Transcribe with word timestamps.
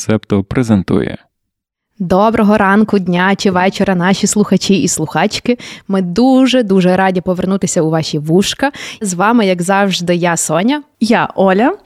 Септо 0.00 0.44
презентує. 0.44 1.18
Доброго 1.98 2.58
ранку, 2.58 2.98
дня 2.98 3.34
чи 3.36 3.50
вечора, 3.50 3.94
наші 3.94 4.26
слухачі 4.26 4.82
і 4.82 4.88
слухачки. 4.88 5.58
Ми 5.88 6.02
дуже 6.02 6.62
дуже 6.62 6.96
раді 6.96 7.20
повернутися 7.20 7.82
у 7.82 7.90
ваші 7.90 8.18
вушка. 8.18 8.70
З 9.00 9.14
вами, 9.14 9.46
як 9.46 9.62
завжди, 9.62 10.14
я 10.14 10.36
Соня. 10.36 10.82
Я 11.00 11.28
Оля. 11.34 11.76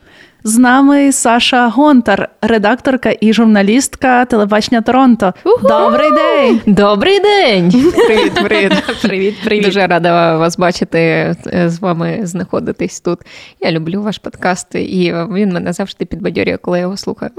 З 0.44 0.58
нами 0.58 1.12
Саша 1.12 1.68
Гонтар, 1.68 2.28
редакторка 2.42 3.14
і 3.20 3.32
журналістка 3.32 4.24
телебачення 4.24 4.80
Торонто. 4.80 5.34
Уху! 5.44 5.68
Добрий 5.68 6.10
день! 6.12 6.60
Добрий 6.66 7.20
день! 7.20 7.92
Привіт, 8.06 8.34
привіт. 8.44 8.72
Привіт, 9.02 9.34
привіт. 9.44 9.64
Дуже 9.64 9.86
рада 9.86 10.36
вас 10.36 10.58
бачити, 10.58 10.98
е, 11.46 11.68
з 11.68 11.80
вами 11.80 12.20
знаходитись 12.22 13.00
тут. 13.00 13.18
Я 13.60 13.72
люблю 13.72 14.02
ваш 14.02 14.18
подкаст, 14.18 14.74
і 14.74 15.14
він 15.32 15.52
мене 15.52 15.72
завжди 15.72 16.04
підбадьорює, 16.04 16.56
коли 16.56 16.78
я 16.78 16.82
його 16.82 16.96
слухаю. 16.96 17.30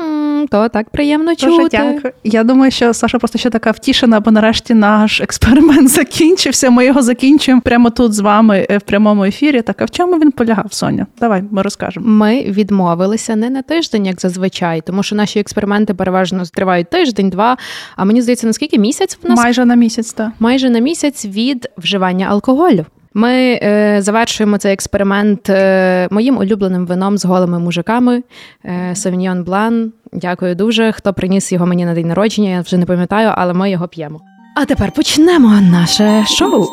То 0.52 0.70
так 0.70 0.89
приємно 0.89 1.34
Дуже 1.34 1.57
чути. 1.57 1.78
дякую. 1.78 2.14
Я 2.23 2.43
думаю, 2.43 2.71
що 2.71 2.93
Саша 2.93 3.18
просто 3.20 3.38
ще 3.38 3.50
така 3.50 3.71
втішена, 3.71 4.20
бо 4.20 4.32
нарешті 4.32 4.74
наш 4.74 5.21
експеримент 5.21 5.89
закінчився. 5.89 6.70
Ми 6.70 6.86
його 6.86 7.01
закінчуємо 7.01 7.61
прямо 7.61 7.89
тут 7.89 8.14
з 8.14 8.20
вами 8.20 8.68
е, 8.70 8.78
в 8.78 8.82
прямому 8.82 9.23
ефірі. 9.23 9.61
Так, 9.61 9.82
а 9.82 9.86
в 9.86 9.92
чому 9.92 10.20
він 10.20 10.32
полягав, 10.32 10.73
Соня? 10.73 11.07
Давай 11.20 11.43
ми 11.51 11.61
розкажемо. 11.61 12.07
Ми 12.10 12.42
відмовилися 12.42 13.36
не 13.36 13.50
на 13.50 13.61
тиждень, 13.61 14.06
як 14.06 14.21
зазвичай, 14.21 14.82
тому 14.82 15.04
що 15.04 15.15
наші 15.15 15.39
експерименти 15.39 15.93
переважно 15.93 16.43
тривають 16.54 16.89
тиждень-два. 16.89 17.57
А 17.96 18.06
мені 18.06 18.21
здається, 18.21 18.48
наскільки 18.48 18.79
місяць 18.79 19.20
в 19.23 19.29
нас 19.29 19.39
Майже 19.39 19.65
на 19.65 19.75
місяць, 19.75 20.14
так. 20.14 20.29
майже 20.39 20.70
на 20.70 20.79
місяць 20.79 21.25
від 21.25 21.70
вживання 21.78 22.28
алкоголю. 22.28 22.86
Ми 23.18 23.59
е, 23.64 23.98
завершуємо 24.01 24.57
цей 24.57 24.73
експеримент 24.73 25.50
е, 25.50 26.07
моїм 26.12 26.37
улюбленим 26.37 26.86
вином 26.86 27.18
з 27.18 27.25
голими 27.25 27.59
мужиками 27.59 28.23
е, 28.65 28.96
Савіньйон 28.96 29.43
Блан. 29.43 29.92
Дякую 30.15 30.55
дуже. 30.55 30.92
Хто 30.92 31.14
приніс 31.14 31.51
його 31.51 31.65
мені 31.65 31.86
на 31.86 31.93
день 31.93 32.08
народження, 32.08 32.50
я 32.50 32.61
вже 32.61 32.78
не 32.78 32.86
пам'ятаю, 32.86 33.31
але 33.36 33.53
ми 33.53 33.72
його 33.72 33.88
п'ємо. 33.88 34.22
А 34.56 34.66
тепер 34.66 34.92
почнемо 34.92 35.62
наше 35.62 36.26
шоу. 36.28 36.66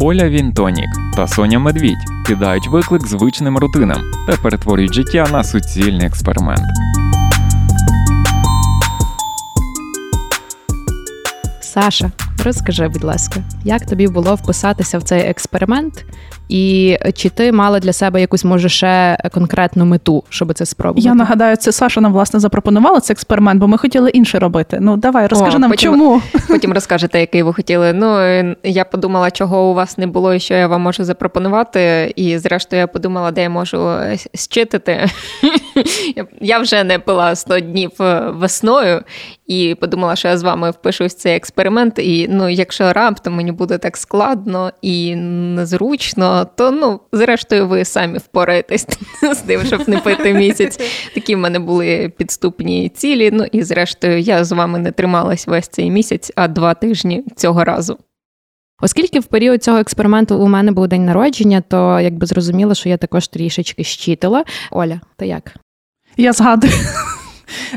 Оля 0.00 0.28
Вінтонік 0.28 0.88
та 1.16 1.26
Соня 1.26 1.58
Медвідь 1.58 2.04
кидають 2.26 2.68
виклик 2.68 3.06
звичним 3.06 3.58
рутинам 3.58 4.02
та 4.26 4.36
перетворюють 4.36 4.94
життя 4.94 5.26
на 5.32 5.44
суцільний 5.44 6.06
експеримент. 6.06 6.62
Саша, 11.60 12.10
розкажи, 12.44 12.88
будь 12.88 13.04
ласка, 13.04 13.42
як 13.64 13.86
тобі 13.86 14.08
було 14.08 14.34
вписатися 14.34 14.98
в 14.98 15.02
цей 15.02 15.20
експеримент, 15.20 16.04
і 16.52 16.98
чи 17.14 17.28
ти 17.28 17.52
мала 17.52 17.80
для 17.80 17.92
себе 17.92 18.20
якусь 18.20 18.44
може 18.44 18.68
ще 18.68 19.18
конкретну 19.34 19.84
мету, 19.84 20.24
щоб 20.28 20.54
це 20.54 20.66
спробувати? 20.66 21.08
Я 21.08 21.14
нагадаю, 21.14 21.56
це 21.56 21.72
Саша 21.72 22.00
нам 22.00 22.12
власне 22.12 22.40
запропонувала 22.40 23.00
цей 23.00 23.14
експеримент, 23.14 23.60
бо 23.60 23.68
ми 23.68 23.78
хотіли 23.78 24.10
інше 24.10 24.38
робити. 24.38 24.78
Ну 24.80 24.96
давай, 24.96 25.26
розкажи 25.26 25.56
О, 25.56 25.60
нам, 25.60 25.70
потім- 25.70 25.92
чому. 25.92 26.22
Потім 26.48 26.72
розкажете, 26.72 27.20
який 27.20 27.42
ви 27.42 27.52
хотіли. 27.54 27.92
Ну, 27.92 28.20
я 28.64 28.84
подумала, 28.84 29.30
чого 29.30 29.70
у 29.70 29.74
вас 29.74 29.98
не 29.98 30.06
було 30.06 30.34
і 30.34 30.40
що 30.40 30.54
я 30.54 30.66
вам 30.66 30.82
можу 30.82 31.04
запропонувати. 31.04 32.12
І 32.16 32.38
зрештою 32.38 32.80
я 32.80 32.86
подумала, 32.86 33.30
де 33.30 33.42
я 33.42 33.50
можу 33.50 33.88
е. 33.88 34.16
Я- 36.40 36.58
вже 36.58 36.84
не 36.84 36.98
пила 36.98 37.34
100 37.34 37.60
днів 37.60 37.90
е, 38.00 38.20
весною 38.30 39.02
і 39.46 39.76
подумала, 39.80 40.16
що 40.16 40.28
я 40.28 40.38
з 40.38 40.42
вами 40.42 40.70
впишусь 40.70 41.12
в 41.12 41.16
цей 41.16 41.36
експеримент. 41.36 41.98
І 41.98 42.28
ну, 42.30 42.48
якщо 42.48 42.92
раптом 42.92 43.34
мені 43.34 43.52
буде 43.52 43.78
так 43.78 43.96
складно 43.96 44.72
і 44.82 45.16
незручно, 45.16 46.41
то 46.44 46.70
ну, 46.70 47.00
зрештою, 47.12 47.68
ви 47.68 47.84
самі 47.84 48.18
впораєтесь 48.18 48.86
з 49.32 49.38
тим, 49.38 49.64
щоб 49.64 49.88
не 49.88 49.98
пити 49.98 50.34
місяць. 50.34 50.80
Такі 51.14 51.34
в 51.34 51.38
мене 51.38 51.58
були 51.58 52.12
підступні 52.16 52.88
цілі. 52.88 53.30
Ну 53.32 53.44
і 53.52 53.62
зрештою, 53.62 54.18
я 54.18 54.44
з 54.44 54.52
вами 54.52 54.78
не 54.78 54.92
трималась 54.92 55.46
весь 55.46 55.68
цей 55.68 55.90
місяць, 55.90 56.32
а 56.36 56.48
два 56.48 56.74
тижні 56.74 57.24
цього 57.36 57.64
разу. 57.64 57.98
Оскільки 58.82 59.20
в 59.20 59.24
період 59.24 59.64
цього 59.64 59.78
експерименту 59.78 60.38
у 60.38 60.48
мене 60.48 60.72
був 60.72 60.88
день 60.88 61.04
народження, 61.04 61.60
то 61.60 62.00
якби 62.00 62.26
зрозуміло, 62.26 62.74
що 62.74 62.88
я 62.88 62.96
також 62.96 63.28
трішечки 63.28 63.84
щитила. 63.84 64.44
Оля, 64.70 65.00
ти 65.16 65.26
як? 65.26 65.54
Я 66.16 66.32
згадую. 66.32 66.72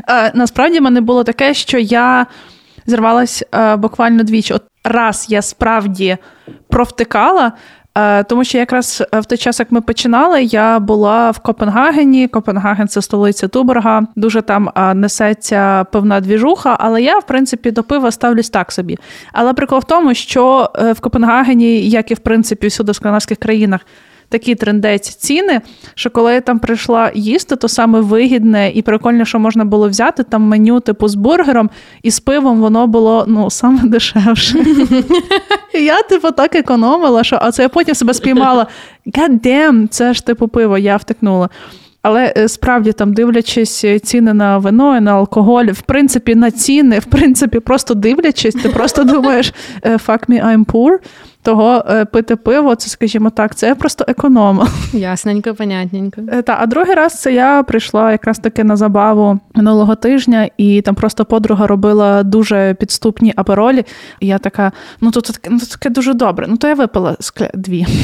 Е, 0.08 0.32
Насправді 0.34 0.78
в 0.78 0.82
мене 0.82 1.00
було 1.00 1.24
таке, 1.24 1.54
що 1.54 1.78
я 1.78 2.26
зірвалась 2.86 3.44
е, 3.54 3.76
буквально 3.76 4.22
двічі. 4.22 4.54
От 4.54 4.62
раз 4.84 5.26
я 5.28 5.42
справді 5.42 6.16
провтикала. 6.68 7.52
Е, 7.96 8.24
Тому 8.24 8.44
що 8.44 8.58
якраз 8.58 9.02
в 9.12 9.24
той 9.24 9.38
час, 9.38 9.60
як 9.60 9.72
ми 9.72 9.80
починали, 9.80 10.42
я 10.44 10.78
була 10.78 11.30
в 11.30 11.38
Копенгагені. 11.38 12.28
Копенгаген 12.28 12.88
це 12.88 13.02
столиця 13.02 13.48
Туборга. 13.48 14.06
Дуже 14.16 14.42
там 14.42 14.70
е, 14.76 14.94
несеться 14.94 15.84
певна 15.84 16.20
двіжуха, 16.20 16.76
але 16.80 17.02
я, 17.02 17.18
в 17.18 17.26
принципі, 17.26 17.70
до 17.70 17.82
пива 17.82 18.10
ставлюсь 18.10 18.50
так 18.50 18.72
собі. 18.72 18.98
Але 19.32 19.52
прикол 19.52 19.78
в 19.78 19.84
тому, 19.84 20.14
що 20.14 20.70
е, 20.78 20.92
в 20.92 21.00
Копенгагені, 21.00 21.88
як 21.88 22.10
і 22.10 22.14
в 22.14 22.18
принципі 22.18 22.66
всюди 22.66 22.92
в 22.92 22.94
скандинавських 22.94 23.38
країнах, 23.38 23.80
такі 24.28 24.54
трендець 24.54 25.14
ціни, 25.14 25.60
що 25.94 26.10
коли 26.10 26.34
я 26.34 26.40
там 26.40 26.58
прийшла 26.58 27.10
їсти, 27.14 27.56
то 27.56 27.68
саме 27.68 28.00
вигідне 28.00 28.70
і 28.70 28.82
прикольне, 28.82 29.24
що 29.24 29.38
можна 29.38 29.64
було 29.64 29.88
взяти 29.88 30.22
там 30.22 30.42
меню 30.42 30.80
типу 30.80 31.08
з 31.08 31.14
бургером, 31.14 31.70
і 32.02 32.10
з 32.10 32.20
пивом 32.20 32.60
воно 32.60 32.86
було 32.86 33.24
ну 33.28 33.50
саме 33.50 33.80
дешевше. 33.84 34.64
І 35.74 35.78
я, 35.84 36.02
типу, 36.02 36.30
так 36.30 36.54
економила, 36.54 37.24
що 37.24 37.38
а 37.42 37.52
це 37.52 37.62
я 37.62 37.68
потім 37.68 37.94
себе 37.94 38.14
спіймала. 38.14 38.66
God 39.06 39.46
damn, 39.46 39.88
це 39.88 40.14
ж 40.14 40.26
типу 40.26 40.48
пиво, 40.48 40.78
я 40.78 40.96
втикнула. 40.96 41.48
Але 42.02 42.32
е, 42.36 42.48
справді 42.48 42.92
там 42.92 43.14
дивлячись 43.14 43.84
е, 43.84 43.98
ціни 43.98 44.34
на 44.34 44.58
вино 44.58 44.96
і 44.96 45.00
на 45.00 45.12
алкоголь, 45.12 45.64
в 45.64 45.80
принципі, 45.80 46.34
на 46.34 46.50
ціни, 46.50 46.98
в 46.98 47.04
принципі, 47.04 47.60
просто 47.60 47.94
дивлячись, 47.94 48.54
ти 48.54 48.68
просто 48.68 49.04
думаєш 49.04 49.52
е, 49.84 49.92
fuck 49.92 50.28
me, 50.28 50.46
I'm 50.46 50.64
poor. 50.64 50.98
Того 51.46 51.84
е, 51.88 52.04
пити 52.04 52.36
пиво, 52.36 52.74
це, 52.74 52.88
скажімо 52.88 53.30
так, 53.30 53.54
це 53.54 53.74
просто 53.74 54.04
економа. 54.08 54.68
Ясненько, 54.92 55.54
понятненько. 55.54 56.20
Е, 56.32 56.42
Та, 56.42 56.56
а 56.60 56.66
другий 56.66 56.94
раз 56.94 57.20
це 57.20 57.32
я 57.32 57.62
прийшла 57.62 58.12
якраз 58.12 58.38
таки 58.38 58.64
на 58.64 58.76
забаву 58.76 59.40
минулого 59.54 59.94
тижня, 59.94 60.48
і 60.56 60.82
там 60.82 60.94
просто 60.94 61.24
подруга 61.24 61.66
робила 61.66 62.22
дуже 62.22 62.76
підступні 62.80 63.32
аперолі. 63.36 63.84
І 64.20 64.26
я 64.26 64.38
така: 64.38 64.72
ну 65.00 65.10
то 65.10 65.20
таке, 65.20 65.50
ну 65.50 65.58
то 65.58 65.66
таке 65.66 65.90
дуже 65.90 66.14
добре. 66.14 66.46
Ну 66.48 66.56
то 66.56 66.68
я 66.68 66.74
випила 66.74 67.16
скля 67.20 67.50
дві. 67.54 67.86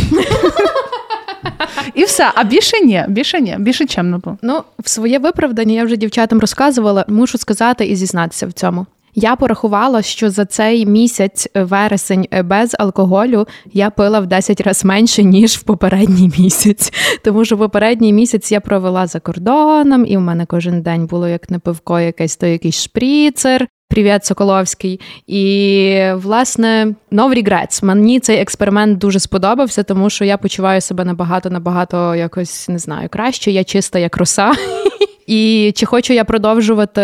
І 1.94 2.04
все, 2.04 2.30
а 2.34 2.44
більше 2.44 2.80
ні, 2.80 3.04
більше 3.08 3.40
ні, 3.40 3.56
більше 3.58 3.86
чемно 3.86 4.18
було. 4.18 4.38
Ну, 4.42 4.62
в 4.78 4.88
своє 4.88 5.18
виправдання 5.18 5.74
я 5.74 5.84
вже 5.84 5.96
дівчатам 5.96 6.40
розказувала. 6.40 7.04
Мушу 7.08 7.38
сказати 7.38 7.84
і 7.84 7.96
зізнатися 7.96 8.46
в 8.46 8.52
цьому. 8.52 8.86
Я 9.14 9.36
порахувала, 9.36 10.02
що 10.02 10.30
за 10.30 10.44
цей 10.44 10.86
місяць 10.86 11.48
е, 11.56 11.64
вересень 11.64 12.26
е, 12.34 12.42
без 12.42 12.76
алкоголю 12.78 13.46
я 13.72 13.90
пила 13.90 14.20
в 14.20 14.26
10 14.26 14.60
разів 14.60 14.86
менше, 14.86 15.24
ніж 15.24 15.56
в 15.56 15.62
попередній 15.62 16.30
місяць. 16.38 16.92
Тому 17.24 17.44
що 17.44 17.58
попередній 17.58 18.12
місяць 18.12 18.52
я 18.52 18.60
провела 18.60 19.06
за 19.06 19.20
кордоном, 19.20 20.06
і 20.06 20.16
в 20.16 20.20
мене 20.20 20.46
кожен 20.46 20.82
день 20.82 21.06
було 21.06 21.28
як 21.28 21.50
не 21.50 21.58
пивко, 21.58 22.00
якесь 22.00 22.36
то 22.36 22.46
якийсь 22.46 22.82
шпріцер. 22.82 23.68
Привіт, 23.88 24.24
Соколовський. 24.24 25.00
І 25.26 26.04
власне 26.14 26.94
no 27.10 27.34
regrets. 27.34 27.84
Мені 27.84 28.20
цей 28.20 28.40
експеримент 28.40 28.98
дуже 28.98 29.20
сподобався, 29.20 29.82
тому 29.82 30.10
що 30.10 30.24
я 30.24 30.36
почуваю 30.36 30.80
себе 30.80 31.04
набагато 31.04 31.50
набагато 31.50 32.14
якось 32.14 32.68
не 32.68 32.78
знаю 32.78 33.08
краще. 33.08 33.50
Я 33.50 33.64
чиста 33.64 33.98
як 33.98 34.16
роса. 34.16 34.52
І 35.26 35.72
чи 35.76 35.86
хочу 35.86 36.12
я 36.12 36.24
продовжувати 36.24 37.02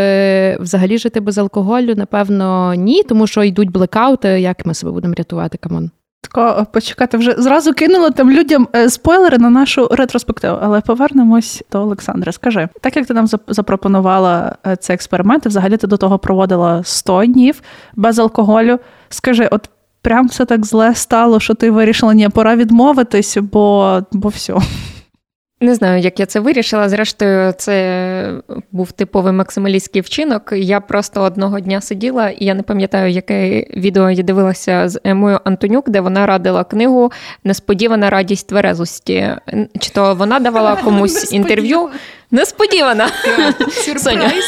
взагалі 0.61 0.99
жити 0.99 1.21
без 1.21 1.39
алкоголю? 1.39 1.95
Напевно, 1.97 2.75
ні, 2.75 3.03
тому 3.03 3.27
що 3.27 3.43
йдуть 3.43 3.71
блекаути. 3.71 4.29
Як 4.29 4.67
ми 4.67 4.75
себе 4.75 4.93
будемо 4.93 5.15
рятувати? 5.19 5.59
Come 5.59 5.77
on. 5.77 5.91
Тако, 6.21 6.67
почекати, 6.73 7.17
вже 7.17 7.35
зразу 7.39 7.73
кинула 7.73 8.11
там 8.11 8.31
людям 8.31 8.69
е, 8.77 8.91
спойлери 8.91 9.39
на 9.39 9.51
нашу 9.51 9.89
ретроспективу. 9.91 10.59
Але 10.63 10.81
повернемось 10.81 11.63
до 11.73 11.81
Олександра. 11.81 12.33
Скажи, 12.33 12.69
так 12.81 12.97
як 12.97 13.07
ти 13.07 13.15
нам 13.15 13.27
зап- 13.27 13.41
запропонувала 13.49 14.57
е, 14.67 14.77
цей 14.77 14.95
експеримент, 14.95 15.47
і 15.47 15.49
взагалі 15.49 15.77
ти 15.77 15.87
до 15.87 15.97
того 15.97 16.19
проводила 16.19 16.83
100 16.85 17.25
днів 17.25 17.63
без 17.97 18.19
алкоголю. 18.19 18.79
Скажи, 19.09 19.49
от 19.51 19.71
прям 20.03 20.27
все 20.29 20.45
так 20.45 20.67
зле 20.67 20.95
стало, 20.95 21.41
що 21.41 21.55
ти 21.55 21.71
вирішила, 21.71 22.15
ні, 22.15 22.29
пора 22.29 22.57
відмовитись, 22.57 23.39
бо, 23.53 23.99
бо 24.13 24.29
все. 24.29 24.55
Не 25.61 25.75
знаю, 25.75 26.01
як 26.01 26.21
я 26.21 26.27
це 26.27 26.41
вирішила. 26.41 26.89
Зрештою, 26.89 27.53
це 27.53 28.43
був 28.73 28.93
типовий 28.93 29.33
максималістський 29.33 30.03
вчинок. 30.03 30.53
Я 30.57 30.81
просто 30.81 31.23
одного 31.23 31.61
дня 31.61 31.81
сиділа, 31.81 32.29
і 32.29 32.45
я 32.45 32.55
не 32.55 32.63
пам'ятаю, 32.63 33.11
яке 33.11 33.67
відео 33.77 34.11
я 34.11 34.23
дивилася 34.23 34.89
з 34.89 35.01
Емою 35.05 35.41
Антонюк, 35.45 35.91
де 35.91 36.01
вона 36.01 36.27
радила 36.27 36.65
книгу 36.65 37.13
Несподівана 37.45 38.11
радість 38.11 38.49
тверезості. 38.49 39.29
Чи 39.79 39.91
то 39.91 40.15
вона 40.15 40.41
давала 40.41 40.77
комусь 40.77 41.33
інтерв'ю? 41.33 41.89
Несподівано. 42.31 43.05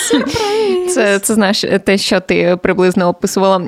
Сюрприз, 0.08 0.94
Це, 0.94 1.18
це 1.18 1.34
знаєш, 1.34 1.64
те, 1.84 1.98
що 1.98 2.20
ти 2.20 2.58
приблизно 2.62 3.08
описувала. 3.08 3.62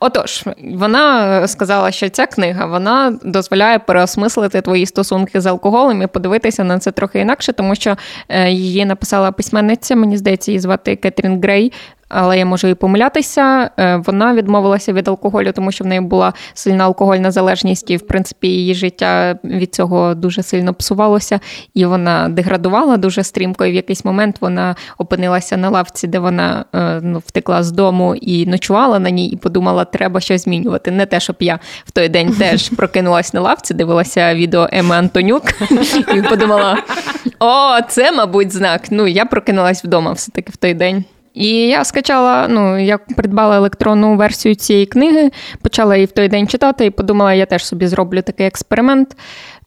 Отож, 0.00 0.44
вона 0.74 1.48
сказала, 1.48 1.90
що 1.90 2.08
ця 2.08 2.26
книга 2.26 2.66
вона 2.66 3.18
дозволяє 3.22 3.78
переосмислити 3.78 4.60
твої 4.60 4.86
стосунки 4.86 5.40
з 5.40 5.46
алкоголем 5.46 6.02
і 6.02 6.06
подивитися 6.06 6.64
на 6.64 6.78
це 6.78 6.90
трохи 6.92 7.18
інакше, 7.18 7.52
тому 7.52 7.74
що 7.74 7.96
е, 8.28 8.50
її 8.50 8.84
написала 8.84 9.32
письменниця, 9.32 9.96
мені 9.96 10.16
здається, 10.16 10.50
її 10.50 10.60
звати 10.60 10.96
Кетрін 10.96 11.40
Грей 11.42 11.72
але 12.10 12.38
я 12.38 12.46
можу 12.46 12.68
і 12.68 12.74
помилятися. 12.74 13.70
Е, 13.78 13.96
вона 13.96 14.34
відмовилася 14.34 14.92
від 14.92 15.08
алкоголю, 15.08 15.52
тому 15.52 15.72
що 15.72 15.84
в 15.84 15.86
неї 15.86 16.00
була 16.00 16.32
сильна 16.54 16.84
алкогольна 16.84 17.30
залежність, 17.30 17.90
і 17.90 17.96
в 17.96 18.06
принципі 18.06 18.48
її 18.48 18.74
життя 18.74 19.38
від 19.44 19.74
цього 19.74 20.14
дуже 20.14 20.42
сильно 20.42 20.74
псувалося, 20.74 21.40
і 21.74 21.84
вона 21.84 22.28
деградувала 22.28 22.96
дуже 22.96 23.22
стрімко. 23.22 23.66
І 23.66 23.70
в 23.70 23.74
якийсь 23.74 24.04
момент 24.04 24.36
вона 24.40 24.76
опинилася 24.98 25.56
на 25.56 25.70
лавці, 25.70 26.06
де 26.06 26.18
вона 26.18 26.64
е, 26.74 27.00
ну, 27.02 27.22
втекла 27.26 27.62
з 27.62 27.72
дому 27.72 28.14
і 28.14 28.46
ночувала 28.46 28.98
на 28.98 29.10
ній, 29.10 29.28
і 29.28 29.36
подумала, 29.36 29.84
треба 29.84 30.20
щось 30.20 30.44
змінювати. 30.44 30.90
Не 30.90 31.06
те, 31.06 31.20
щоб 31.20 31.36
я 31.40 31.58
в 31.84 31.90
той 31.90 32.08
день 32.08 32.32
теж 32.32 32.68
прокинулась 32.76 33.34
на 33.34 33.40
лавці, 33.40 33.74
дивилася 33.74 34.34
відео 34.34 34.68
Еми 34.72 34.94
Антонюк 34.96 35.42
і 36.14 36.22
подумала: 36.22 36.78
о, 37.38 37.82
це, 37.88 38.12
мабуть, 38.12 38.52
знак. 38.52 38.82
Ну, 38.90 39.06
я 39.06 39.24
прокинулась 39.24 39.84
вдома 39.84 40.12
все 40.12 40.32
таки 40.32 40.52
в 40.52 40.56
той 40.56 40.74
день. 40.74 41.04
І 41.34 41.48
я 41.48 41.84
скачала, 41.84 42.46
ну 42.48 42.78
я 42.78 42.98
придбала 42.98 43.56
електронну 43.56 44.16
версію 44.16 44.54
цієї 44.54 44.86
книги, 44.86 45.30
почала 45.62 45.96
її 45.96 46.06
в 46.06 46.12
той 46.12 46.28
день 46.28 46.48
читати 46.48 46.86
і 46.86 46.90
подумала, 46.90 47.34
я 47.34 47.46
теж 47.46 47.66
собі 47.66 47.86
зроблю 47.86 48.22
такий 48.22 48.46
експеримент. 48.46 49.16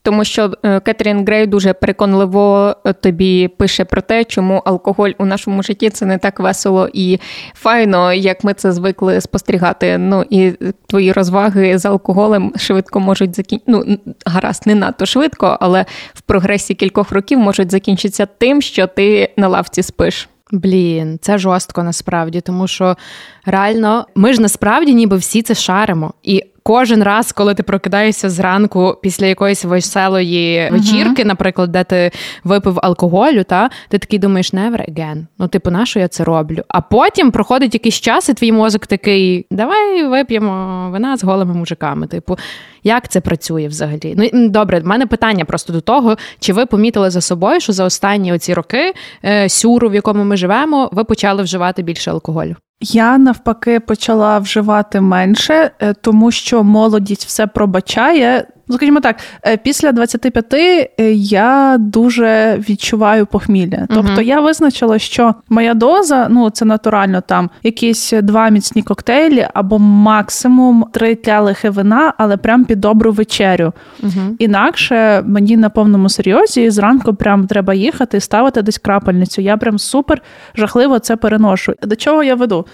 Тому 0.04 0.24
що 0.26 0.52
е, 0.64 0.80
Кетрін 0.80 1.26
Грей 1.26 1.48
дуже 1.48 1.74
переконливо 1.74 2.76
е, 2.86 2.94
тобі 2.94 3.48
пише 3.48 3.86
про 3.86 4.02
те, 4.02 4.24
чому 4.24 4.62
алкоголь 4.66 5.12
у 5.18 5.26
нашому 5.26 5.64
житті 5.64 5.90
це 5.90 6.06
не 6.06 6.18
так 6.18 6.40
весело 6.40 6.90
і 6.94 7.20
файно, 7.54 8.14
як 8.14 8.44
ми 8.44 8.54
це 8.54 8.72
звикли 8.72 9.22
спостерігати. 9.22 9.98
Ну 9.98 10.26
і 10.30 10.52
твої 10.88 11.12
розваги 11.12 11.78
з 11.78 11.86
алкоголем 11.86 12.54
швидко 12.58 13.00
можуть 13.00 13.36
закінчити. 13.36 13.72
Ну, 13.72 13.98
гаразд, 14.26 14.68
не 14.68 14.76
надто 14.76 15.06
швидко, 15.06 15.58
але 15.62 15.86
в 16.14 16.22
прогресі 16.22 16.74
кількох 16.74 17.12
років 17.12 17.40
можуть 17.40 17.72
закінчитися 17.72 18.26
тим, 18.26 18.62
що 18.62 18.88
ти 18.88 19.34
на 19.38 19.48
лавці 19.48 19.84
спиш. 19.84 20.30
Блін, 20.54 21.18
це 21.22 21.38
жорстко 21.38 21.84
насправді, 21.84 22.42
тому 22.42 22.68
що 22.68 22.98
реально 23.46 24.08
ми 24.16 24.34
ж 24.34 24.42
насправді 24.42 24.94
ніби 24.94 25.18
всі 25.18 25.42
це 25.42 25.56
шаримо. 25.56 26.14
І 26.24 26.44
кожен 26.64 27.04
раз, 27.04 27.32
коли 27.32 27.54
ти 27.54 27.64
прокидаєшся 27.64 28.30
зранку 28.30 28.98
після 29.02 29.26
якоїсь 29.26 29.66
веселої 29.66 30.70
вечірки, 30.72 31.24
uh-huh. 31.24 31.28
наприклад, 31.28 31.72
де 31.72 31.84
ти 31.84 32.12
випив 32.44 32.80
алкоголю, 32.84 33.44
та 33.44 33.70
ти 33.90 33.98
такий 33.98 34.20
думаєш, 34.20 34.54
never 34.54 34.94
again. 34.94 35.26
Ну, 35.40 35.48
типу, 35.48 35.72
на 35.72 35.86
що 35.86 36.00
я 36.00 36.08
це 36.08 36.24
роблю? 36.24 36.64
А 36.68 36.82
потім 36.82 37.32
проходить 37.32 37.74
якийсь 37.74 38.02
час, 38.02 38.30
і 38.30 38.34
твій 38.34 38.52
мозок 38.52 38.88
такий: 38.88 39.46
давай 39.52 40.08
вип'ємо 40.08 40.90
вина 40.92 41.18
з 41.18 41.24
голими 41.24 41.54
мужиками. 41.54 42.08
Типу, 42.08 42.38
як 42.84 43.08
це 43.08 43.22
працює 43.22 43.68
взагалі? 43.68 44.30
Ну 44.34 44.50
добре, 44.50 44.80
в 44.80 44.86
мене 44.86 45.06
питання 45.06 45.46
просто 45.46 45.74
до 45.74 45.82
того, 45.82 46.18
чи 46.40 46.54
ви 46.54 46.66
помітили 46.66 47.10
за 47.10 47.22
собою, 47.22 47.60
що 47.60 47.74
за 47.74 47.86
останні 47.86 48.34
оці 48.34 48.54
роки 48.54 48.94
е, 49.26 49.50
сюру, 49.50 49.90
в 49.90 49.96
якому 49.96 50.24
ми 50.24 50.38
живемо, 50.38 50.90
ви 50.92 51.04
почали 51.04 51.44
вживати 51.44 51.84
більше 51.84 52.12
алкоголю? 52.12 52.56
Я 52.84 53.18
навпаки 53.18 53.80
почала 53.80 54.40
вживати 54.40 55.02
менше, 55.02 55.72
е, 55.80 55.94
тому 55.94 56.32
що 56.32 56.64
молодість 56.64 57.26
все 57.26 57.48
пробачає. 57.48 58.48
Ну, 58.68 58.76
скажімо 58.76 59.00
так, 59.00 59.16
е, 59.46 59.58
після 59.58 59.92
25 59.92 60.54
е, 61.00 61.14
я 61.14 61.78
дуже 61.80 62.64
відчуваю 62.70 63.26
похмілля. 63.26 63.88
Тобто 63.90 64.22
я 64.22 64.40
визначила, 64.40 65.00
що 65.00 65.36
моя 65.50 65.74
доза, 65.74 66.28
ну 66.30 66.50
це 66.50 66.66
натурально 66.66 67.22
там 67.22 67.50
якісь 67.64 68.14
два 68.22 68.50
міцні 68.50 68.84
коктейлі 68.84 69.48
або 69.54 69.80
максимум 69.80 70.86
три 70.92 71.16
тлялихи 71.16 71.70
вина, 71.70 72.14
але 72.18 72.38
прям 72.38 72.66
під 72.66 72.80
добру 72.80 73.12
вечерю. 73.12 73.74
uh 74.04 74.36
Інакше 74.40 75.24
мені 75.26 75.58
на 75.58 75.70
повному 75.70 76.10
серйозі 76.10 76.70
зранку 76.70 77.14
прям 77.14 77.48
треба 77.48 77.74
їхати 77.74 78.18
і 78.18 78.20
ставити 78.20 78.62
десь 78.62 78.78
крапельницю. 78.78 79.42
Я 79.42 79.58
прям 79.58 79.80
супер 79.80 80.22
жахливо 80.56 81.00
це 81.00 81.16
переношу. 81.16 81.74
До 81.82 81.96
чого 81.96 82.24
я 82.24 82.36
веду? 82.36 82.66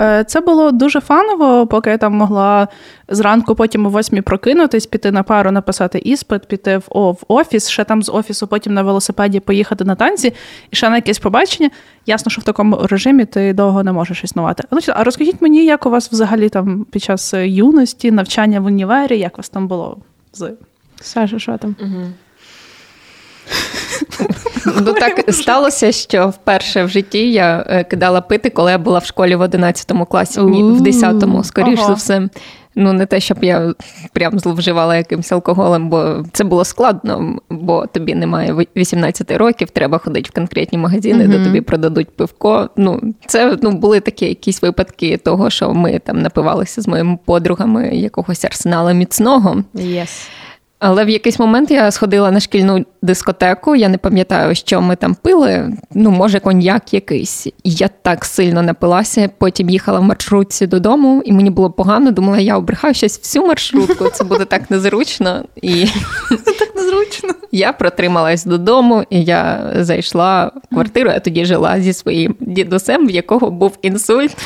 Е, 0.00 0.24
це 0.24 0.40
було 0.40 0.70
дуже 0.70 1.00
фаново, 1.00 1.66
поки 1.66 1.90
я 1.90 1.98
там 1.98 2.14
могла 2.14 2.68
зранку, 3.08 3.54
потім 3.54 3.86
о 3.86 3.88
восьмій 3.88 4.20
прокинутись, 4.20 4.86
піти 4.86 5.10
на 5.10 5.22
пару, 5.22 5.50
написати 5.50 5.98
іспит, 5.98 6.46
піти 6.46 6.76
в 6.76 6.84
о, 6.88 7.12
в 7.12 7.24
офіс, 7.28 7.68
ще 7.68 7.84
там 7.84 8.02
з 8.02 8.08
офісу, 8.08 8.46
потім 8.46 8.74
на 8.74 8.82
велосипеді 8.82 9.40
поїхати 9.40 9.84
на 9.84 9.94
танці 9.94 10.34
і 10.70 10.76
ще 10.76 10.90
на 10.90 10.96
якесь 10.96 11.18
побачення. 11.18 11.70
Ясно, 12.06 12.30
що 12.30 12.40
в 12.40 12.44
такому 12.44 12.86
режимі 12.86 13.24
ти 13.24 13.52
довго 13.52 13.82
не 13.82 13.92
можеш 13.92 14.24
існувати. 14.24 14.64
А 14.88 15.04
розкажіть 15.04 15.42
мені, 15.42 15.64
як 15.64 15.86
у 15.86 15.90
вас 15.90 16.12
взагалі 16.12 16.48
там 16.48 16.86
під 16.90 17.02
час 17.02 17.34
юності, 17.34 18.10
навчання 18.10 18.60
в 18.60 18.64
універі, 18.64 19.18
як 19.18 19.34
у 19.34 19.36
вас 19.36 19.48
там 19.48 19.68
було 19.68 19.96
з 20.32 20.50
Саша, 21.00 21.38
що 21.38 21.58
там? 21.58 21.76
Угу. 21.80 22.06
Ну 24.66 24.92
так 24.92 25.34
сталося, 25.34 25.92
що 25.92 26.28
вперше 26.28 26.84
в 26.84 26.88
житті 26.88 27.32
я 27.32 27.66
е, 27.68 27.84
кидала 27.84 28.20
пити, 28.20 28.50
коли 28.50 28.70
я 28.70 28.78
була 28.78 28.98
в 28.98 29.04
школі 29.04 29.34
в 29.34 29.40
11 29.40 29.92
класі, 30.08 30.40
ні, 30.40 30.62
в 30.62 30.80
10-му, 30.80 31.44
скоріш 31.44 31.80
за 31.80 31.92
все. 31.92 32.28
Ну, 32.74 32.92
не 32.92 33.06
те, 33.06 33.20
щоб 33.20 33.44
я 33.44 33.74
прям 34.12 34.38
зловживала 34.38 34.96
якимось 34.96 35.32
алкоголем, 35.32 35.88
бо 35.88 36.24
це 36.32 36.44
було 36.44 36.64
складно, 36.64 37.38
бо 37.50 37.86
тобі 37.86 38.14
немає 38.14 38.56
18 38.76 39.30
років, 39.30 39.70
треба 39.70 39.98
ходити 39.98 40.28
в 40.32 40.34
конкретні 40.34 40.78
магазини, 40.78 41.24
uh-huh. 41.24 41.38
де 41.38 41.44
тобі 41.44 41.60
продадуть 41.60 42.16
пивко. 42.16 42.70
Ну, 42.76 43.00
це 43.26 43.56
ну, 43.62 43.70
були 43.70 44.00
такі 44.00 44.26
якісь 44.26 44.62
випадки 44.62 45.16
того, 45.16 45.50
що 45.50 45.74
ми 45.74 45.98
там 45.98 46.22
напивалися 46.22 46.80
з 46.80 46.88
моїми 46.88 47.18
подругами 47.24 47.88
якогось 47.88 48.44
арсенала 48.44 48.92
міцного. 48.92 49.64
Yes. 49.74 50.28
Але 50.84 51.04
в 51.04 51.08
якийсь 51.08 51.38
момент 51.38 51.70
я 51.70 51.90
сходила 51.90 52.30
на 52.30 52.40
шкільну 52.40 52.84
дискотеку. 53.02 53.76
Я 53.76 53.88
не 53.88 53.98
пам'ятаю, 53.98 54.54
що 54.54 54.80
ми 54.80 54.96
там 54.96 55.14
пили. 55.14 55.72
Ну, 55.94 56.10
може, 56.10 56.40
коньяк 56.40 56.94
якийсь. 56.94 57.46
І 57.46 57.52
я 57.64 57.88
так 58.02 58.24
сильно 58.24 58.62
напилася. 58.62 59.30
Потім 59.38 59.70
їхала 59.70 60.00
в 60.00 60.02
маршрутці 60.02 60.66
додому, 60.66 61.22
і 61.24 61.32
мені 61.32 61.50
було 61.50 61.70
погано. 61.70 62.10
Думала, 62.10 62.38
я 62.38 62.56
обрехаю 62.56 62.94
щось 62.94 63.18
всю 63.18 63.46
маршрутку. 63.46 64.08
Це 64.08 64.24
буде 64.24 64.44
так 64.44 64.70
незручно. 64.70 65.44
І 65.62 65.86
так 66.58 66.76
незручно. 66.76 67.28
Я 67.52 67.72
протрималась 67.72 68.44
додому, 68.44 69.04
і 69.10 69.24
я 69.24 69.72
зайшла 69.78 70.50
в 70.64 70.74
квартиру. 70.74 71.10
Я 71.10 71.20
тоді 71.20 71.44
жила 71.44 71.80
зі 71.80 71.92
своїм 71.92 72.34
дідусем, 72.40 73.06
в 73.06 73.10
якого 73.10 73.50
був 73.50 73.78
інсульт, 73.82 74.36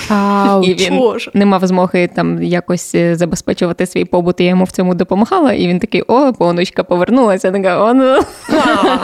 і 0.62 0.74
він 0.74 1.00
не 1.34 1.46
мав 1.46 1.66
змоги 1.66 2.10
там 2.14 2.42
якось 2.42 2.94
е, 2.94 3.16
забезпечувати 3.16 3.86
свій 3.86 4.04
побут. 4.04 4.40
і 4.40 4.44
Я 4.44 4.50
йому 4.50 4.64
в 4.64 4.70
цьому 4.70 4.94
допомагала. 4.94 5.52
І 5.52 5.68
він 5.68 5.78
такий: 5.78 6.02
о, 6.06 6.25
понучка 6.32 6.84
повернулася. 6.84 7.50
Така, 7.50 7.82
о, 7.82 7.94
ну. 7.94 8.20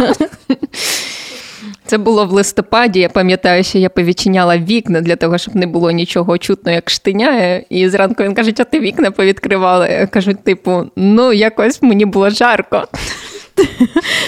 Це 1.86 1.98
було 1.98 2.26
в 2.26 2.32
листопаді. 2.32 3.00
Я 3.00 3.08
пам'ятаю, 3.08 3.64
що 3.64 3.78
я 3.78 3.88
повідчиняла 3.88 4.58
вікна 4.58 5.00
для 5.00 5.16
того, 5.16 5.38
щоб 5.38 5.56
не 5.56 5.66
було 5.66 5.90
нічого 5.90 6.38
чутно, 6.38 6.72
як 6.72 6.90
штиняє. 6.90 7.64
І 7.70 7.88
зранку 7.88 8.22
він 8.22 8.34
каже, 8.34 8.52
а 8.58 8.64
ти 8.64 8.80
вікна 8.80 9.10
повідкривала. 9.10 9.88
Я 9.88 10.06
кажу, 10.06 10.34
типу, 10.34 10.82
ну 10.96 11.32
якось 11.32 11.82
мені 11.82 12.04
було 12.04 12.30
жарко. 12.30 12.84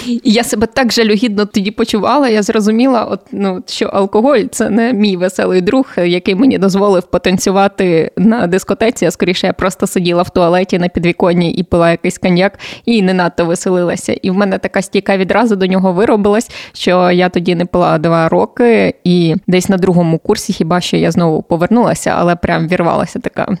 І 0.05 0.21
я 0.23 0.43
себе 0.43 0.67
так 0.67 0.93
жалюгідно 0.93 1.45
тоді 1.45 1.71
почувала. 1.71 2.29
Я 2.29 2.43
зрозуміла, 2.43 3.03
от, 3.03 3.19
ну, 3.31 3.63
що 3.67 3.85
алкоголь 3.85 4.39
це 4.51 4.69
не 4.69 4.93
мій 4.93 5.17
веселий 5.17 5.61
друг, 5.61 5.85
який 5.97 6.35
мені 6.35 6.57
дозволив 6.57 7.03
потанцювати 7.03 8.11
на 8.17 8.47
дискотеці. 8.47 9.05
А 9.05 9.11
скоріше 9.11 9.47
я 9.47 9.53
просто 9.53 9.87
сиділа 9.87 10.23
в 10.23 10.29
туалеті 10.29 10.79
на 10.79 10.87
підвіконні 10.87 11.51
і 11.51 11.63
пила 11.63 11.91
якийсь 11.91 12.17
коньяк, 12.17 12.59
і 12.85 13.01
не 13.01 13.13
надто 13.13 13.45
веселилася. 13.45 14.13
І 14.13 14.31
в 14.31 14.35
мене 14.35 14.57
така 14.57 14.81
стійка 14.81 15.17
відразу 15.17 15.55
до 15.55 15.65
нього 15.65 15.93
виробилась, 15.93 16.51
що 16.73 17.11
я 17.11 17.29
тоді 17.29 17.55
не 17.55 17.65
пила 17.65 17.97
два 17.97 18.29
роки, 18.29 18.95
і 19.03 19.35
десь 19.47 19.69
на 19.69 19.77
другому 19.77 20.19
курсі 20.19 20.53
хіба 20.53 20.81
що 20.81 20.97
я 20.97 21.11
знову 21.11 21.41
повернулася, 21.41 22.13
але 22.17 22.35
прям 22.35 22.67
вірвалася 22.67 23.19
така 23.19 23.57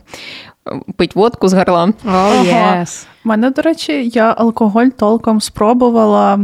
пить 0.95 1.15
водку 1.15 1.47
з 1.47 1.53
горла. 1.53 1.93
Oh, 2.05 2.45
yes. 2.45 3.07
У 3.25 3.29
мене, 3.29 3.49
до 3.49 3.61
речі, 3.61 4.11
я 4.13 4.35
алкоголь 4.37 4.87
толком 4.87 5.41
спробувала. 5.41 6.39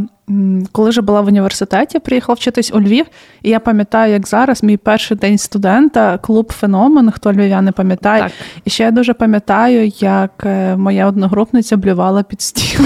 Коли 0.71 0.89
вже 0.89 1.01
була 1.01 1.21
в 1.21 1.27
університеті, 1.27 1.99
приїхала 1.99 2.33
вчитись 2.33 2.71
у 2.73 2.81
Львів, 2.81 3.05
і 3.41 3.49
я 3.49 3.59
пам'ятаю, 3.59 4.13
як 4.13 4.27
зараз 4.27 4.63
мій 4.63 4.77
перший 4.77 5.17
день 5.17 5.37
студента, 5.37 6.17
клуб 6.17 6.53
Феномен, 6.53 7.11
хто 7.11 7.33
львів'ян 7.33 7.65
не 7.65 7.71
пам'ятає. 7.71 8.21
Так. 8.21 8.31
І 8.65 8.69
ще 8.69 8.83
я 8.83 8.91
дуже 8.91 9.13
пам'ятаю, 9.13 9.91
як 9.99 10.31
е, 10.45 10.75
моя 10.75 11.07
одногрупниця 11.07 11.77
блювала 11.77 12.23
під 12.23 12.41
стіл. 12.41 12.85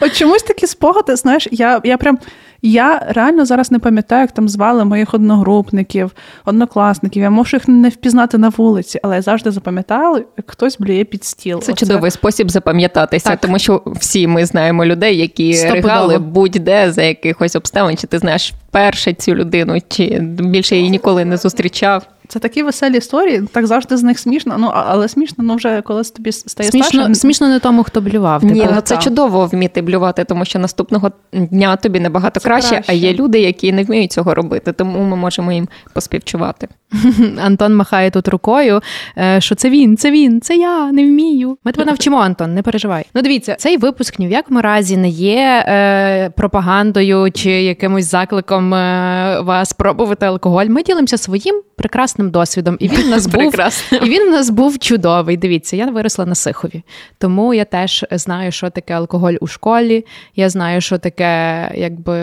От 0.00 0.12
чомусь 0.12 0.42
такі 0.42 0.66
спогади, 0.66 1.16
знаєш, 1.16 1.48
я 1.84 1.96
прям 1.98 2.18
Я 2.62 3.06
реально 3.08 3.44
зараз 3.44 3.70
не 3.70 3.78
пам'ятаю, 3.78 4.20
як 4.20 4.32
там 4.32 4.48
звали 4.48 4.84
моїх 4.84 5.14
одногрупників, 5.14 6.10
однокласників. 6.44 7.22
Я 7.22 7.30
можу 7.30 7.56
їх 7.56 7.68
не 7.68 7.88
впізнати 7.88 8.38
на 8.38 8.48
вулиці, 8.48 9.00
але 9.02 9.16
я 9.16 9.22
завжди 9.22 9.50
запам'ятала, 9.50 10.18
як 10.18 10.50
хтось 10.50 10.78
блює 10.78 11.04
під 11.04 11.24
стіл. 11.24 11.60
Це 11.60 11.72
Оце. 11.72 11.86
чудовий 11.86 12.10
спосіб 12.10 12.50
запам'ятатися, 12.50 13.30
так. 13.30 13.40
тому 13.40 13.58
що 13.58 13.82
всі 13.86 14.26
ми 14.26 14.46
знаємо 14.46 14.84
людей, 14.84 15.16
які 15.18 15.54
Стопудово. 15.54 15.88
ригали 15.88 16.18
будь-де 16.18 16.92
за 16.92 17.02
якихось 17.02 17.56
обставин, 17.56 17.96
чи 17.96 18.06
ти 18.06 18.18
знаєш 18.18 18.52
вперше 18.68 19.12
цю 19.12 19.34
людину, 19.34 19.78
чи 19.88 20.18
більше 20.22 20.76
її 20.76 20.90
ніколи 20.90 21.24
не 21.24 21.36
зустрічав. 21.36 22.06
Це 22.30 22.38
такі 22.38 22.62
веселі 22.62 22.96
історії, 22.96 23.42
так 23.52 23.66
завжди 23.66 23.96
з 23.96 24.02
них 24.02 24.18
смішно. 24.18 24.56
Ну 24.58 24.70
але 24.74 25.08
смішно, 25.08 25.44
ну 25.44 25.54
вже 25.54 25.82
коли 25.82 26.02
тобі 26.02 26.32
стає 26.32 26.70
смішно, 26.70 26.90
старшим. 26.90 27.14
Смішно 27.14 27.48
не 27.48 27.58
тому, 27.58 27.82
хто 27.82 28.00
блював. 28.00 28.44
Ні, 28.44 28.68
ну 28.74 28.80
це 28.80 28.96
чудово 28.96 29.46
вміти 29.46 29.82
блювати, 29.82 30.24
тому 30.24 30.44
що 30.44 30.58
наступного 30.58 31.12
дня 31.32 31.76
тобі 31.76 32.00
набагато 32.00 32.40
краще, 32.40 32.70
краще, 32.70 32.92
а 32.92 32.94
є 32.94 33.14
люди, 33.14 33.40
які 33.40 33.72
не 33.72 33.84
вміють 33.84 34.12
цього 34.12 34.34
робити, 34.34 34.72
тому 34.72 35.04
ми 35.04 35.16
можемо 35.16 35.52
їм 35.52 35.68
поспівчувати. 35.94 36.68
Антон 37.44 37.74
махає 37.74 38.10
тут 38.10 38.28
рукою, 38.28 38.80
е, 39.18 39.40
що 39.40 39.54
це 39.54 39.70
він, 39.70 39.96
це 39.96 40.10
він, 40.10 40.40
це 40.40 40.56
я 40.56 40.92
не 40.92 41.04
вмію. 41.04 41.58
Ми 41.64 41.72
тебе 41.72 41.84
навчимо, 41.84 42.16
Антон, 42.18 42.54
не 42.54 42.62
переживай. 42.62 43.04
Ну, 43.14 43.22
дивіться, 43.22 43.54
цей 43.54 43.76
випуск 43.76 44.18
ні 44.18 44.28
в 44.28 44.30
якому 44.30 44.60
разі 44.60 44.96
не 44.96 45.08
є 45.08 45.64
е, 45.66 46.30
пропагандою 46.30 47.32
чи 47.32 47.50
якимось 47.50 48.10
закликом 48.10 48.74
е, 48.74 49.40
вас 49.40 49.72
пробувати 49.72 50.26
алкоголь. 50.26 50.66
Ми 50.66 50.82
ділимося 50.82 51.18
своїм 51.18 51.62
прекрасним 51.76 52.19
досвідом, 52.28 52.76
і 52.80 52.88
він 52.88 53.06
у 53.06 53.10
нас 53.10 53.26
був 53.34 53.54
і 53.92 54.08
він 54.08 54.28
в 54.28 54.30
нас 54.30 54.50
був 54.50 54.78
чудовий. 54.78 55.36
Дивіться, 55.36 55.76
я 55.76 55.86
виросла 55.86 56.26
на 56.26 56.34
Сихові, 56.34 56.82
тому 57.18 57.54
я 57.54 57.64
теж 57.64 58.06
знаю, 58.10 58.52
що 58.52 58.70
таке 58.70 58.94
алкоголь 58.94 59.34
у 59.40 59.46
школі. 59.46 60.06
Я 60.36 60.48
знаю, 60.48 60.80
що 60.80 60.98
таке, 60.98 61.72
якби 61.74 62.18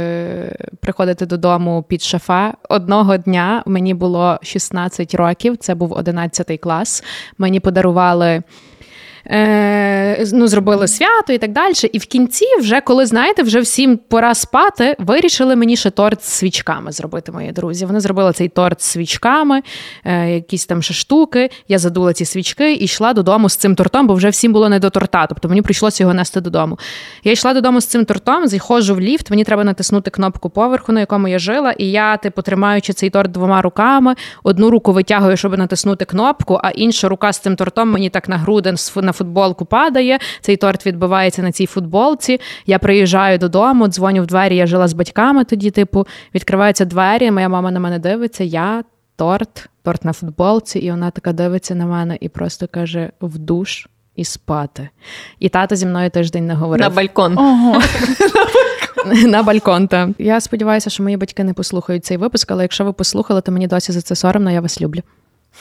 приходити 0.79 1.25
додому 1.25 1.85
під 1.87 2.01
шафа. 2.01 2.53
Одного 2.69 3.17
дня 3.17 3.63
мені 3.65 3.93
було 3.93 4.39
16 4.43 5.15
років, 5.15 5.57
це 5.57 5.75
був 5.75 5.93
11 5.93 6.59
клас. 6.61 7.03
Мені 7.37 7.59
подарували 7.59 8.43
е, 9.29 10.25
ну, 10.33 10.47
зробили 10.47 10.87
свято 10.87 11.33
і 11.33 11.37
так 11.37 11.51
далі. 11.51 11.73
І 11.93 11.97
в 11.97 12.05
кінці, 12.05 12.45
вже 12.59 12.81
коли 12.81 13.05
знаєте, 13.05 13.43
вже 13.43 13.59
всім 13.59 13.97
пора 13.97 14.35
спати, 14.35 14.95
вирішили 14.99 15.55
мені 15.55 15.75
ще 15.75 15.89
торт 15.89 16.23
з 16.23 16.27
свічками 16.27 16.91
зробити, 16.91 17.31
мої 17.31 17.51
друзі. 17.51 17.85
Вони 17.85 17.99
зробили 17.99 18.33
цей 18.33 18.49
торт 18.49 18.81
з 18.81 18.85
свічками, 18.85 19.61
е, 20.05 20.29
якісь 20.29 20.65
там 20.65 20.81
ще 20.81 20.93
штуки. 20.93 21.49
Я 21.67 21.79
задула 21.79 22.13
ці 22.13 22.25
свічки 22.25 22.73
і 22.73 22.83
йшла 22.83 23.13
додому 23.13 23.49
з 23.49 23.55
цим 23.55 23.75
тортом, 23.75 24.07
бо 24.07 24.13
вже 24.13 24.29
всім 24.29 24.53
було 24.53 24.69
не 24.69 24.79
до 24.79 24.89
торта. 24.89 25.27
Тобто 25.27 25.49
мені 25.49 25.61
прийшлося 25.61 26.03
його 26.03 26.13
нести 26.13 26.41
додому. 26.41 26.79
Я 27.23 27.31
йшла 27.31 27.53
додому 27.53 27.81
з 27.81 27.85
цим 27.85 28.05
тортом, 28.05 28.47
заходжу 28.47 28.95
в 28.95 28.99
ліфт, 28.99 29.29
мені 29.29 29.43
треба 29.43 29.63
натиснути 29.63 30.11
кнопку 30.11 30.49
поверху, 30.49 30.91
на 30.91 30.99
якому 30.99 31.27
я 31.27 31.39
жила. 31.39 31.71
І 31.71 31.91
я, 31.91 32.17
типу, 32.17 32.41
тримаючи 32.41 32.93
цей 32.93 33.09
торт 33.09 33.31
двома 33.31 33.61
руками, 33.61 34.15
одну 34.43 34.69
руку 34.69 34.93
витягую, 34.93 35.37
щоб 35.37 35.57
натиснути 35.57 36.05
кнопку, 36.05 36.59
а 36.63 36.69
інша 36.69 37.09
рука 37.09 37.33
з 37.33 37.39
цим 37.39 37.55
тортом 37.55 37.89
мені 37.89 38.09
так 38.09 38.29
на 38.29 38.37
груден 38.37 38.75
на 38.95 39.11
футболку 39.17 39.65
падає. 39.65 40.19
Цей 40.41 40.57
торт 40.57 40.85
відбивається 40.85 41.41
на 41.41 41.51
цій 41.51 41.65
футболці. 41.65 42.39
Я 42.65 42.79
приїжджаю 42.79 43.37
додому, 43.37 43.87
дзвоню 43.87 44.23
в 44.23 44.25
двері. 44.25 44.55
Я 44.55 44.67
жила 44.67 44.87
з 44.87 44.93
батьками 44.93 45.43
тоді. 45.43 45.71
Типу, 45.71 46.07
відкриваються 46.35 46.85
двері. 46.85 47.31
Моя 47.31 47.49
мама 47.49 47.71
на 47.71 47.79
мене 47.79 47.99
дивиться. 47.99 48.43
Я 48.43 48.83
торт, 49.15 49.69
торт 49.83 50.05
на 50.05 50.13
футболці, 50.13 50.79
і 50.79 50.91
вона 50.91 51.11
така 51.11 51.33
дивиться 51.33 51.75
на 51.75 51.85
мене 51.85 52.17
і 52.21 52.29
просто 52.29 52.67
каже: 52.67 53.11
в 53.21 53.37
душ. 53.37 53.87
І 54.15 54.23
спати. 54.25 54.89
І 55.39 55.49
тато 55.49 55.75
зі 55.75 55.85
мною 55.85 56.09
тиждень 56.09 56.47
не 56.47 56.53
говорив. 56.53 56.83
На 56.83 56.89
балкон. 56.89 57.37
Ого. 57.37 57.81
На 59.27 59.43
балкон, 59.43 59.87
так. 59.87 60.09
Я 60.17 60.41
сподіваюся, 60.41 60.89
що 60.89 61.03
мої 61.03 61.17
батьки 61.17 61.43
не 61.43 61.53
послухають 61.53 62.05
цей 62.05 62.17
випуск, 62.17 62.51
але 62.51 62.63
якщо 62.63 62.85
ви 62.85 62.93
послухали, 62.93 63.41
то 63.41 63.51
мені 63.51 63.67
досі 63.67 63.91
за 63.91 64.01
це 64.01 64.15
соромно, 64.15 64.51
я 64.51 64.61
вас 64.61 64.81
люблю. 64.81 65.01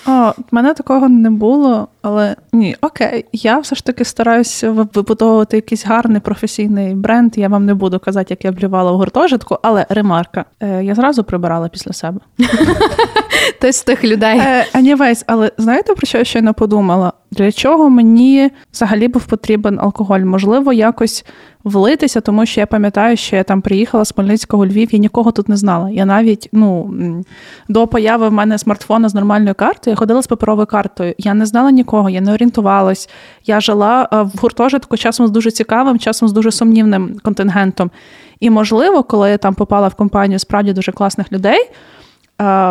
О, 0.07 0.31
в 0.31 0.45
мене 0.51 0.75
такого 0.75 1.09
не 1.09 1.31
було, 1.31 1.89
але 2.07 2.37
ні, 2.53 2.77
окей, 2.81 3.25
я 3.33 3.59
все 3.59 3.75
ж 3.75 3.85
таки 3.85 4.05
стараюся 4.05 4.71
вибудовувати 4.71 5.57
якийсь 5.57 5.87
гарний 5.87 6.21
професійний 6.21 6.95
бренд. 6.95 7.39
Я 7.39 7.49
вам 7.49 7.67
не 7.67 7.75
буду 7.75 7.99
казати, 7.99 8.27
як 8.31 8.45
я 8.45 8.53
блювала 8.53 8.93
в 8.93 8.97
гуртожитку, 8.97 9.59
але 9.63 9.87
ремарка. 9.89 10.45
Е, 10.61 10.85
я 10.85 10.95
зразу 10.95 11.25
прибирала 11.25 11.69
після 11.69 11.93
себе. 11.93 12.21
Ти 13.61 13.73
з 13.73 13.83
тих 13.83 14.05
людей. 14.05 14.41
Анівейс, 14.73 15.25
але 15.27 15.53
знаєте, 15.59 15.95
про 15.95 16.07
що 16.07 16.39
я 16.39 16.43
не 16.43 16.53
подумала? 16.53 17.13
Для 17.31 17.53
чого 17.53 17.91
мені 17.91 18.51
взагалі 18.73 19.09
був 19.09 19.25
потрібен 19.25 19.79
алкоголь? 19.81 20.21
Можливо, 20.21 20.73
якось 20.73 21.25
влитися, 21.67 22.21
тому 22.21 22.47
що 22.47 22.61
я 22.61 22.67
пам'ятаю, 22.67 23.17
що 23.17 23.37
я 23.37 23.43
там 23.43 23.61
приїхала 23.61 24.05
з 24.05 24.13
Хмельницького 24.13 24.67
Львів, 24.67 24.95
я 24.95 24.99
нікого 24.99 25.33
тут 25.33 25.49
не 25.49 25.57
знала. 25.57 25.91
Я 25.91 26.05
навіть 26.05 26.49
ну, 26.53 26.95
до 27.69 27.87
появи 27.87 28.29
в 28.29 28.33
мене 28.33 28.59
смартфона 28.59 29.09
з 29.09 29.15
нормальною 29.15 29.55
картою, 29.55 29.93
я 29.93 29.97
ходила 29.97 30.23
з 30.23 30.27
паперовою 30.27 30.67
картою. 30.67 31.15
Я 31.19 31.35
не 31.35 31.47
знала 31.47 31.71
нікого, 31.71 31.96
я 32.11 32.21
не 32.21 32.33
орієнтувалась. 32.33 33.09
Я 33.47 33.61
жила 33.61 34.09
е, 34.13 34.23
в 34.23 34.33
гуртожитку 34.41 34.97
часом 34.97 35.27
з 35.27 35.31
дуже 35.31 35.51
цікавим, 35.51 35.99
часом 35.99 36.29
з 36.29 36.33
дуже 36.33 36.53
сумнівним 36.53 37.19
контингентом. 37.23 37.91
І, 38.41 38.51
можливо, 38.51 39.03
коли 39.03 39.31
я 39.31 39.39
там 39.39 39.55
попала 39.55 39.89
в 39.89 39.95
компанію 39.95 40.39
справді 40.39 40.73
дуже 40.73 40.93
класних 40.93 41.33
людей. 41.33 41.61
Е, 41.61 41.73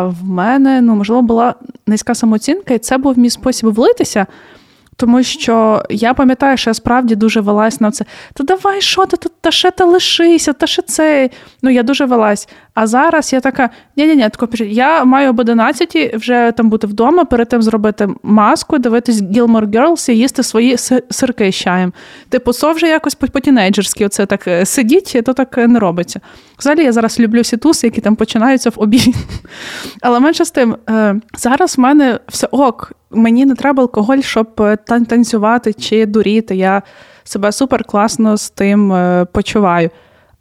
в 0.02 0.24
мене 0.24 0.80
ну 0.80 0.94
можливо 0.94 1.22
була 1.22 1.54
низька 1.86 2.14
самооцінка, 2.14 2.74
і 2.74 2.78
це 2.78 2.98
був 2.98 3.18
мій 3.18 3.30
спосіб 3.30 3.68
влитися. 3.68 4.26
Тому 4.96 5.22
що 5.22 5.82
я 5.90 6.14
пам'ятаю, 6.14 6.56
що 6.56 6.70
я 6.70 6.74
справді 6.74 7.14
дуже 7.14 7.40
велась 7.40 7.80
на 7.80 7.90
це. 7.90 8.04
Та 8.34 8.44
давай, 8.44 8.80
що 8.80 9.06
ти 9.06 9.16
тут, 9.16 9.32
та 9.40 9.50
ще 9.50 9.70
та 9.70 9.84
лишися, 9.84 10.52
та 10.52 10.66
ще 10.66 10.82
це. 10.82 11.30
Ну, 11.62 11.70
я 11.70 11.82
дуже 11.82 12.04
велась. 12.04 12.48
А 12.76 12.86
зараз 12.86 13.32
я 13.32 13.40
така: 13.40 13.70
ні-ні-ні, 13.96 14.28
я 14.60 15.04
маю 15.04 15.30
об 15.30 15.40
11 15.40 16.14
вже 16.14 16.52
там 16.56 16.70
бути 16.70 16.86
вдома, 16.86 17.24
перед 17.24 17.48
тим 17.48 17.62
зробити 17.62 18.08
маску, 18.22 18.78
дивитись 18.78 19.22
Gilmore 19.22 19.66
Girls 19.66 20.10
і 20.10 20.16
їсти 20.16 20.42
свої 20.42 20.76
сирки 21.10 21.52
з 21.52 21.54
чаєм. 21.54 21.92
Типу, 22.28 22.52
це 22.52 22.72
вже 22.72 22.86
якось 22.86 23.14
по-тінейджерськи 23.14 24.06
оце 24.06 24.26
так 24.26 24.48
е, 24.48 24.66
сидіть, 24.66 25.22
то 25.24 25.32
так 25.32 25.56
не 25.56 25.78
робиться. 25.78 26.20
Взагалі, 26.58 26.84
я 26.84 26.92
зараз 26.92 27.20
люблю 27.20 27.40
всі 27.40 27.56
туси, 27.56 27.86
які 27.86 28.00
там 28.00 28.16
починаються 28.16 28.70
в 28.70 28.74
обід. 28.76 29.14
Але 30.02 30.20
менше 30.20 30.44
з 30.44 30.50
тим, 30.50 30.76
е, 30.90 31.20
зараз 31.38 31.78
в 31.78 31.80
мене 31.80 32.18
все 32.28 32.46
ок. 32.50 32.92
Мені 33.10 33.46
не 33.46 33.54
треба 33.54 33.82
алкоголь, 33.82 34.20
щоб 34.20 34.48
е, 34.60 34.76
танцювати 34.86 35.72
чи 35.72 36.06
дуріти. 36.06 36.56
Я 36.56 36.82
себе 37.24 37.52
супер 37.52 37.84
класно 37.84 38.36
з 38.36 38.50
тим 38.50 38.94
почуваю. 39.32 39.90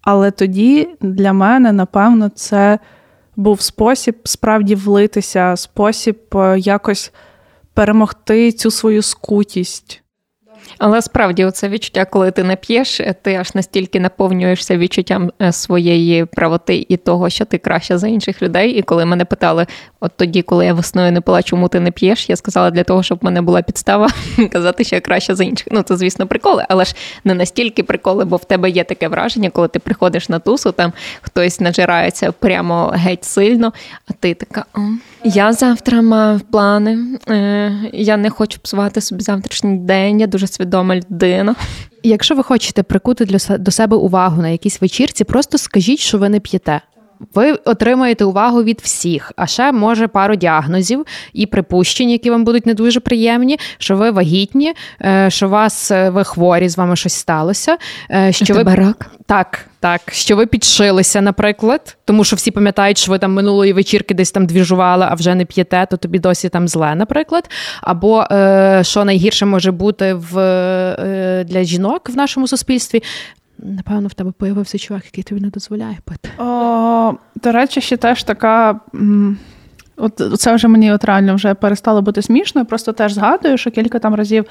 Але 0.06 0.32
тоді 0.32 0.90
для 1.02 1.34
мене, 1.34 1.72
напевно, 1.72 2.30
це 2.30 2.80
був 3.36 3.62
спосіб 3.62 4.16
справді 4.24 4.76
влитися, 4.76 5.56
спосіб 5.56 6.20
е, 6.36 6.60
якось 6.60 7.14
перемогти 7.74 8.52
цю 8.52 8.72
свою 8.72 9.02
скутість. 9.02 10.02
Але 10.78 11.02
справді 11.02 11.52
це 11.52 11.70
відчуття, 11.70 12.06
коли 12.06 12.32
ти 12.32 12.44
не 12.44 12.56
п'єш, 12.56 13.02
ти 13.22 13.36
аж 13.36 13.56
настільки 13.56 14.00
наповнюєшся 14.00 14.78
відчуттям 14.78 15.32
е, 15.42 15.52
своєї 15.52 16.26
правоти 16.26 16.86
і 16.90 16.98
того, 16.98 17.30
що 17.30 17.46
ти 17.46 17.58
краще 17.58 17.98
за 17.98 18.08
інших 18.08 18.42
людей. 18.42 18.72
І 18.72 18.82
коли 18.82 19.06
мене 19.06 19.26
питали, 19.26 19.66
от 20.00 20.12
тоді, 20.16 20.42
коли 20.42 20.66
я 20.66 20.74
весною 20.74 21.12
не 21.12 21.22
пила, 21.22 21.44
чому 21.44 21.68
ти 21.68 21.80
не 21.80 21.92
п'єш, 21.92 22.30
я 22.30 22.36
сказала 22.36 22.72
для 22.72 22.84
того, 22.84 23.04
щоб 23.04 23.20
в 23.22 23.26
мене 23.26 23.42
була 23.42 23.62
підстава 23.62 24.10
казати, 24.52 24.84
що 24.84 24.96
я 24.96 25.02
краще 25.02 25.36
за 25.36 25.44
інших. 25.44 25.68
Ну 25.72 25.82
це, 25.82 25.98
звісно, 25.98 26.28
приколи, 26.28 26.66
але 26.70 26.86
ж 26.86 26.96
не 27.24 27.34
настільки 27.34 27.84
приколи, 27.84 28.26
бо 28.26 28.36
в 28.36 28.46
тебе 28.46 28.70
є 28.70 28.84
таке 28.84 29.08
враження, 29.08 29.50
коли 29.50 29.68
ти 29.68 29.80
приходиш 29.80 30.30
на 30.30 30.40
тусу, 30.40 30.72
там 30.72 30.94
хтось 31.22 31.60
нажирається 31.60 32.32
прямо 32.32 32.94
геть 32.96 33.26
сильно, 33.26 33.74
а 34.10 34.14
ти 34.14 34.34
така. 34.34 34.66
Я 35.28 35.54
завтра 35.54 36.02
мав 36.02 36.42
плани. 36.42 37.20
Е, 37.30 37.72
я 37.94 38.18
не 38.18 38.30
хочу 38.30 38.60
псувати 38.60 39.02
собі 39.02 39.24
завтрашній 39.24 39.78
день. 39.78 40.20
Я 40.20 40.28
дуже 40.28 40.48
свідома 40.48 40.96
людина. 40.96 41.56
Якщо 42.04 42.36
ви 42.36 42.44
хочете 42.44 42.84
прикути 42.84 43.26
для 43.26 43.58
до 43.58 43.72
себе 43.72 43.98
увагу 43.98 44.42
на 44.42 44.50
якійсь 44.50 44.82
вечірці, 44.82 45.24
просто 45.24 45.58
скажіть, 45.58 46.00
що 46.00 46.18
ви 46.18 46.30
не 46.30 46.40
п'єте. 46.40 46.82
Ви 47.34 47.52
отримаєте 47.52 48.26
увагу 48.26 48.64
від 48.64 48.82
всіх, 48.84 49.32
а 49.36 49.48
ще 49.48 49.72
може 49.72 50.08
пару 50.08 50.36
діагнозів 50.36 51.06
і 51.34 51.46
припущень, 51.46 52.10
які 52.10 52.32
вам 52.32 52.44
будуть 52.44 52.66
не 52.66 52.74
дуже 52.74 53.00
приємні, 53.00 53.60
що 53.78 53.98
ви 53.98 54.12
вагітні, 54.12 54.74
е, 55.02 55.30
що 55.30 55.50
вас 55.50 55.92
е, 55.92 56.10
ви 56.10 56.24
хворі, 56.24 56.70
з 56.70 56.78
вами 56.78 56.96
щось 56.96 57.14
сталося. 57.14 57.78
Е, 58.12 58.32
що 58.32 58.54
ви 58.54 58.76
рак? 58.76 59.12
Так, 59.26 59.66
так, 59.80 60.02
що 60.12 60.36
ви 60.36 60.46
підшилися, 60.46 61.22
наприклад, 61.22 61.98
тому 62.06 62.24
що 62.24 62.36
всі 62.36 62.52
пам'ятають, 62.52 62.98
що 62.98 63.12
ви 63.12 63.20
там 63.20 63.34
минулої 63.34 63.74
вечірки 63.74 64.14
десь 64.14 64.32
там 64.32 64.46
двіжували, 64.46 65.06
а 65.10 65.14
вже 65.14 65.36
не 65.36 65.46
п'єте, 65.46 65.88
то 65.90 65.98
тобі 65.98 66.20
досі 66.20 66.50
там 66.50 66.68
зле, 66.68 66.96
наприклад. 66.96 67.50
Або 67.82 68.26
що 68.82 69.06
найгірше 69.06 69.46
може 69.46 69.72
бути 69.72 70.14
в 70.14 70.34
для 71.48 71.64
жінок 71.64 72.10
в 72.10 72.18
нашому 72.18 72.48
суспільстві. 72.48 73.04
Напевно, 73.60 74.08
в 74.08 74.14
тебе 74.14 74.32
появився 74.32 74.78
чувак, 74.78 75.06
який 75.06 75.24
тобі 75.24 75.42
не 75.42 75.50
дозволяє 75.50 75.98
пити. 76.06 76.30
О, 76.38 77.14
До 77.36 77.52
речі, 77.52 77.82
ще 77.82 77.98
теж 77.98 78.24
така. 78.24 78.80
От 79.98 80.22
Це 80.38 80.56
вже 80.56 80.68
мені 80.68 80.94
от 80.94 81.04
реально 81.04 81.36
вже 81.36 81.54
перестало 81.54 82.02
бути 82.02 82.22
смішно. 82.22 82.62
Я 82.62 82.66
просто 82.66 82.94
теж 82.94 83.14
згадую, 83.14 83.58
що 83.58 83.72
кілька 83.72 84.00
там 84.00 84.16
разів 84.16 84.46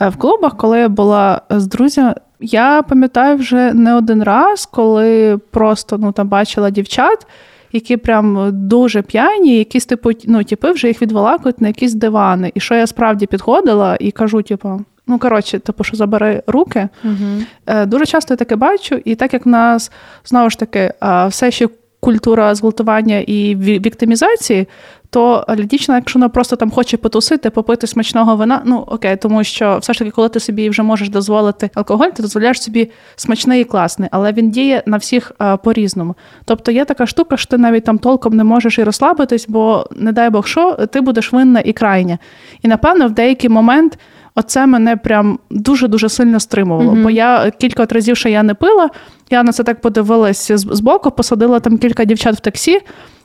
е, 0.00 0.08
в 0.08 0.16
клубах, 0.16 0.56
коли 0.56 0.78
я 0.78 0.88
була 0.88 1.40
з 1.50 1.66
друзями, 1.66 2.14
Я 2.40 2.82
пам'ятаю 2.82 3.36
вже 3.36 3.72
не 3.72 3.94
один 3.94 4.22
раз, 4.22 4.66
коли 4.66 5.38
просто 5.50 5.98
ну, 5.98 6.12
там 6.12 6.28
бачила 6.28 6.70
дівчат, 6.70 7.26
які 7.72 7.96
прям 7.96 8.50
дуже 8.68 9.02
п'яні, 9.02 9.58
якісь 9.58 9.86
типу, 9.86 10.10
ну, 10.24 10.44
типи 10.44 10.70
вже 10.70 10.88
їх 10.88 11.02
відволакують 11.02 11.60
на 11.60 11.68
якісь 11.68 11.94
дивани. 11.94 12.52
І 12.54 12.60
що 12.60 12.74
я 12.74 12.86
справді 12.86 13.26
підходила 13.26 13.96
і 14.00 14.10
кажу, 14.10 14.42
типу, 14.42 14.80
ну 15.06 15.18
коротше, 15.18 15.58
типу, 15.58 15.84
що 15.84 15.96
забери 15.96 16.42
руки. 16.46 16.88
Угу. 17.04 17.84
Дуже 17.86 18.06
часто 18.06 18.34
я 18.34 18.36
таке 18.36 18.56
бачу, 18.56 19.00
і 19.04 19.14
так 19.14 19.32
як 19.32 19.46
в 19.46 19.48
нас 19.48 19.92
знову 20.24 20.50
ж 20.50 20.58
таки 20.58 20.92
все 21.28 21.50
ще 21.50 21.68
культура 22.00 22.54
зґвалтування 22.54 23.18
і 23.18 23.56
віктимізації, 23.56 24.68
то 25.10 25.46
дівчина, 25.58 25.98
якщо 25.98 26.18
вона 26.18 26.28
просто 26.28 26.56
там 26.56 26.70
хоче 26.70 26.96
потусити, 26.96 27.50
попити 27.50 27.86
смачного 27.86 28.36
вина, 28.36 28.62
ну 28.64 28.84
окей, 28.86 29.16
тому 29.16 29.44
що 29.44 29.78
все 29.78 29.92
ж 29.92 29.98
таки, 29.98 30.10
коли 30.10 30.28
ти 30.28 30.40
собі 30.40 30.68
вже 30.68 30.82
можеш 30.82 31.08
дозволити 31.08 31.70
алкоголь, 31.74 32.08
ти 32.08 32.22
дозволяєш 32.22 32.62
собі 32.62 32.90
смачний 33.16 33.60
і 33.60 33.64
класний, 33.64 34.08
але 34.12 34.32
він 34.32 34.50
діє 34.50 34.82
на 34.86 34.96
всіх 34.96 35.32
по-різному. 35.62 36.14
Тобто 36.44 36.72
є 36.72 36.84
така 36.84 37.06
штука, 37.06 37.36
що 37.36 37.50
ти 37.50 37.58
навіть 37.58 37.84
там 37.84 37.98
толком 37.98 38.36
не 38.36 38.44
можеш 38.44 38.78
і 38.78 38.84
розслабитись, 38.84 39.46
бо 39.48 39.86
не 39.96 40.12
дай 40.12 40.30
Бог 40.30 40.46
що, 40.46 40.72
ти 40.72 41.00
будеш 41.00 41.32
винна 41.32 41.60
і 41.60 41.72
крайня. 41.72 42.18
І 42.62 42.68
напевно, 42.68 43.06
в 43.06 43.10
деякий 43.10 43.50
момент. 43.50 43.98
Оце 44.36 44.66
мене 44.66 44.96
прям 44.96 45.38
дуже-дуже 45.50 46.08
сильно 46.08 46.40
стримувало. 46.40 46.92
Mm-hmm. 46.92 47.02
Бо 47.02 47.10
я 47.10 47.50
кілька 47.50 47.86
разів, 47.86 48.16
що 48.16 48.28
я 48.28 48.42
не 48.42 48.54
пила, 48.54 48.90
я 49.30 49.42
на 49.42 49.52
це 49.52 49.62
так 49.62 49.80
подивилась 49.80 50.52
з 50.52 50.80
боку, 50.80 51.10
посадила 51.10 51.60
там 51.60 51.78
кілька 51.78 52.04
дівчат 52.04 52.36
в 52.36 52.40
таксі. 52.40 52.80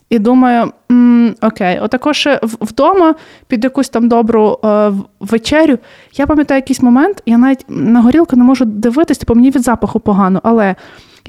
І 0.10 0.20
думаю, 0.20 0.72
м, 0.92 1.36
окей, 1.42 1.80
отакож 1.80 2.28
вдома 2.42 3.16
під 3.48 3.64
якусь 3.64 3.90
там 3.90 4.10
добру 4.10 4.60
е, 4.66 4.92
вечерю. 5.20 5.78
Я 6.18 6.28
пам'ятаю 6.28 6.58
якийсь 6.58 6.82
момент, 6.82 7.24
я 7.26 7.38
навіть 7.38 7.66
на 7.68 8.02
горілку 8.02 8.36
не 8.36 8.44
можу 8.44 8.66
дивитись, 8.66 9.18
бо 9.18 9.20
типу, 9.20 9.36
мені 9.36 9.50
від 9.50 9.64
запаху 9.64 10.00
погано. 10.00 10.40
Але 10.44 10.76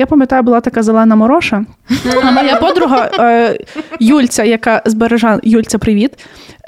я 0.01 0.07
пам'ятаю, 0.07 0.43
була 0.43 0.61
така 0.61 0.83
зелена 0.83 1.17
мороша. 1.17 1.65
А 2.23 2.31
моя 2.31 2.57
подруга 2.57 3.11
е, 3.19 3.59
Юльця, 4.01 4.45
яка 4.45 4.83
з 4.87 4.95
Бережан, 4.95 5.41
Юльця, 5.43 5.79
привіт. 5.79 6.19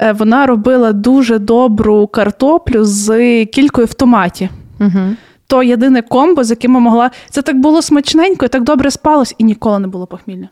Е, 0.01 0.11
вона 0.11 0.45
робила 0.45 0.93
дуже 0.93 1.39
добру 1.39 2.07
картоплю 2.07 2.83
з 2.83 3.45
кількою 3.45 3.87
в 3.87 3.93
томаті. 3.93 4.49
Угу. 4.79 5.15
То 5.47 5.63
єдине 5.63 6.01
комбо, 6.01 6.43
з 6.43 6.49
яким 6.49 6.73
я 6.73 6.79
могла. 6.79 7.11
Це 7.29 7.41
так 7.41 7.59
було 7.59 7.81
смачненько 7.81 8.45
і 8.45 8.47
так 8.47 8.63
добре 8.63 8.91
спалось, 8.91 9.35
і 9.37 9.43
ніколи 9.43 9.79
не 9.79 9.87
було 9.87 10.07
похмілля. 10.07 10.47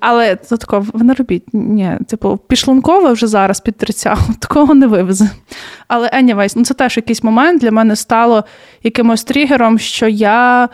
Але 0.00 0.36
це 0.36 0.56
тако, 0.56 0.86
ви 0.92 1.04
не 1.04 1.14
робіть. 1.14 1.44
Ні, 1.52 1.98
типу, 2.06 2.38
пішлункове 2.48 3.12
вже 3.12 3.26
зараз 3.26 3.60
під 3.60 3.76
30, 3.76 4.18
такого 4.40 4.74
не 4.74 4.86
вивезе. 4.86 5.30
Але 5.88 6.08
anyways, 6.08 6.52
ну 6.56 6.64
це 6.64 6.74
теж 6.74 6.96
якийсь 6.96 7.22
момент 7.22 7.60
для 7.60 7.70
мене 7.70 7.96
стало 7.96 8.44
якимось 8.82 9.24
тригером, 9.24 9.78
що 9.78 10.08
я. 10.08 10.68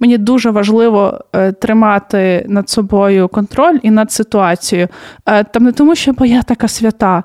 Мені 0.00 0.18
дуже 0.18 0.50
важливо 0.50 1.20
е, 1.32 1.52
тримати 1.52 2.46
над 2.48 2.70
собою 2.70 3.28
контроль 3.28 3.78
і 3.82 3.90
над 3.90 4.12
ситуацією. 4.12 4.88
Е, 5.26 5.44
там 5.44 5.64
не 5.64 5.72
тому, 5.72 5.94
що 5.94 6.12
бо 6.12 6.24
я 6.24 6.42
така 6.42 6.68
свята, 6.68 7.24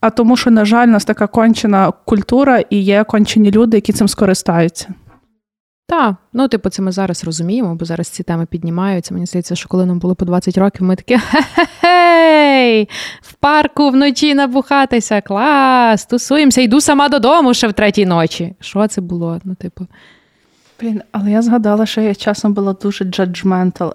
а 0.00 0.10
тому, 0.10 0.36
що, 0.36 0.50
на 0.50 0.64
жаль, 0.64 0.86
у 0.86 0.90
нас 0.90 1.04
така 1.04 1.26
кончена 1.26 1.92
культура 2.04 2.62
і 2.70 2.80
є 2.80 3.04
кончені 3.04 3.50
люди, 3.50 3.76
які 3.76 3.92
цим 3.92 4.08
скористаються. 4.08 4.94
Так, 5.90 6.14
ну 6.32 6.48
типу, 6.48 6.70
це 6.70 6.82
ми 6.82 6.92
зараз 6.92 7.24
розуміємо, 7.24 7.74
бо 7.74 7.84
зараз 7.84 8.08
ці 8.08 8.22
теми 8.22 8.46
піднімаються. 8.46 9.14
Мені 9.14 9.26
здається, 9.26 9.56
що 9.56 9.68
коли 9.68 9.86
нам 9.86 9.98
було 9.98 10.14
по 10.14 10.24
20 10.24 10.58
років, 10.58 10.82
ми 10.82 10.96
такі 10.96 11.18
хе-хей, 11.18 12.88
в 13.22 13.32
парку 13.32 13.90
вночі 13.90 14.34
набухатися, 14.34 15.20
клас, 15.20 16.06
тусуємося, 16.06 16.60
йду 16.60 16.80
сама 16.80 17.08
додому 17.08 17.54
ще 17.54 17.68
в 17.68 17.72
третій 17.72 18.06
ночі. 18.06 18.54
Що 18.60 18.86
це 18.86 19.00
було? 19.00 19.40
Ну, 19.44 19.54
типу. 19.54 19.86
Блін, 20.80 21.02
але 21.12 21.30
я 21.30 21.42
згадала, 21.42 21.86
що 21.86 22.00
я 22.00 22.14
часом 22.14 22.54
була 22.54 22.72
дуже 22.72 23.10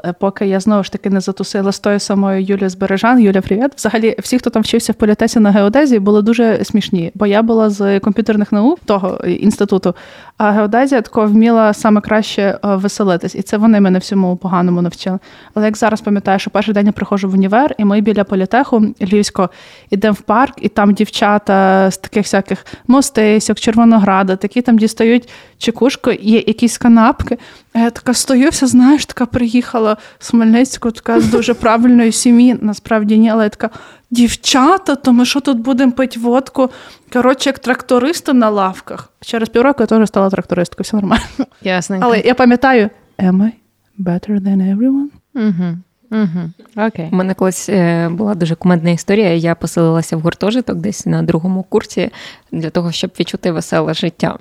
е, 0.06 0.14
поки 0.20 0.48
я 0.48 0.60
знову 0.60 0.84
ж 0.84 0.92
таки 0.92 1.10
не 1.10 1.20
затусила 1.20 1.72
з 1.72 1.80
тою 1.80 2.00
самою 2.00 2.42
Юлією 2.42 2.70
Збережан. 2.70 3.20
Юля, 3.20 3.42
привіт. 3.42 3.72
Взагалі, 3.78 4.16
всі, 4.20 4.40
хто 4.40 4.50
там 4.50 4.62
вчився 4.62 4.92
в 4.92 4.96
політесі 4.96 5.40
на 5.40 5.52
геодезії, 5.52 6.00
були 6.00 6.22
дуже 6.22 6.64
смішні, 6.64 7.12
бо 7.16 7.26
я 7.26 7.42
була 7.42 7.70
з 7.70 8.00
комп'ютерних 8.00 8.52
наук 8.52 8.80
того 8.86 9.18
інституту, 9.26 9.96
а 10.38 10.52
геодезія 10.52 11.02
тако 11.02 11.26
вміла 11.26 11.74
саме 11.74 12.02
краще 12.02 12.42
е, 12.42 12.58
веселитись. 12.76 13.36
І 13.36 13.42
це 13.42 13.58
вони 13.58 13.82
мене 13.82 14.00
всьому 14.00 14.38
поганому 14.38 14.82
навчили. 14.82 15.20
Але 15.54 15.66
як 15.66 15.78
зараз 15.78 16.02
пам'ятаю, 16.02 16.40
що 16.40 16.50
перший 16.50 16.74
день 16.74 16.86
я 16.86 16.92
приходжу 16.92 17.30
в 17.30 17.34
універ, 17.34 17.76
і 17.78 17.86
ми 17.86 18.02
біля 18.02 18.24
політеху 18.24 18.86
Львівського 19.02 19.50
йдемо 19.90 20.14
в 20.14 20.22
парк, 20.22 20.54
і 20.62 20.70
там 20.70 20.94
дівчата 20.94 21.88
з 21.92 21.98
таких 21.98 22.24
всяких 22.24 22.66
мостисок, 22.88 23.60
Червонограда, 23.60 24.36
такі 24.36 24.62
там 24.62 24.78
дістають 24.78 25.30
чекушку, 25.58 26.12
є 26.12 26.44
якісь 26.48 26.75
канапки. 26.78 27.38
А 27.74 27.80
я 27.80 27.90
така 27.90 28.14
стою, 28.14 28.50
вся, 28.50 28.68
знаєш, 28.68 29.06
така 29.06 29.26
приїхала 29.26 29.98
з 30.20 30.30
Хмельницького, 30.30 30.92
така 30.92 31.20
з 31.20 31.26
дуже 31.26 31.54
правильної 31.54 32.12
сім'ї. 32.12 32.58
Насправді 32.62 33.18
ні, 33.18 33.30
але 33.30 33.44
я 33.44 33.50
така 33.50 33.70
дівчата, 34.12 34.96
то 34.96 35.14
ми 35.14 35.26
що 35.26 35.40
тут 35.40 35.60
будемо 35.60 35.92
пити 35.92 36.20
водку? 36.20 36.70
Коротше, 37.14 37.50
як 37.50 37.60
трактористи 37.60 38.34
на 38.34 38.50
лавках. 38.50 39.10
Через 39.22 39.50
півроку 39.50 39.84
я 39.84 39.88
теж 39.88 40.08
стала 40.08 40.30
трактористкою, 40.30 40.84
все 40.84 40.96
нормально. 40.96 41.24
Ясненько. 41.62 42.06
Але 42.06 42.20
я 42.20 42.36
пам'ятаю, 42.36 42.90
am 43.20 43.42
I 43.42 43.52
better 44.00 44.40
than 44.40 44.78
everyone? 44.78 45.08
Угу. 45.36 45.78
Угу. 46.12 46.86
Окей. 46.88 47.10
У 47.12 47.16
мене 47.16 47.34
колись 47.34 47.70
е, 47.70 48.10
була 48.10 48.36
дуже 48.36 48.56
кумедна 48.56 48.90
історія. 48.90 49.34
Я 49.34 49.56
поселилася 49.56 50.18
в 50.18 50.22
гуртожиток 50.22 50.78
десь 50.78 51.06
на 51.06 51.24
другому 51.24 51.64
курсі 51.64 52.10
для 52.52 52.70
того, 52.70 52.92
щоб 52.92 53.12
відчути 53.20 53.52
веселе 53.52 53.94
життя. 53.94 54.38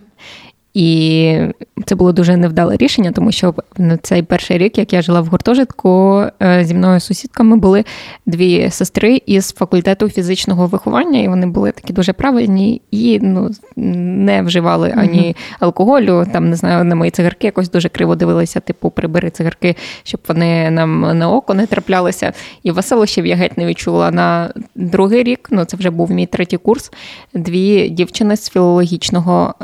І 0.74 1.38
це 1.86 1.94
було 1.94 2.12
дуже 2.12 2.36
невдале 2.36 2.76
рішення, 2.76 3.12
тому 3.12 3.32
що 3.32 3.54
на 3.76 3.96
цей 3.96 4.22
перший 4.22 4.58
рік, 4.58 4.78
як 4.78 4.92
я 4.92 5.02
жила 5.02 5.20
в 5.20 5.26
гуртожитку, 5.26 6.22
е, 6.42 6.64
зі 6.64 6.74
мною 6.74 7.00
сусідками 7.00 7.56
були 7.56 7.84
дві 8.26 8.70
сестри 8.70 9.22
із 9.26 9.52
факультету 9.52 10.08
фізичного 10.08 10.66
виховання, 10.66 11.20
і 11.20 11.28
вони 11.28 11.46
були 11.46 11.72
такі 11.72 11.92
дуже 11.92 12.12
правильні 12.12 12.82
і 12.90 13.18
ну, 13.22 13.50
не 13.76 14.42
вживали 14.42 14.94
ані 14.96 15.36
алкоголю. 15.60 16.26
Там 16.32 16.50
не 16.50 16.56
знаю, 16.56 16.84
на 16.84 16.94
мої 16.94 17.10
цигарки 17.10 17.46
якось 17.46 17.70
дуже 17.70 17.88
криво 17.88 18.16
дивилися, 18.16 18.60
типу, 18.60 18.90
прибери 18.90 19.30
цигарки, 19.30 19.76
щоб 20.02 20.20
вони 20.28 20.70
нам 20.70 21.18
на 21.18 21.30
око 21.30 21.54
не 21.54 21.66
траплялися. 21.66 22.32
І 22.62 22.70
веселощів 22.70 23.26
я 23.26 23.36
геть 23.36 23.58
не 23.58 23.66
відчула 23.66 24.10
на 24.10 24.50
другий 24.74 25.22
рік. 25.22 25.48
Ну 25.50 25.64
це 25.64 25.76
вже 25.76 25.90
був 25.90 26.10
мій 26.10 26.26
третій 26.26 26.56
курс. 26.56 26.92
Дві 27.34 27.88
дівчини 27.88 28.36
з 28.36 28.50
філологічного. 28.50 29.54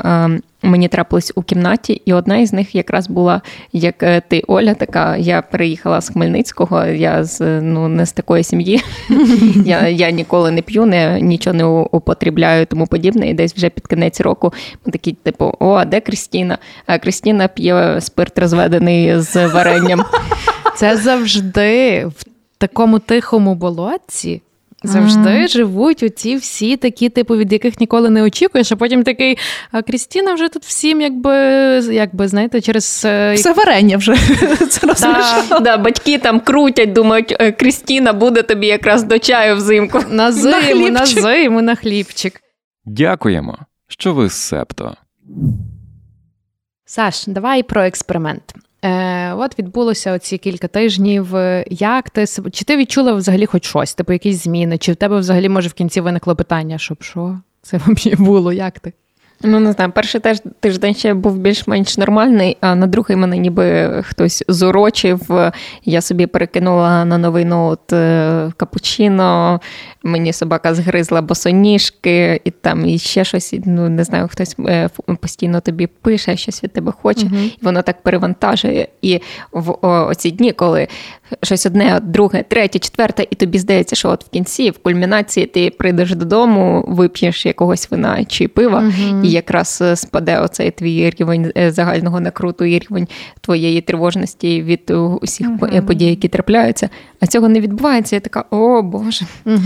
Мені 0.63 0.87
трапилось 0.87 1.31
у 1.35 1.41
кімнаті, 1.41 2.01
і 2.05 2.13
одна 2.13 2.37
із 2.37 2.53
них 2.53 2.75
якраз 2.75 3.07
була 3.07 3.41
як 3.73 4.03
е, 4.03 4.21
ти, 4.27 4.43
Оля, 4.47 4.73
така. 4.73 5.17
Я 5.17 5.41
приїхала 5.41 6.01
з 6.01 6.09
Хмельницького, 6.09 6.85
я 6.85 7.23
з 7.23 7.61
ну 7.61 7.87
не 7.87 8.05
з 8.05 8.11
такої 8.11 8.43
сім'ї. 8.43 8.83
Я 9.65 9.87
я 9.87 10.11
ніколи 10.11 10.51
не 10.51 10.61
п'ю, 10.61 10.85
не 10.85 11.21
нічого 11.21 11.53
не 11.53 11.63
употрібляю, 11.65 12.65
тому 12.65 12.87
подібне. 12.87 13.29
І 13.29 13.33
десь 13.33 13.55
вже 13.55 13.69
під 13.69 13.87
кінець 13.87 14.21
року 14.21 14.53
ми 14.85 14.91
такі, 14.91 15.11
типу, 15.11 15.53
о, 15.59 15.73
а 15.73 15.85
де 15.85 15.99
Крістіна? 16.01 16.57
А 16.85 16.97
Крістіна 16.99 17.47
п'є 17.47 18.01
спирт 18.01 18.39
розведений 18.39 19.19
з 19.19 19.47
варенням. 19.47 20.03
Це 20.75 20.97
завжди 20.97 22.05
в 22.05 22.25
такому 22.57 22.99
тихому 22.99 23.55
болотці. 23.55 24.41
Завжди 24.83 25.29
mm. 25.29 25.47
живуть 25.47 26.03
оці 26.03 26.35
всі 26.35 26.77
такі, 26.77 27.09
типу, 27.09 27.37
від 27.37 27.53
яких 27.53 27.79
ніколи 27.79 28.09
не 28.09 28.23
очікуєш, 28.23 28.71
а 28.71 28.75
потім 28.75 29.03
такий, 29.03 29.37
а 29.71 29.81
Крістіна 29.81 30.33
вже 30.33 30.49
тут 30.49 30.63
всім, 30.63 31.01
якби, 31.01 31.35
якби 31.91 32.27
знаєте, 32.27 32.61
через. 32.61 33.01
Е, 33.05 33.33
Все 33.33 33.53
варення 33.53 33.97
вже. 33.97 34.15
Це 34.69 34.87
да, 34.87 35.59
да, 35.59 35.77
Батьки 35.77 36.17
там 36.17 36.39
крутять, 36.39 36.93
думають, 36.93 37.35
«Е, 37.39 37.51
Крістіна 37.51 38.13
буде 38.13 38.43
тобі 38.43 38.67
якраз 38.67 39.03
до 39.03 39.19
чаю 39.19 39.55
взимку. 39.55 39.99
На 40.09 40.31
зиму, 40.31 40.89
на, 40.89 40.99
на 40.99 41.05
зиму, 41.05 41.61
на 41.61 41.75
хлібчик. 41.75 42.41
Дякуємо, 42.85 43.57
що 43.87 44.13
ви 44.13 44.29
септо. 44.29 44.95
Саш, 46.85 47.27
давай 47.27 47.63
про 47.63 47.83
експеримент. 47.83 48.53
Е, 48.85 49.33
От 49.33 49.59
відбулося 49.59 50.13
оці 50.13 50.37
кілька 50.37 50.67
тижнів. 50.67 51.27
Як 51.69 52.09
ти 52.09 52.25
чи 52.51 52.65
ти 52.65 52.77
відчула 52.77 53.13
взагалі 53.13 53.45
хоч 53.45 53.65
щось, 53.65 53.93
типу 53.93 54.13
якісь 54.13 54.43
зміни? 54.43 54.77
Чи 54.77 54.91
в 54.91 54.95
тебе 54.95 55.19
взагалі 55.19 55.49
може 55.49 55.69
в 55.69 55.73
кінці 55.73 56.01
виникло 56.01 56.35
питання, 56.35 56.77
щоб 56.77 57.03
що 57.03 57.39
це 57.61 57.77
взагалі 57.85 58.15
було? 58.15 58.53
Як 58.53 58.79
ти? 58.79 58.93
Ну, 59.43 59.59
не 59.59 59.71
знаю, 59.71 59.91
перший 59.91 60.21
теж 60.21 60.41
тиждень 60.59 60.93
ще 60.93 61.13
був 61.13 61.37
більш-менш 61.37 61.97
нормальний, 61.97 62.57
а 62.61 62.75
на 62.75 62.87
другий 62.87 63.17
мене 63.17 63.37
ніби 63.37 63.89
хтось 64.07 64.43
зурочив. 64.47 65.51
Я 65.85 66.01
собі 66.01 66.25
перекинула 66.27 67.05
на 67.05 67.17
новий 67.17 67.45
ноут 67.45 67.93
е, 67.93 68.51
капучино, 68.57 69.61
мені 70.03 70.33
собака 70.33 70.73
згризла 70.73 71.21
босоніжки, 71.21 72.41
і 72.43 72.51
там 72.51 72.85
і 72.85 72.97
ще 72.97 73.23
щось. 73.23 73.55
Ну, 73.65 73.89
не 73.89 74.03
знаю, 74.03 74.27
хтось 74.31 74.55
е, 74.59 74.89
постійно 75.21 75.61
тобі 75.61 75.87
пише, 75.87 76.37
щось 76.37 76.63
від 76.63 76.73
тебе 76.73 76.91
хоче, 77.01 77.25
uh 77.25 77.45
і 77.45 77.57
воно 77.61 77.81
так 77.81 78.01
перевантажує. 78.01 78.87
І 79.01 79.21
в 79.51 79.75
оці 79.81 80.31
дні, 80.31 80.51
коли 80.51 80.87
щось 81.43 81.65
одне, 81.65 81.99
друге, 82.03 82.43
третє, 82.47 82.79
четверте, 82.79 83.27
і 83.29 83.35
тобі 83.35 83.59
здається, 83.59 83.95
що 83.95 84.09
от 84.09 84.25
в 84.25 84.29
кінці, 84.29 84.69
в 84.69 84.77
кульмінації, 84.77 85.45
ти 85.45 85.69
прийдеш 85.69 86.15
додому, 86.15 86.85
вип'єш 86.87 87.45
якогось 87.45 87.91
вина 87.91 88.25
чи 88.25 88.47
пива, 88.47 88.79
угу. 88.79 89.21
і 89.23 89.31
якраз 89.31 89.79
е, 89.81 89.95
спаде 89.95 90.39
оцей 90.39 90.71
твій 90.71 91.09
рівень 91.09 91.51
е, 91.57 91.71
загального 91.71 92.19
накруту 92.19 92.65
і 92.65 92.79
рівень 92.79 93.07
твоєї 93.41 93.81
тривожності 93.81 94.61
від 94.61 94.91
усіх 95.21 95.47
угу. 95.61 95.81
подій, 95.87 96.05
які 96.05 96.27
трапляються. 96.27 96.89
А 97.19 97.27
цього 97.27 97.49
не 97.49 97.61
відбувається. 97.61 98.15
Я 98.15 98.19
така, 98.19 98.45
о 98.49 98.81
Боже, 98.81 99.25
угу. 99.45 99.59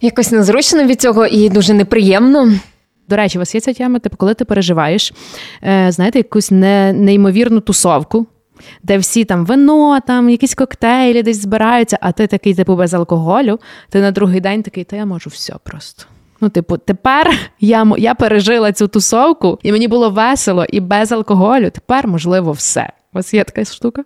якось 0.00 0.30
незручно 0.32 0.84
від 0.84 1.00
цього 1.00 1.26
і 1.26 1.48
дуже 1.48 1.74
неприємно. 1.74 2.52
До 3.08 3.16
речі, 3.16 3.38
у 3.38 3.40
вас 3.40 3.54
є 3.54 3.60
ця 3.60 3.72
тема, 3.72 3.98
типу, 3.98 4.16
коли 4.16 4.34
ти 4.34 4.44
переживаєш, 4.44 5.12
е, 5.62 5.92
знаєте, 5.92 6.18
якусь 6.18 6.50
не, 6.50 6.92
неймовірну 6.92 7.60
тусовку, 7.60 8.26
де 8.82 8.98
всі 8.98 9.24
там 9.24 9.46
вино, 9.46 10.00
там 10.06 10.30
якісь 10.30 10.54
коктейлі 10.54 11.22
десь 11.22 11.42
збираються, 11.42 11.98
а 12.00 12.12
ти 12.12 12.26
такий, 12.26 12.54
типу, 12.54 12.76
без 12.76 12.94
алкоголю, 12.94 13.60
ти 13.90 14.00
на 14.00 14.10
другий 14.10 14.40
день 14.40 14.62
такий, 14.62 14.84
та 14.84 14.96
я 14.96 15.06
можу 15.06 15.30
все 15.30 15.54
просто. 15.62 16.04
Ну, 16.40 16.48
типу, 16.48 16.76
тепер 16.76 17.30
я 17.60 17.92
я 17.98 18.14
пережила 18.14 18.72
цю 18.72 18.88
тусовку, 18.88 19.58
і 19.62 19.72
мені 19.72 19.88
було 19.88 20.10
весело 20.10 20.64
і 20.68 20.80
без 20.80 21.12
алкоголю. 21.12 21.70
Тепер 21.70 22.08
можливо 22.08 22.52
все. 22.52 22.92
У 23.12 23.16
вас 23.16 23.34
є 23.34 23.44
така 23.44 23.64
штука? 23.64 24.04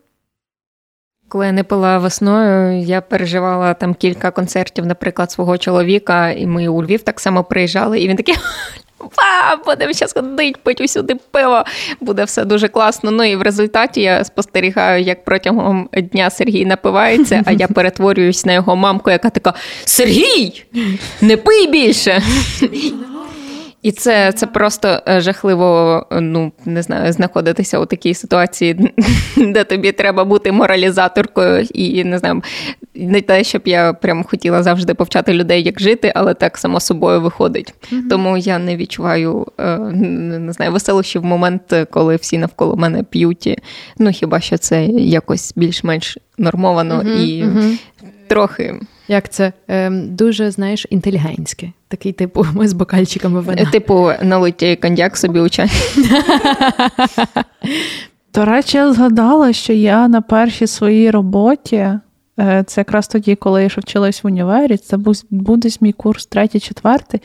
Коли 1.29 1.47
я 1.47 1.53
не 1.53 1.65
пила 1.65 1.99
весною, 1.99 2.81
я 2.83 3.01
переживала 3.01 3.75
там 3.75 3.95
кілька 3.95 4.31
концертів, 4.31 4.87
наприклад, 4.87 5.31
свого 5.31 5.59
чоловіка, 5.59 6.31
і 6.31 6.47
ми 6.47 6.69
у 6.69 6.83
Львів 6.83 7.03
так 7.03 7.21
само 7.21 7.45
приїжджали, 7.45 8.01
і 8.01 8.09
він 8.09 8.17
такий. 8.17 8.35
Ва, 9.01 9.57
будемо 9.67 9.93
зараз 9.93 10.13
ходити, 10.13 10.59
пить 10.63 10.81
усюди 10.81 11.15
пиво, 11.31 11.65
буде 12.01 12.25
все 12.25 12.45
дуже 12.45 12.69
класно. 12.69 13.11
Ну 13.11 13.25
і 13.25 13.37
в 13.37 13.43
результаті 13.43 14.01
я 14.01 14.25
спостерігаю, 14.25 15.03
як 15.03 15.25
протягом 15.25 15.89
дня 16.13 16.31
Сергій 16.31 16.65
напивається, 16.65 17.43
а 17.47 17.53
я 17.53 17.69
перетворююсь 17.69 18.45
на 18.47 18.53
його 18.53 18.77
мамку, 18.77 19.11
яка 19.11 19.31
така: 19.31 19.55
Сергій, 19.85 20.65
не 21.21 21.37
пий 21.37 21.67
більше. 21.67 22.23
І 23.89 23.93
це 23.93 24.33
це 24.33 24.47
просто 24.47 25.01
е, 25.09 25.21
жахливо, 25.21 26.07
ну 26.13 26.53
не 26.65 26.83
знаю, 26.83 27.13
знаходитися 27.13 27.79
у 27.79 27.87
такій 27.87 28.15
ситуації, 28.15 28.95
де 29.37 29.65
тобі 29.65 29.93
треба 29.93 30.25
бути 30.25 30.53
моралізаторкою, 30.53 31.67
і 31.75 32.05
не 32.05 32.19
знаю, 32.19 32.43
не 32.95 33.21
те, 33.21 33.45
щоб 33.45 33.63
я 33.65 33.93
прям 33.93 34.25
хотіла 34.25 34.63
завжди 34.63 34.95
повчати 34.95 35.33
людей, 35.33 35.63
як 35.63 35.81
жити, 35.81 36.13
але 36.15 36.35
так 36.35 36.59
само 36.59 36.81
собою 36.81 37.21
виходить. 37.21 37.75
Mm-hmm. 37.93 38.09
Тому 38.11 38.37
я 38.37 38.59
не 38.59 38.77
відчуваю 38.77 39.47
е, 39.59 39.79
не 39.79 40.53
знаю, 40.53 40.73
веселощі 40.73 41.19
в 41.19 41.25
момент, 41.25 41.87
коли 41.91 42.17
всі 42.17 42.39
навколо 42.39 42.77
мене 42.77 43.03
п'ють. 43.03 43.59
Ну 43.99 44.11
хіба 44.11 44.41
що 44.41 44.59
це 44.59 44.85
якось 44.87 45.53
більш-менш 45.57 46.19
нормовано 46.39 46.95
mm-hmm. 46.95 47.25
і 47.25 47.45
mm-hmm. 47.45 47.79
трохи. 48.27 48.75
Як 49.09 49.29
це 49.29 49.53
ем, 49.69 50.15
дуже 50.15 50.51
знаєш 50.51 50.87
інтелігентське. 50.91 51.73
Такий, 51.89 52.13
типу, 52.13 52.47
ми 52.55 52.69
з 52.69 52.73
бокальчиками 52.73 53.41
вина. 53.41 53.71
Типу, 53.71 54.11
налиття 54.23 54.77
коньяк 54.77 55.17
собі 55.17 55.41
у 55.41 55.49
чай. 55.49 55.71
До 58.35 58.45
речі, 58.45 58.77
я 58.77 58.93
згадала, 58.93 59.53
що 59.53 59.73
я 59.73 60.09
на 60.09 60.21
першій 60.21 60.67
своїй 60.67 61.11
роботі, 61.11 61.77
е, 61.77 62.65
це 62.67 62.81
якраз 62.81 63.09
тоді, 63.09 63.35
коли 63.35 63.63
я 63.63 63.69
ще 63.69 63.81
вчилась 63.81 64.25
в 64.25 64.27
універі, 64.27 64.77
це 64.77 64.97
був 64.97 65.23
буде 65.31 65.69
мій 65.81 65.93
курс 65.93 66.27
третій-четвертий 66.27 67.21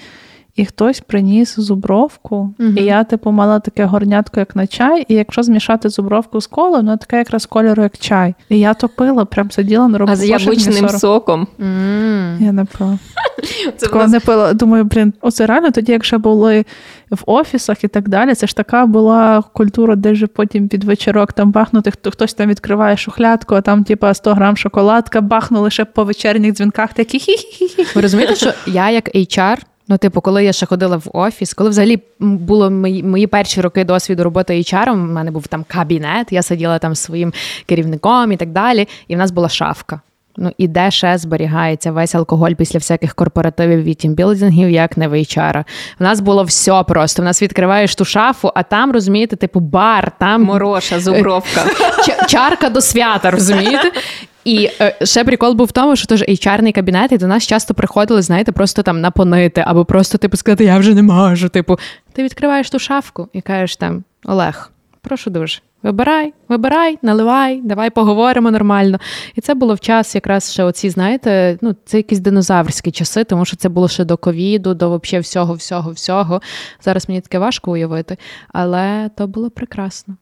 і 0.55 0.65
хтось 0.65 0.99
приніс 0.99 1.59
зубровку, 1.59 2.35
угу. 2.59 2.69
і 2.75 2.83
я, 2.83 3.03
типу, 3.03 3.31
мала 3.31 3.59
таке 3.59 3.85
горнятко, 3.85 4.39
як 4.39 4.55
на 4.55 4.67
чай, 4.67 5.05
і 5.07 5.13
якщо 5.13 5.43
змішати 5.43 5.89
зубровку 5.89 6.41
з 6.41 6.47
колою, 6.47 6.75
воно 6.75 6.97
таке 6.97 7.17
якраз 7.17 7.45
кольору, 7.45 7.83
як 7.83 7.97
чай. 7.97 8.35
І 8.49 8.59
я 8.59 8.73
то 8.73 8.89
пила, 8.89 9.25
прям 9.25 9.51
сиділа 9.51 9.87
на 9.87 9.97
роботі. 9.97 10.13
А 10.13 10.15
з 10.15 10.29
яблучним 10.29 10.89
соком. 10.89 11.47
Mm. 11.59 12.41
Я 12.41 12.51
не 12.51 12.65
пила. 12.65 12.99
Це 13.77 13.85
Такого 13.85 14.07
не 14.07 14.19
пила. 14.19 14.53
Думаю, 14.53 14.83
блін, 14.83 15.13
оце 15.21 15.45
реально 15.45 15.71
тоді, 15.71 15.91
якщо 15.91 16.19
були 16.19 16.65
в 17.09 17.23
офісах 17.25 17.83
і 17.83 17.87
так 17.87 18.09
далі, 18.09 18.35
це 18.35 18.47
ж 18.47 18.55
така 18.55 18.85
була 18.85 19.43
культура, 19.53 19.95
де 19.95 20.15
ж 20.15 20.27
потім 20.27 20.67
під 20.67 20.83
вечірок 20.83 21.33
там 21.33 21.51
бахнути, 21.51 21.91
хтось 21.91 22.33
там 22.33 22.49
відкриває 22.49 22.97
шухлядку, 22.97 23.55
а 23.55 23.61
там, 23.61 23.83
типа, 23.83 24.13
100 24.13 24.33
грам 24.33 24.57
шоколадка, 24.57 25.21
бахнули 25.21 25.69
ще 25.69 25.85
по 25.85 26.03
вечірніх 26.03 26.53
дзвінках 26.53 26.93
такі 26.93 27.17
хі-хі-хі. 27.17 27.95
Ви 27.95 28.01
розумієте, 28.01 28.35
що 28.35 28.53
я 28.67 28.89
як 28.89 29.15
HR 29.15 29.57
Ну, 29.87 29.97
типу, 29.97 30.21
коли 30.21 30.43
я 30.43 30.53
ще 30.53 30.65
ходила 30.65 30.97
в 30.97 31.09
офіс, 31.13 31.53
коли 31.53 31.69
взагалі 31.69 31.99
було 32.19 32.71
мої 32.71 33.03
мої 33.03 33.27
перші 33.27 33.61
роки 33.61 33.83
досвіду 33.83 34.23
роботи 34.23 34.53
HR, 34.53 34.91
у 34.91 34.95
мене 34.95 35.31
був 35.31 35.47
там 35.47 35.65
кабінет, 35.67 36.27
я 36.31 36.41
сиділа 36.41 36.79
там 36.79 36.95
з 36.95 36.99
своїм 36.99 37.33
керівником 37.65 38.31
і 38.31 38.37
так 38.37 38.51
далі, 38.51 38.87
і 39.07 39.15
в 39.15 39.17
нас 39.17 39.31
була 39.31 39.49
шафка. 39.49 40.01
Ну 40.37 40.51
і 40.57 40.67
де 40.67 40.91
ще 40.91 41.17
зберігається 41.17 41.91
весь 41.91 42.15
алкоголь 42.15 42.51
після 42.51 42.79
всяких 42.79 43.13
корпоративів 43.13 43.83
і 43.83 43.93
тімбілдингів, 43.93 44.69
як 44.69 44.97
не 44.97 45.07
в 45.07 45.13
HR. 45.13 45.63
У 45.99 46.03
нас 46.03 46.19
було 46.19 46.43
все 46.43 46.83
просто. 46.83 47.21
У 47.21 47.25
нас 47.25 47.41
відкриваєш 47.41 47.95
ту 47.95 48.05
шафу, 48.05 48.51
а 48.55 48.63
там 48.63 48.91
розумієте, 48.91 49.35
типу 49.35 49.59
бар, 49.59 50.11
там 50.19 50.43
мороша, 50.43 50.99
зубровка, 50.99 51.65
чарка 52.27 52.69
до 52.69 52.81
свята, 52.81 53.31
розумієте? 53.31 53.91
І 54.45 54.69
е, 54.81 54.97
ще 55.03 55.23
прикол 55.23 55.53
був 55.53 55.67
в 55.67 55.71
тому, 55.71 55.95
що 55.95 56.07
теж 56.07 56.21
HR-ний 56.21 56.71
кабінет, 56.71 57.11
і 57.11 57.17
до 57.17 57.27
нас 57.27 57.47
часто 57.47 57.73
приходили, 57.73 58.21
знаєте, 58.21 58.51
просто 58.51 58.83
там 58.83 59.01
напонити, 59.01 59.63
або 59.67 59.85
просто 59.85 60.17
типу 60.17 60.37
сказати, 60.37 60.65
я 60.65 60.77
вже 60.77 60.93
не 60.93 61.03
можу. 61.03 61.49
Типу, 61.49 61.79
ти 62.13 62.23
відкриваєш 62.23 62.69
ту 62.69 62.79
шафку 62.79 63.27
і 63.33 63.41
кажеш 63.41 63.75
там 63.75 64.03
Олег, 64.25 64.71
прошу 65.01 65.29
дуже. 65.29 65.59
Вибирай, 65.83 66.33
вибирай, 66.49 66.99
наливай, 67.01 67.61
давай 67.63 67.89
поговоримо 67.89 68.51
нормально. 68.51 68.99
І 69.35 69.41
це 69.41 69.53
було 69.53 69.73
в 69.73 69.79
час 69.79 70.15
якраз 70.15 70.51
ще 70.51 70.63
оці, 70.63 70.89
знаєте, 70.89 71.57
ну 71.61 71.75
це 71.85 71.97
якісь 71.97 72.19
динозаврські 72.19 72.91
часи, 72.91 73.23
тому 73.23 73.45
що 73.45 73.57
це 73.57 73.69
було 73.69 73.87
ще 73.87 74.05
до 74.05 74.17
ковіду, 74.17 74.73
до 74.73 74.97
взагалі 74.97 75.21
всього, 75.21 75.53
всього, 75.53 75.91
всього. 75.91 76.41
Зараз 76.81 77.09
мені 77.09 77.21
таке 77.21 77.39
важко 77.39 77.71
уявити, 77.71 78.17
але 78.53 79.09
то 79.17 79.27
було 79.27 79.49
прекрасно. 79.49 80.15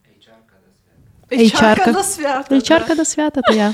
HR 1.32 1.94
до 1.94 2.04
свята. 2.04 2.56
HR 2.56 2.96
до 2.96 3.06
свята, 3.06 3.42
то 3.42 3.54
я. 3.54 3.74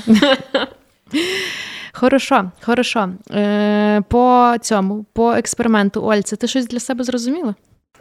Хорошо, 1.92 2.50
хорошо. 2.60 3.08
Е, 3.30 4.02
По 4.08 4.54
цьому, 4.60 5.04
по 5.12 5.32
експерименту, 5.32 6.02
Ольце, 6.04 6.36
ти 6.36 6.46
щось 6.48 6.66
для 6.68 6.80
себе 6.80 7.04
зрозуміла? 7.04 7.54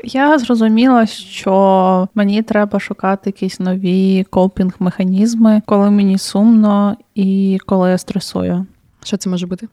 Я 0.04 0.40
зрозуміла, 0.40 1.06
що 1.06 2.08
мені 2.16 2.42
треба 2.44 2.80
шукати 2.80 3.30
якісь 3.30 3.60
нові 3.60 4.26
копінг-механізми, 4.32 5.62
коли 5.66 5.92
мені 5.92 6.18
сумно 6.18 6.98
і 7.16 7.58
коли 7.66 7.90
я 7.90 7.98
стресую. 7.98 8.66
Що 9.04 9.18
це 9.18 9.30
може 9.30 9.48
бути? 9.48 9.68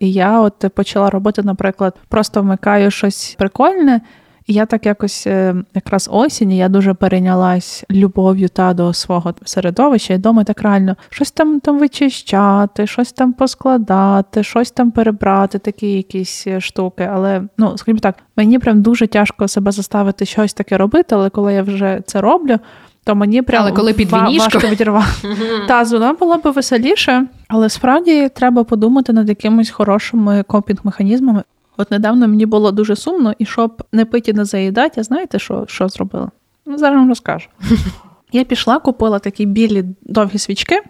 І 0.00 0.12
я 0.12 0.40
от 0.40 0.64
почала 0.74 1.10
робити, 1.10 1.42
наприклад, 1.42 1.96
просто 2.08 2.42
вмикаю 2.42 2.90
щось 2.90 3.34
прикольне, 3.38 4.00
я 4.50 4.66
так 4.66 4.86
якось 4.86 5.26
е, 5.26 5.54
якраз 5.74 6.08
осінь, 6.12 6.52
я 6.52 6.68
дуже 6.68 6.94
перейнялась 6.94 7.84
любов'ю 7.90 8.48
та 8.48 8.74
до 8.74 8.92
свого 8.92 9.34
середовища 9.44 10.14
і 10.14 10.18
дома 10.18 10.44
так 10.44 10.62
реально 10.62 10.96
щось 11.10 11.30
там 11.30 11.60
там 11.60 11.78
вичищати, 11.78 12.86
щось 12.86 13.12
там 13.12 13.32
поскладати, 13.32 14.42
щось 14.42 14.70
там 14.70 14.90
перебрати, 14.90 15.58
такі 15.58 15.92
якісь 15.92 16.46
е, 16.46 16.60
штуки. 16.60 17.08
Але 17.12 17.42
ну 17.58 17.78
скажімо 17.78 17.98
так, 18.00 18.14
мені 18.36 18.58
прям 18.58 18.82
дуже 18.82 19.06
тяжко 19.06 19.48
себе 19.48 19.72
заставити 19.72 20.26
щось 20.26 20.54
таке 20.54 20.78
робити, 20.78 21.14
але 21.14 21.30
коли 21.30 21.54
я 21.54 21.62
вже 21.62 22.00
це 22.06 22.20
роблю. 22.20 22.58
То 23.04 23.14
мені 23.14 23.42
прям 23.42 23.62
але 23.62 23.72
коли 23.72 23.92
під 23.92 24.10
важко 24.10 24.58
відірвати. 24.58 25.08
Та 25.68 25.84
зона 25.84 26.12
була 26.12 26.36
б 26.36 26.52
веселіше, 26.52 27.26
але 27.48 27.68
справді 27.68 28.28
треба 28.28 28.64
подумати 28.64 29.12
над 29.12 29.28
якимись 29.28 29.70
хорошими 29.70 30.42
копінг-механізмами. 30.48 31.42
От 31.80 31.90
недавно 31.90 32.28
мені 32.28 32.46
було 32.46 32.72
дуже 32.72 32.96
сумно, 32.96 33.34
і 33.38 33.46
щоб 33.46 33.82
не 33.92 34.04
пити, 34.04 34.32
не 34.32 34.44
заїдати, 34.44 34.94
я 34.96 35.02
знаєте, 35.02 35.38
що 35.38 35.64
що 35.68 35.88
зробила? 35.88 36.30
Ну, 36.66 36.78
зараз 36.78 36.96
вам 36.98 37.08
розкажу. 37.08 37.48
Я 38.32 38.44
пішла, 38.44 38.78
купила 38.78 39.18
такі 39.18 39.46
білі 39.46 39.84
довгі 40.02 40.38
свічки. 40.38 40.82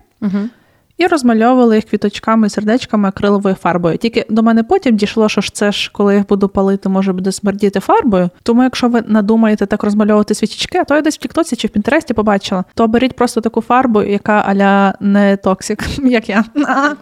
І 0.98 1.06
розмальовували 1.06 1.76
їх 1.76 1.84
квіточками, 1.84 2.48
сердечками, 2.48 3.08
акриловою 3.08 3.54
фарбою. 3.54 3.98
Тільки 3.98 4.26
до 4.30 4.42
мене 4.42 4.62
потім 4.62 4.96
дійшло, 4.96 5.28
що 5.28 5.40
ж 5.40 5.54
це 5.54 5.72
ж, 5.72 5.90
коли 5.92 6.14
їх 6.14 6.26
буду 6.28 6.48
палити, 6.48 6.88
може 6.88 7.12
буде 7.12 7.32
смердіти 7.32 7.80
фарбою. 7.80 8.30
Тому, 8.42 8.62
якщо 8.62 8.88
ви 8.88 9.02
надумаєте 9.06 9.66
так 9.66 9.82
розмальовувати 9.84 10.34
свічечки, 10.34 10.78
а 10.78 10.84
то 10.84 10.94
я 10.94 11.02
десь 11.02 11.14
в 11.14 11.18
Тіктоці 11.18 11.56
чи 11.56 11.68
в 11.68 11.70
Пінтересті 11.70 12.14
побачила, 12.14 12.64
то 12.74 12.88
беріть 12.88 13.16
просто 13.16 13.40
таку 13.40 13.60
фарбу, 13.60 14.02
яка 14.02 14.44
аля 14.46 14.94
не 15.00 15.36
токсик, 15.36 15.84
як 16.04 16.28
я. 16.28 16.44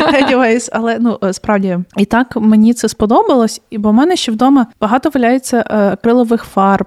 Anyways, 0.00 0.68
але 0.72 0.98
ну 1.00 1.18
справді 1.32 1.78
і 1.96 2.04
так 2.04 2.36
мені 2.36 2.74
це 2.74 2.88
сподобалось, 2.88 3.60
і 3.70 3.78
бо 3.78 3.90
в 3.90 3.94
мене 3.94 4.16
ще 4.16 4.32
вдома 4.32 4.66
багато 4.80 5.10
валяється 5.14 5.64
е, 5.70 5.76
акрилових 5.76 6.44
фарб. 6.44 6.86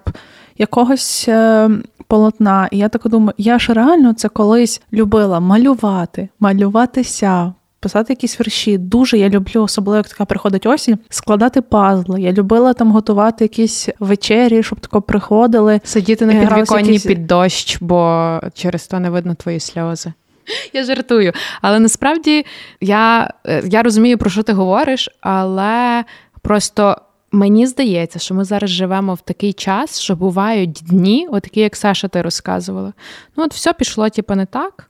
Якогось 0.58 1.26
е, 1.28 1.70
полотна. 2.08 2.68
І 2.72 2.78
я 2.78 2.90
так 2.90 3.08
думаю, 3.08 3.34
я 3.38 3.60
ж 3.60 3.74
реально 3.74 4.14
це 4.14 4.30
колись 4.30 4.82
любила 4.94 5.40
малювати, 5.40 6.30
малюватися. 6.40 7.54
Писати 7.80 8.14
якісь 8.14 8.40
вірші. 8.40 8.78
Дуже 8.78 9.18
я 9.18 9.30
люблю, 9.30 9.62
особливо 9.62 9.98
як 9.98 10.08
така 10.08 10.26
приходить 10.26 10.66
осінь, 10.66 10.98
складати 11.10 11.62
пазли. 11.62 12.22
Я 12.22 12.32
любила 12.32 12.74
там 12.74 12.92
готувати 12.92 13.44
якісь 13.44 13.90
вечері, 14.00 14.64
щоб 14.64 14.80
тако 14.80 15.02
приходили. 15.02 15.82
Сидіти 15.84 16.26
на 16.26 16.34
підвіконні 16.34 16.88
якісь... 16.88 17.06
під 17.06 17.28
дощ, 17.28 17.78
бо 17.82 18.40
через 18.54 18.88
то 18.88 19.00
не 19.00 19.10
видно 19.10 19.36
твої 19.36 19.60
сльози. 19.60 20.14
Я 20.74 20.84
жартую. 20.84 21.34
Але 21.62 21.80
насправді 21.80 22.46
я, 22.82 23.34
е, 23.46 23.64
я 23.66 23.84
розумію, 23.84 24.18
про 24.18 24.30
що 24.30 24.44
ти 24.44 24.54
говориш, 24.54 25.10
але 25.22 26.06
просто. 26.42 27.02
Мені 27.32 27.68
здається, 27.68 28.20
що 28.20 28.36
ми 28.36 28.44
зараз 28.44 28.70
живемо 28.70 29.14
в 29.14 29.22
такий 29.22 29.54
час, 29.54 30.00
що 30.00 30.16
бувають 30.16 30.72
дні, 30.72 31.28
отакі, 31.32 31.60
як 31.60 31.76
Саша, 31.76 32.08
ти 32.08 32.22
розказувала. 32.22 32.94
Ну, 33.38 33.44
от 33.44 33.54
все 33.54 33.74
пішло, 33.74 34.10
типу, 34.10 34.36
не 34.36 34.46
так. 34.46 34.90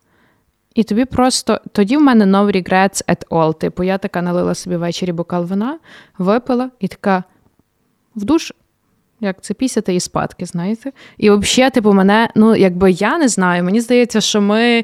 І 0.75 0.83
тобі 0.83 1.05
просто 1.05 1.61
тоді 1.71 1.97
в 1.97 2.01
мене 2.01 2.25
no 2.25 2.51
regrets 2.51 3.09
at 3.09 3.27
all. 3.27 3.59
Типу, 3.59 3.83
я 3.83 3.97
така 3.97 4.21
налила 4.21 4.55
собі 4.55 4.75
ввечері 4.75 5.11
бокал 5.11 5.45
вина, 5.45 5.79
випила 6.17 6.69
і 6.79 6.87
така 6.87 7.23
в 8.15 8.23
душ, 8.23 8.53
як 9.19 9.41
це 9.41 9.53
пісяти 9.53 9.95
і 9.95 9.99
спадки, 9.99 10.45
знаєте? 10.45 10.91
І 11.17 11.29
взагалі, 11.29 11.71
типу, 11.71 11.93
мене, 11.93 12.29
ну, 12.35 12.55
якби 12.55 12.91
я 12.91 13.17
не 13.17 13.27
знаю, 13.27 13.63
мені 13.63 13.81
здається, 13.81 14.21
що 14.21 14.41
ми. 14.41 14.83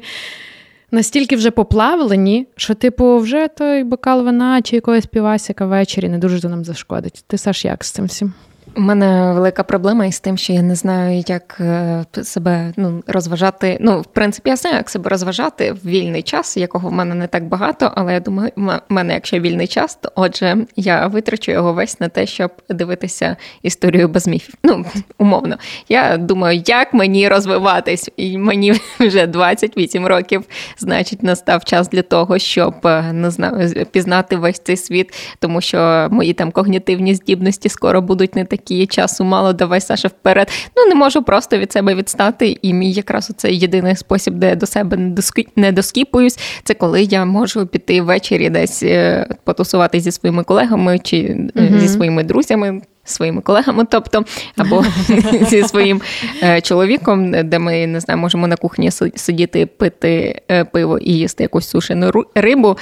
Настільки 0.94 1.36
вже 1.36 1.50
поплавлені, 1.50 2.46
що, 2.56 2.74
типу, 2.74 3.18
вже 3.18 3.48
той 3.48 3.84
бокал 3.84 4.24
вина 4.24 4.62
чи 4.62 4.76
якогось 4.76 5.06
півасика 5.06 5.66
ввечері 5.66 6.08
не 6.08 6.18
дуже 6.18 6.48
нам 6.48 6.64
зашкодить. 6.64 7.24
Ти 7.26 7.38
Саш, 7.38 7.64
як 7.64 7.84
з 7.84 7.90
цим 7.90 8.04
всім? 8.04 8.32
У 8.76 8.80
мене 8.80 9.32
велика 9.32 9.62
проблема 9.62 10.06
із 10.06 10.20
тим, 10.20 10.36
що 10.38 10.52
я 10.52 10.62
не 10.62 10.74
знаю, 10.74 11.24
як 11.26 11.56
е, 11.60 12.04
себе 12.22 12.72
ну, 12.76 13.02
розважати. 13.06 13.78
Ну, 13.80 14.00
в 14.00 14.04
принципі, 14.04 14.50
я 14.50 14.56
знаю, 14.56 14.76
як 14.76 14.90
себе 14.90 15.10
розважати 15.10 15.72
в 15.72 15.86
вільний 15.86 16.22
час, 16.22 16.56
якого 16.56 16.88
в 16.88 16.92
мене 16.92 17.14
не 17.14 17.26
так 17.26 17.44
багато, 17.44 17.92
але 17.94 18.12
я 18.12 18.20
думаю, 18.20 18.52
в 18.56 18.80
мене, 18.88 19.14
якщо 19.14 19.40
вільний 19.40 19.66
час, 19.66 19.94
то 19.94 20.12
отже, 20.14 20.56
я 20.76 21.06
витрачу 21.06 21.52
його 21.52 21.72
весь 21.72 22.00
на 22.00 22.08
те, 22.08 22.26
щоб 22.26 22.50
дивитися 22.68 23.36
історію 23.62 24.08
без 24.08 24.26
міфів. 24.26 24.54
Ну, 24.64 24.84
умовно. 25.18 25.56
Я 25.88 26.16
думаю, 26.16 26.62
як 26.66 26.94
мені 26.94 27.28
розвиватись, 27.28 28.10
і 28.16 28.38
мені 28.38 28.74
вже 29.00 29.26
28 29.26 30.06
років, 30.06 30.44
значить, 30.78 31.22
настав 31.22 31.64
час 31.64 31.88
для 31.88 32.02
того, 32.02 32.38
щоб 32.38 32.74
е, 32.84 33.12
не 33.12 33.30
знаю, 33.30 33.86
пізнати 33.86 34.36
весь 34.36 34.58
цей 34.58 34.76
світ, 34.76 35.14
тому 35.38 35.60
що 35.60 36.08
мої 36.10 36.32
там 36.32 36.50
когнітивні 36.50 37.14
здібності 37.14 37.68
скоро 37.68 38.02
будуть 38.02 38.36
не 38.36 38.44
такі 38.44 38.61
часу 38.90 39.24
мало, 39.24 39.52
давай 39.52 39.80
Саша 39.80 40.08
вперед. 40.08 40.48
Ну 40.76 40.86
не 40.86 40.94
можу 40.94 41.22
просто 41.22 41.58
від 41.58 41.72
себе 41.72 41.94
відстати. 41.94 42.58
І 42.62 42.74
мій 42.74 42.92
якраз 42.92 43.30
оцей 43.30 43.58
єдиний 43.58 43.96
спосіб, 43.96 44.34
де 44.34 44.48
я 44.48 44.54
до 44.54 44.66
себе 44.66 45.12
не 45.56 45.72
доскіпуюсь, 45.72 46.38
це 46.64 46.74
коли 46.74 47.02
я 47.02 47.24
можу 47.24 47.66
піти 47.66 48.02
ввечері 48.02 48.50
десь 48.50 48.82
е, 48.82 49.26
потусувати 49.44 50.00
зі 50.00 50.12
своїми 50.12 50.44
колегами 50.44 50.98
чи 50.98 51.16
mm 51.16 51.78
зі 51.78 51.88
своїми 51.88 52.24
друзями. 52.24 52.82
Своїми 53.04 53.40
колегами, 53.40 53.86
тобто, 53.90 54.24
або 54.56 54.84
зі 55.50 55.62
своїм 55.62 56.00
е, 56.42 56.60
чоловіком, 56.60 57.48
де 57.48 57.58
ми 57.58 57.86
не 57.86 58.00
знаю, 58.00 58.20
можемо 58.20 58.46
на 58.46 58.56
кухні 58.56 58.90
сидіти, 59.14 59.66
пити 59.66 60.40
е, 60.50 60.64
пиво 60.64 60.98
і 60.98 61.12
їсти 61.12 61.44
якусь 61.44 61.68
сушену 61.68 62.12
рибу. 62.34 62.76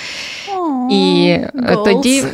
І 0.91 1.37
тоді 1.85 2.25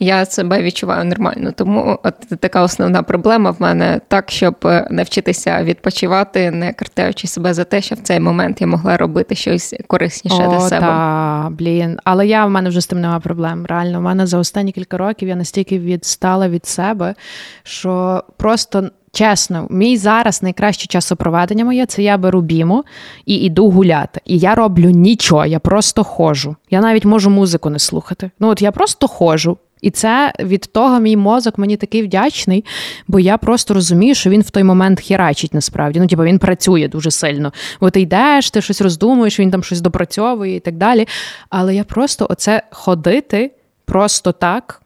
я 0.00 0.26
себе 0.26 0.62
відчуваю 0.62 1.04
нормально. 1.04 1.52
Тому 1.56 1.98
от 2.02 2.14
така 2.40 2.62
основна 2.62 3.02
проблема 3.02 3.50
в 3.50 3.56
мене 3.58 4.00
так, 4.08 4.30
щоб 4.30 4.54
е, 4.64 4.88
навчитися 4.90 5.62
відпочивати, 5.64 6.50
не 6.50 6.72
картаючи 6.72 7.26
себе 7.26 7.54
за 7.54 7.64
те, 7.64 7.80
що 7.80 7.94
в 7.94 7.98
цей 7.98 8.20
момент 8.20 8.60
я 8.60 8.66
могла 8.66 8.96
робити 8.96 9.34
щось 9.34 9.74
корисніше 9.86 10.42
О, 10.46 10.50
для 10.50 10.60
себе. 10.60 10.86
Та, 10.86 11.48
блін. 11.50 11.98
Але 12.04 12.26
я 12.26 12.46
в 12.46 12.50
мене 12.50 12.68
вже 12.68 12.80
з 12.80 12.86
тим 12.86 13.00
немає 13.00 13.20
проблем. 13.20 13.66
Реально, 13.66 13.98
в 13.98 14.02
мене 14.02 14.26
за 14.26 14.38
останні 14.38 14.72
кілька 14.72 14.96
років 14.96 15.28
я 15.28 15.36
настільки 15.36 15.78
відстала 15.78 16.48
від 16.48 16.66
себе, 16.66 17.14
що 17.62 18.24
просто. 18.36 18.90
Чесно, 19.12 19.66
мій 19.70 19.96
зараз 19.96 20.42
найкраще 20.42 20.86
часопроведення 20.86 21.64
моє 21.64 21.86
це 21.86 22.02
я 22.02 22.18
беру 22.18 22.40
біму 22.40 22.84
і 23.26 23.36
йду 23.36 23.70
гуляти. 23.70 24.20
І 24.24 24.38
я 24.38 24.54
роблю 24.54 24.90
нічого, 24.90 25.46
я 25.46 25.58
просто 25.58 26.04
ходжу. 26.04 26.56
Я 26.70 26.80
навіть 26.80 27.04
можу 27.04 27.30
музику 27.30 27.70
не 27.70 27.78
слухати. 27.78 28.30
Ну 28.40 28.48
от 28.48 28.62
я 28.62 28.72
просто 28.72 29.08
ходжу, 29.08 29.58
і 29.82 29.90
це 29.90 30.32
від 30.40 30.60
того 30.72 31.00
мій 31.00 31.16
мозок 31.16 31.58
мені 31.58 31.76
такий 31.76 32.02
вдячний, 32.02 32.64
бо 33.08 33.20
я 33.20 33.38
просто 33.38 33.74
розумію, 33.74 34.14
що 34.14 34.30
він 34.30 34.42
в 34.42 34.50
той 34.50 34.64
момент 34.64 35.00
херачить 35.00 35.54
насправді. 35.54 36.00
Ну, 36.00 36.06
типу, 36.06 36.22
він 36.22 36.38
працює 36.38 36.88
дуже 36.88 37.10
сильно. 37.10 37.52
Бо 37.80 37.90
ти 37.90 38.00
йдеш, 38.00 38.50
ти 38.50 38.62
щось 38.62 38.80
роздумуєш, 38.80 39.40
він 39.40 39.50
там 39.50 39.62
щось 39.62 39.80
допрацьовує 39.80 40.56
і 40.56 40.60
так 40.60 40.76
далі. 40.76 41.08
Але 41.50 41.74
я 41.74 41.84
просто 41.84 42.26
оце 42.30 42.62
ходити 42.70 43.50
просто 43.84 44.32
так. 44.32 44.82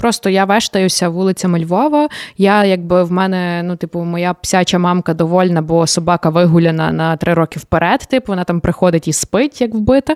Просто 0.00 0.30
я 0.30 0.44
вештаюся 0.44 1.08
вулицями 1.08 1.60
Львова. 1.60 2.08
Я, 2.38 2.64
якби 2.64 3.04
в 3.04 3.12
мене, 3.12 3.62
ну, 3.64 3.76
типу, 3.76 4.00
моя 4.00 4.34
псяча 4.34 4.78
мамка 4.78 5.14
довольна, 5.14 5.62
бо 5.62 5.86
собака 5.86 6.30
вигуляна 6.30 6.92
на 6.92 7.16
три 7.16 7.34
роки 7.34 7.60
вперед. 7.60 8.00
Типу, 8.00 8.32
вона 8.32 8.44
там 8.44 8.60
приходить 8.60 9.08
і 9.08 9.12
спить, 9.12 9.60
як 9.60 9.74
вбита. 9.74 10.14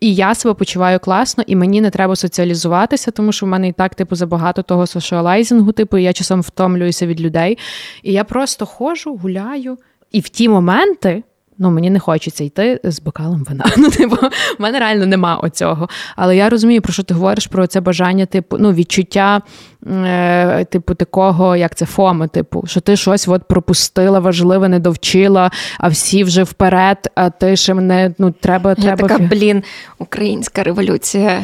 І 0.00 0.14
я 0.14 0.34
себе 0.34 0.54
почуваю 0.54 0.98
класно, 0.98 1.44
і 1.46 1.56
мені 1.56 1.80
не 1.80 1.90
треба 1.90 2.16
соціалізуватися, 2.16 3.10
тому 3.10 3.32
що 3.32 3.46
в 3.46 3.48
мене 3.48 3.68
і 3.68 3.72
так, 3.72 3.94
типу, 3.94 4.16
забагато 4.16 4.62
того 4.62 4.86
соціалайзингу, 4.86 5.72
типу, 5.72 5.98
і 5.98 6.02
я 6.02 6.12
часом 6.12 6.40
втомлююся 6.40 7.06
від 7.06 7.20
людей. 7.20 7.58
І 8.02 8.12
я 8.12 8.24
просто 8.24 8.66
ходжу, 8.66 9.16
гуляю. 9.22 9.78
І 10.12 10.20
в 10.20 10.28
ті 10.28 10.48
моменти. 10.48 11.22
Ну, 11.58 11.70
мені 11.70 11.90
не 11.90 11.98
хочеться 11.98 12.44
йти 12.44 12.80
з 12.84 13.00
бокалом 13.00 13.44
вина. 13.44 13.64
Ну, 13.76 13.90
типу, 13.90 14.16
в 14.58 14.62
мене 14.62 14.78
реально 14.78 15.06
нема 15.06 15.36
оцього. 15.36 15.88
Але 16.16 16.36
я 16.36 16.48
розумію, 16.48 16.82
про 16.82 16.92
що 16.92 17.02
ти 17.02 17.14
говориш 17.14 17.46
про 17.46 17.66
це 17.66 17.80
бажання, 17.80 18.26
типу, 18.26 18.56
ну, 18.58 18.72
відчуття 18.72 19.42
е, 19.86 20.64
типу, 20.64 20.94
такого, 20.94 21.56
як 21.56 21.74
це 21.74 21.86
фоми, 21.86 22.28
типу, 22.28 22.64
що 22.66 22.80
ти 22.80 22.96
щось 22.96 23.28
от 23.28 23.48
пропустила, 23.48 24.18
важливе, 24.18 24.68
не 24.68 24.78
довчила, 24.78 25.50
а 25.78 25.88
всі 25.88 26.24
вже 26.24 26.42
вперед, 26.42 27.10
а 27.14 27.30
ти 27.30 27.56
ще 27.56 27.74
мене 27.74 28.14
ну, 28.18 28.30
треба. 28.30 28.74
Я 28.78 28.96
така, 28.96 29.18
блін, 29.18 29.62
українська 29.98 30.62
революція 30.62 31.42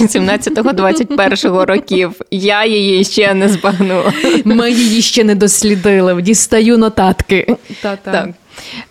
17-21 0.00 1.62
е, 1.62 1.64
років. 1.66 2.20
Я 2.30 2.66
її 2.66 3.04
ще 3.04 3.34
не 3.34 3.48
збагнула. 3.48 4.12
Ми 4.44 4.70
її 4.70 5.02
ще 5.02 5.24
не 5.24 5.34
дослідили. 5.34 6.22
Дістаю 6.22 6.78
нотатки. 6.78 7.56
Та-та. 7.82 8.12
Так. 8.12 8.30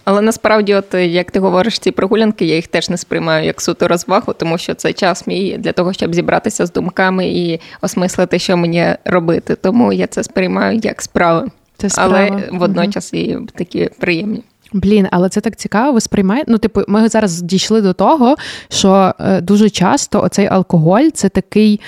Але 0.04 0.22
насправді, 0.22 0.76
от 0.76 0.94
як 0.94 1.32
ти 1.32 1.40
говориш, 1.40 1.80
ці 1.80 1.92
прогулянки, 1.92 2.46
я 2.46 2.56
їх 2.56 2.68
теж 2.68 2.90
не 2.90 2.98
сприймаю 2.98 3.46
як 3.46 3.62
суто 3.62 3.88
розвагу, 3.88 4.34
тому 4.34 4.58
що 4.58 4.74
це 4.74 4.94
час 4.94 5.28
мій 5.28 5.58
для 5.58 5.72
того, 5.72 5.94
щоб 5.94 6.16
зібратися 6.16 6.66
з 6.66 6.72
думками 6.72 7.28
і 7.28 7.60
осмислити, 7.82 8.40
що 8.40 8.58
мені 8.58 8.88
робити. 9.06 9.56
Тому 9.56 9.94
я 9.94 10.08
це 10.08 10.24
сприймаю 10.24 10.80
як 10.84 11.02
справи. 11.02 11.48
Це 11.78 11.90
справа. 11.90 12.18
Але 12.18 12.50
водночас 12.52 13.14
угу. 13.14 13.24
і 13.24 13.38
такі 13.56 13.90
приємні. 14.00 14.44
Блін, 14.74 15.08
але 15.12 15.30
це 15.30 15.42
так 15.42 15.56
цікаво, 15.56 15.92
ви 15.92 16.02
сприймаєте. 16.02 16.52
Ну, 16.52 16.58
типу, 16.58 16.82
ми 16.88 17.08
зараз 17.08 17.42
дійшли 17.42 17.82
до 17.82 17.94
того, 17.94 18.36
що 18.70 19.14
е, 19.20 19.42
дуже 19.42 19.70
часто 19.70 20.22
оцей 20.22 20.48
алкоголь 20.48 21.08
це 21.14 21.30
такий 21.30 21.80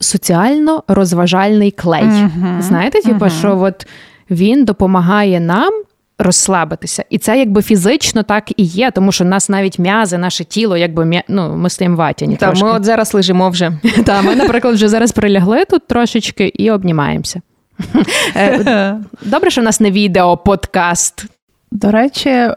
соціально 0.00 0.82
розважальний 0.88 1.70
клей. 1.70 2.02
Uh-huh. 2.02 2.62
Знаєте, 2.62 3.02
типу, 3.02 3.24
uh-huh. 3.24 3.38
що 3.38 3.58
от 3.58 3.86
він 4.30 4.64
допомагає 4.64 5.40
нам 5.40 5.72
розслабитися. 6.20 7.04
І 7.10 7.18
це 7.18 7.38
якби 7.38 7.62
фізично 7.62 8.22
так 8.22 8.50
і 8.56 8.64
є, 8.64 8.90
тому 8.90 9.12
що 9.12 9.24
в 9.24 9.26
нас 9.26 9.48
навіть 9.48 9.78
м'язи, 9.78 10.18
наше 10.18 10.44
тіло, 10.44 10.76
якби 10.76 11.22
ну, 11.28 11.56
ми 11.56 11.70
стоїмо 11.70 11.96
ватяні. 11.96 12.36
Так, 12.36 12.56
ми 12.56 12.70
от 12.70 12.84
зараз 12.84 13.14
лежимо 13.14 13.50
вже. 13.50 13.72
Так, 14.04 14.24
ми, 14.24 14.36
наприклад, 14.36 14.74
вже 14.74 14.88
зараз 14.88 15.12
прилягли 15.12 15.64
тут 15.64 15.86
трошечки 15.86 16.52
і 16.54 16.70
обнімаємося. 16.70 17.40
Е, 18.36 18.96
добре, 19.22 19.50
що 19.50 19.60
в 19.60 19.64
нас 19.64 19.80
не 19.80 19.90
відео, 19.90 20.36
подкаст. 20.36 21.24
До 21.72 21.90
речі, 21.90 22.28
е, 22.28 22.54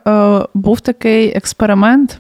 був 0.53 0.81
такий 0.81 1.33
експеримент. 1.35 2.19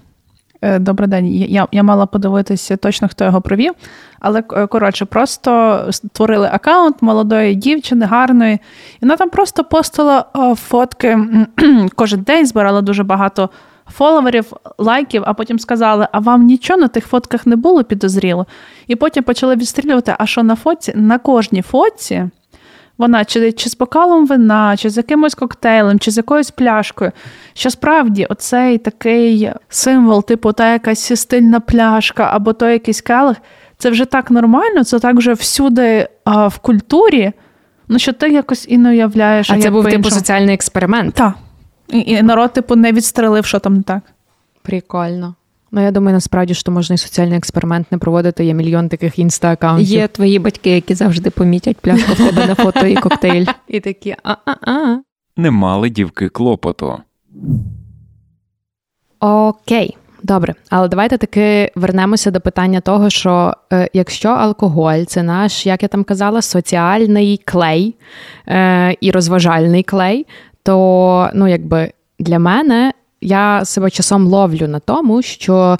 Е, 0.63 0.79
добрий 0.79 1.09
день. 1.09 1.27
Я 1.27 1.67
я 1.71 1.83
мала 1.83 2.05
подивитися 2.05 2.77
точно, 2.77 3.07
хто 3.07 3.25
його 3.25 3.41
провів. 3.41 3.73
Але 4.19 4.43
е, 4.53 4.67
коротше, 4.67 5.05
просто 5.05 5.83
створили 5.91 6.49
аккаунт 6.53 7.01
молодої 7.01 7.55
дівчини, 7.55 8.05
гарної, 8.05 8.53
і 8.53 8.59
вона 9.01 9.17
там 9.17 9.29
просто 9.29 9.63
постила 9.63 10.25
фотки 10.55 11.19
кожен 11.95 12.21
день, 12.21 12.45
збирала 12.45 12.81
дуже 12.81 13.03
багато 13.03 13.49
фоловерів, 13.91 14.53
лайків, 14.77 15.23
а 15.25 15.33
потім 15.33 15.59
сказали: 15.59 16.07
а 16.11 16.19
вам 16.19 16.43
нічого 16.43 16.79
на 16.79 16.87
тих 16.87 17.05
фотках 17.07 17.45
не 17.45 17.55
було 17.55 17.83
підозріло? 17.83 18.47
І 18.87 18.95
потім 18.95 19.23
почали 19.23 19.55
відстрілювати, 19.55 20.15
а 20.19 20.25
що 20.25 20.43
на 20.43 20.55
фотці? 20.55 20.93
На 20.95 21.17
кожній 21.17 21.61
фотці. 21.61 22.29
Вона 22.97 23.25
чи 23.25 23.51
чи 23.51 23.69
з 23.69 23.77
бокалом 23.77 24.27
вина, 24.27 24.77
чи 24.77 24.89
з 24.89 24.97
якимось 24.97 25.35
коктейлем, 25.35 25.99
чи 25.99 26.11
з 26.11 26.17
якоюсь 26.17 26.51
пляшкою. 26.51 27.11
Що 27.53 27.69
справді 27.69 28.25
оцей 28.25 28.77
такий 28.77 29.51
символ, 29.69 30.25
типу 30.25 30.53
та 30.53 30.73
якась 30.73 31.21
стильна 31.21 31.59
пляшка, 31.59 32.29
або 32.33 32.53
той 32.53 32.73
якийсь 32.73 33.01
келих, 33.01 33.37
це 33.77 33.89
вже 33.89 34.05
так 34.05 34.31
нормально, 34.31 34.83
це 34.83 34.99
так 34.99 35.15
вже 35.15 35.33
всюди 35.33 36.07
а, 36.23 36.47
в 36.47 36.57
культурі, 36.57 37.31
ну 37.87 37.99
що 37.99 38.13
ти 38.13 38.29
якось 38.29 38.65
і 38.69 38.77
не 38.77 38.89
уявляєш. 38.89 39.51
А, 39.51 39.53
а 39.53 39.59
це 39.59 39.71
був 39.71 39.89
типу 39.89 40.09
соціальний 40.09 40.53
експеримент. 40.53 41.13
Так. 41.13 41.33
І, 41.87 41.99
і 41.99 42.21
народ, 42.21 42.53
типу, 42.53 42.75
не 42.75 42.91
відстрелив, 42.91 43.45
що 43.45 43.59
там 43.59 43.73
не 43.73 43.83
так. 43.83 44.01
Прикольно. 44.61 45.35
Ну, 45.75 45.81
я 45.81 45.91
думаю, 45.91 46.13
насправді 46.13 46.53
що 46.53 46.71
можна 46.71 46.93
і 46.93 46.97
соціальний 46.97 47.37
експеримент 47.37 47.91
не 47.91 47.97
проводити. 47.97 48.45
Є 48.45 48.53
мільйон 48.53 48.89
таких 48.89 49.19
інста-аккаунтів. 49.19 49.85
Є 49.85 50.07
твої 50.07 50.39
батьки, 50.39 50.69
які 50.69 50.93
завжди 50.93 51.29
помітять 51.29 51.77
пляшку 51.77 52.13
в 52.13 52.17
тебе 52.17 52.47
на 52.47 52.55
фото 52.55 52.85
і 52.85 52.95
коктейль. 52.95 53.45
І 53.67 53.79
такі 53.79 54.15
а-а-а. 54.23 54.97
Не 55.37 55.51
мали 55.51 55.89
дівки 55.89 56.29
клопоту. 56.29 56.97
Окей. 59.19 59.97
Добре, 60.23 60.55
але 60.69 60.87
давайте 60.87 61.17
таки 61.17 61.71
вернемося 61.75 62.31
до 62.31 62.41
питання 62.41 62.81
того, 62.81 63.09
що 63.09 63.53
е, 63.73 63.89
якщо 63.93 64.29
алкоголь 64.29 65.03
це 65.07 65.23
наш, 65.23 65.65
як 65.65 65.83
я 65.83 65.89
там 65.89 66.03
казала, 66.03 66.41
соціальний 66.41 67.41
клей 67.45 67.95
е, 68.47 68.95
і 69.01 69.11
розважальний 69.11 69.83
клей, 69.83 70.27
то 70.63 71.29
ну, 71.33 71.47
якби 71.47 71.91
для 72.19 72.39
мене 72.39 72.93
я 73.23 73.65
себе 73.65 73.89
часом 73.89 74.27
ловлю 74.27 74.67
на 74.67 74.79
тому, 74.79 75.21
що 75.21 75.77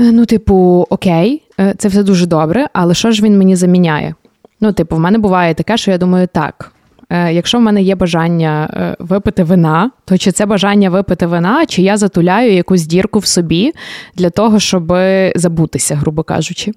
е, 0.00 0.12
ну, 0.12 0.24
типу, 0.24 0.86
окей, 0.90 1.42
е, 1.60 1.74
це 1.78 1.88
все 1.88 2.02
дуже 2.02 2.26
добре, 2.26 2.68
але 2.72 2.94
що 2.94 3.10
ж 3.10 3.22
він 3.22 3.38
мені 3.38 3.56
заміняє? 3.56 4.14
Ну, 4.60 4.72
типу, 4.72 4.96
в 4.96 5.00
мене 5.00 5.18
буває 5.18 5.54
таке, 5.54 5.76
що 5.76 5.90
я 5.90 5.98
думаю, 5.98 6.28
так. 6.32 6.72
Е, 7.10 7.32
якщо 7.32 7.58
в 7.58 7.60
мене 7.60 7.82
є 7.82 7.94
бажання 7.94 8.68
випити 8.98 9.44
вина, 9.44 9.90
то 10.04 10.18
чи 10.18 10.32
це 10.32 10.46
бажання 10.46 10.90
випити 10.90 11.26
вина, 11.26 11.66
чи 11.66 11.82
я 11.82 11.96
затуляю 11.96 12.52
якусь 12.52 12.86
дірку 12.86 13.18
в 13.18 13.26
собі 13.26 13.72
для 14.14 14.30
того, 14.30 14.60
щоб 14.60 14.94
забутися, 15.36 15.96
грубо 15.96 16.22
кажучи. 16.22 16.72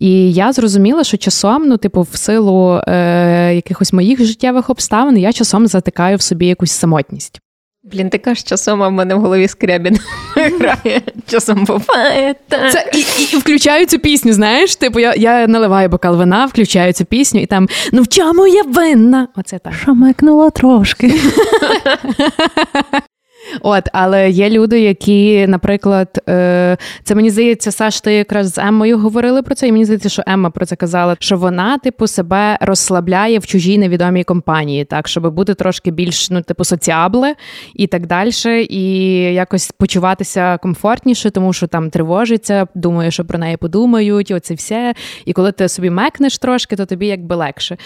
І 0.00 0.32
я 0.32 0.52
зрозуміла, 0.52 1.04
що 1.04 1.16
часом, 1.16 1.68
ну, 1.68 1.76
типу, 1.76 2.02
в 2.02 2.16
силу 2.16 2.80
е, 2.88 3.54
якихось 3.54 3.92
моїх 3.92 4.24
життєвих 4.24 4.70
обставин, 4.70 5.18
я 5.18 5.32
часом 5.32 5.66
затикаю 5.66 6.16
в 6.16 6.22
собі 6.22 6.46
якусь 6.46 6.72
самотність. 6.72 7.40
Блін, 7.92 8.10
ти 8.10 8.18
кажеш, 8.18 8.44
часом 8.44 8.82
а 8.82 8.88
в 8.88 8.92
мене 8.92 9.14
в 9.14 9.20
голові 9.20 9.48
скрябін 9.48 9.98
грає. 10.36 11.02
Часом 11.26 11.64
буває. 11.64 12.34
так. 12.48 12.72
Це 12.72 12.90
і, 12.94 12.98
і 13.34 13.36
включаю 13.36 13.86
цю 13.86 13.98
пісню, 13.98 14.32
знаєш? 14.32 14.76
Типу, 14.76 15.00
я 15.00 15.14
я 15.14 15.46
наливаю 15.46 15.88
бокал 15.88 16.16
вина, 16.16 16.46
включаю 16.46 16.92
цю 16.92 17.04
пісню, 17.04 17.40
і 17.40 17.46
там 17.46 17.68
ну 17.92 18.02
в 18.02 18.08
чому 18.08 18.46
я 18.46 18.62
винна? 18.62 19.28
Оце 19.36 19.58
так. 19.58 19.72
Шамикнула 19.74 20.50
трошки. 20.50 21.20
От, 23.62 23.84
але 23.92 24.30
є 24.30 24.50
люди, 24.50 24.80
які, 24.80 25.46
наприклад, 25.46 26.22
е, 26.28 26.76
це 27.04 27.14
мені 27.14 27.30
здається, 27.30 27.72
Саш, 27.72 28.00
ти 28.00 28.14
якраз 28.14 28.52
з 28.52 28.58
Еммою 28.58 28.98
говорили 28.98 29.42
про 29.42 29.54
це, 29.54 29.68
і 29.68 29.72
мені 29.72 29.84
здається, 29.84 30.08
що 30.08 30.22
Емма 30.26 30.50
про 30.50 30.66
це 30.66 30.76
казала, 30.76 31.16
що 31.20 31.36
вона, 31.36 31.78
типу, 31.78 32.06
себе 32.06 32.58
розслабляє 32.60 33.38
в 33.38 33.46
чужій 33.46 33.78
невідомій 33.78 34.24
компанії, 34.24 34.84
так, 34.84 35.08
щоб 35.08 35.34
бути 35.34 35.54
трошки 35.54 35.90
більш, 35.90 36.30
ну, 36.30 36.42
типу, 36.42 36.64
соціабле 36.64 37.34
і 37.74 37.86
так 37.86 38.06
далі, 38.06 38.30
і 38.70 39.12
якось 39.34 39.70
почуватися 39.70 40.58
комфортніше, 40.58 41.30
тому 41.30 41.52
що 41.52 41.66
там 41.66 41.90
тривожиться, 41.90 42.66
думає, 42.74 43.10
що 43.10 43.24
про 43.24 43.38
неї 43.38 43.56
подумають, 43.56 44.30
оце 44.30 44.54
все. 44.54 44.94
І 45.24 45.32
коли 45.32 45.52
ти 45.52 45.68
собі 45.68 45.90
мекнеш 45.90 46.38
трошки, 46.38 46.76
то 46.76 46.86
тобі 46.86 47.06
якби 47.06 47.36
легше. 47.36 47.76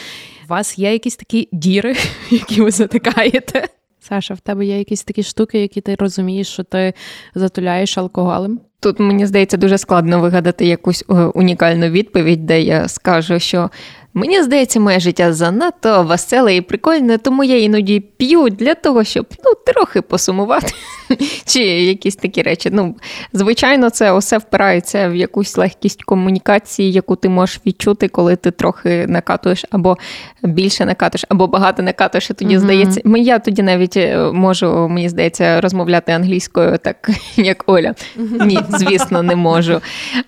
У 0.45 0.49
вас 0.49 0.79
є 0.79 0.93
якісь 0.93 1.17
такі 1.17 1.49
діри, 1.53 1.97
які 2.31 2.63
ви 2.63 2.71
затикаєте? 2.71 3.69
Саша, 4.03 4.35
в 4.35 4.41
тебе 4.41 4.65
є 4.67 4.79
якісь 4.79 5.05
такі 5.05 5.23
штуки, 5.23 5.61
які 5.61 5.81
ти 5.81 5.95
розумієш, 5.95 6.49
що 6.49 6.63
ти 6.63 6.95
затуляєш 7.35 7.99
алкоголем? 7.99 8.61
Тут 8.81 9.01
мені 9.01 9.27
здається 9.27 9.57
дуже 9.57 9.79
складно 9.79 10.21
вигадати 10.21 10.67
якусь 10.67 11.05
е, 11.11 11.15
унікальну 11.15 11.89
відповідь, 11.89 12.47
де 12.47 12.63
я 12.63 12.89
скажу, 12.89 13.39
що 13.39 13.71
Мені 14.15 14.43
здається, 14.43 14.81
моє 14.81 15.01
життя 15.01 15.33
занадто 15.33 16.03
веселе 16.03 16.57
і 16.57 16.61
прикольне, 16.61 17.19
тому 17.19 17.45
я 17.45 17.63
іноді 17.63 18.01
п'ю 18.01 18.49
для 18.49 18.75
того, 18.75 19.05
щоб 19.05 19.27
ну, 19.45 19.53
трохи 19.67 20.03
посумувати. 20.03 20.73
Чи 21.47 21.61
якісь 21.63 22.17
такі 22.17 22.43
речі. 22.43 22.71
Ну, 22.73 22.97
Звичайно, 23.33 23.91
це 23.91 24.13
усе 24.13 24.39
впирається 24.39 25.09
в 25.09 25.17
якусь 25.17 25.57
легкість 25.57 26.03
комунікації, 26.05 26.93
яку 26.93 27.17
ти 27.17 27.29
можеш 27.29 27.61
відчути, 27.67 28.09
коли 28.09 28.37
ти 28.37 28.51
трохи 28.51 29.07
накатуєш, 29.07 29.65
або 29.71 29.97
більше 30.43 30.85
накатуєш, 30.85 31.25
або 31.29 31.47
багато 31.47 31.83
накатуєш, 31.83 32.31
і 32.31 32.35
тоді 32.35 32.57
mm-hmm. 32.57 32.61
здається. 32.61 33.01
Я 33.05 33.39
тоді 33.39 33.63
навіть 33.63 33.97
е, 33.97 34.19
можу, 34.33 34.89
мені 34.89 35.09
здається, 35.09 35.61
розмовляти 35.61 36.13
англійською, 36.13 36.79
так 36.79 37.11
як 37.37 37.65
Оля. 37.67 37.95
Ні, 38.17 38.59
звісно, 38.69 39.23
не 39.23 39.37
можу. 39.37 39.81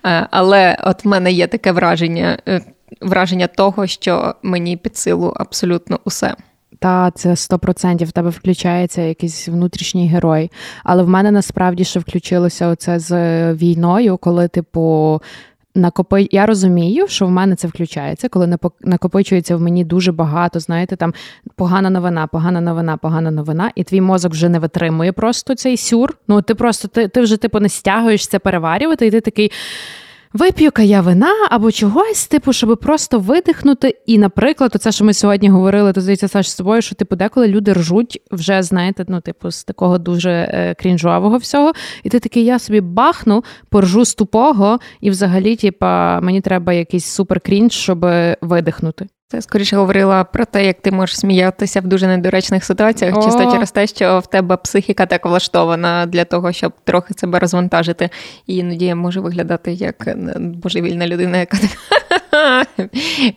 Е, 0.07 0.27
але 0.31 0.79
от 0.85 1.05
в 1.05 1.09
мене 1.09 1.33
є 1.33 1.47
таке 1.47 1.73
враження. 1.73 2.39
Е, 3.03 3.07
враження 3.07 3.47
того, 3.47 3.87
що 3.87 4.35
мені 4.43 4.77
під 4.77 4.97
силу 4.97 5.33
абсолютно 5.37 6.01
усе. 6.05 6.35
Та 6.79 7.11
це 7.11 7.31
100% 7.31 8.05
в 8.05 8.13
тебе 8.13 8.31
включається 8.31 9.03
якийсь 9.03 9.49
внутрішній 9.49 10.09
герой. 10.09 10.51
Але 10.85 11.03
в 11.03 11.09
мене 11.09 11.31
насправді 11.31 11.85
ще 11.85 12.01
включилося 12.01 12.69
оце 12.69 12.99
з 12.99 13.13
війною, 13.53 14.17
коли, 14.17 14.49
типу, 14.49 15.21
накопи... 15.75 16.29
Я 16.31 16.47
розумію, 16.47 17.09
що 17.09 17.27
в 17.27 17.31
мене 17.31 17.57
це 17.57 17.69
включається, 17.69 18.29
коли 18.29 18.59
накопичується 18.81 19.57
в 19.57 19.61
мені 19.61 19.85
дуже 19.85 20.13
багато, 20.13 20.61
знаєте, 20.61 20.97
там 20.97 21.15
погана 21.57 21.91
новина, 21.91 22.27
погана 22.27 22.61
новина, 22.61 22.97
погана 22.97 23.31
новина, 23.31 23.71
і 23.75 23.85
твій 23.85 24.01
мозок 24.01 24.33
вже 24.33 24.49
не 24.49 24.59
витримує 24.59 25.13
просто 25.13 25.55
цей 25.55 25.77
сюр. 25.77 26.17
Ну, 26.29 26.43
ти 26.43 26.55
просто 26.55 26.89
ти, 26.89 27.09
ти 27.09 27.21
вже 27.21 27.37
типу 27.37 27.61
не 27.61 27.69
стягуєш 27.69 28.27
це 28.27 28.39
переварювати, 28.39 29.07
і 29.07 29.11
ти 29.11 29.21
такий. 29.21 29.53
Вип'ю-ка 30.35 30.83
я 30.83 31.01
вина 31.01 31.33
або 31.51 31.73
чогось, 31.73 32.27
типу, 32.27 32.53
щоб 32.53 32.81
просто 32.81 33.19
видихнути. 33.19 33.97
І, 34.07 34.19
наприклад, 34.19 34.73
оце, 34.75 34.93
що 34.93 35.05
ми 35.05 35.15
сьогодні 35.15 35.49
говорили, 35.49 35.93
то 35.93 36.01
здається, 36.01 36.29
Саш, 36.29 36.51
з 36.51 36.55
собою, 36.55 36.83
що 36.83 36.95
типу, 36.95 37.17
деколи 37.17 37.49
люди 37.49 37.73
ржуть 37.73 38.21
вже, 38.33 38.63
знаєте, 38.63 39.05
ну, 39.09 39.21
типу, 39.21 39.51
з 39.51 39.65
такого 39.65 39.99
дуже 39.99 40.31
е, 40.31 40.75
крінжового 40.79 41.37
всього. 41.37 41.73
І 42.03 42.09
ти 42.09 42.21
такий, 42.21 42.45
я 42.45 42.59
собі 42.59 42.81
бахну, 42.81 43.45
поржу 43.69 44.05
з 44.05 44.15
тупого, 44.15 44.79
і 45.01 45.11
взагалі, 45.11 45.57
типу, 45.57 45.87
мені 46.23 46.41
треба 46.41 46.73
якийсь 46.73 47.07
супер 47.07 47.41
крінж, 47.41 47.73
щоб 47.73 48.07
видихнути. 48.41 49.07
Це 49.29 49.43
скоріше 49.43 49.77
говорила 49.77 50.25
про 50.25 50.45
те, 50.45 50.67
як 50.67 50.81
ти 50.81 50.91
можеш 50.91 51.19
сміятися 51.19 51.81
в 51.81 51.87
дуже 51.87 52.07
недоречних 52.07 52.65
ситуаціях, 52.65 53.17
О! 53.17 53.23
чисто 53.23 53.53
через 53.53 53.71
те, 53.71 53.87
що 53.87 54.19
в 54.19 54.27
тебе 54.27 54.57
психіка 54.57 55.07
так 55.07 55.27
влаштована 55.27 56.07
для 56.07 56.25
того, 56.25 56.53
щоб 56.53 56.73
трохи 56.85 57.15
себе 57.15 57.39
розвантажити. 57.39 58.11
І 58.47 58.57
іноді 58.57 58.85
я 58.85 58.95
можу 58.95 59.23
виглядати 59.23 59.73
як 59.73 60.07
е, 60.07 60.17
божевільна 60.39 61.07
людина, 61.07 61.39
яка 61.39 61.57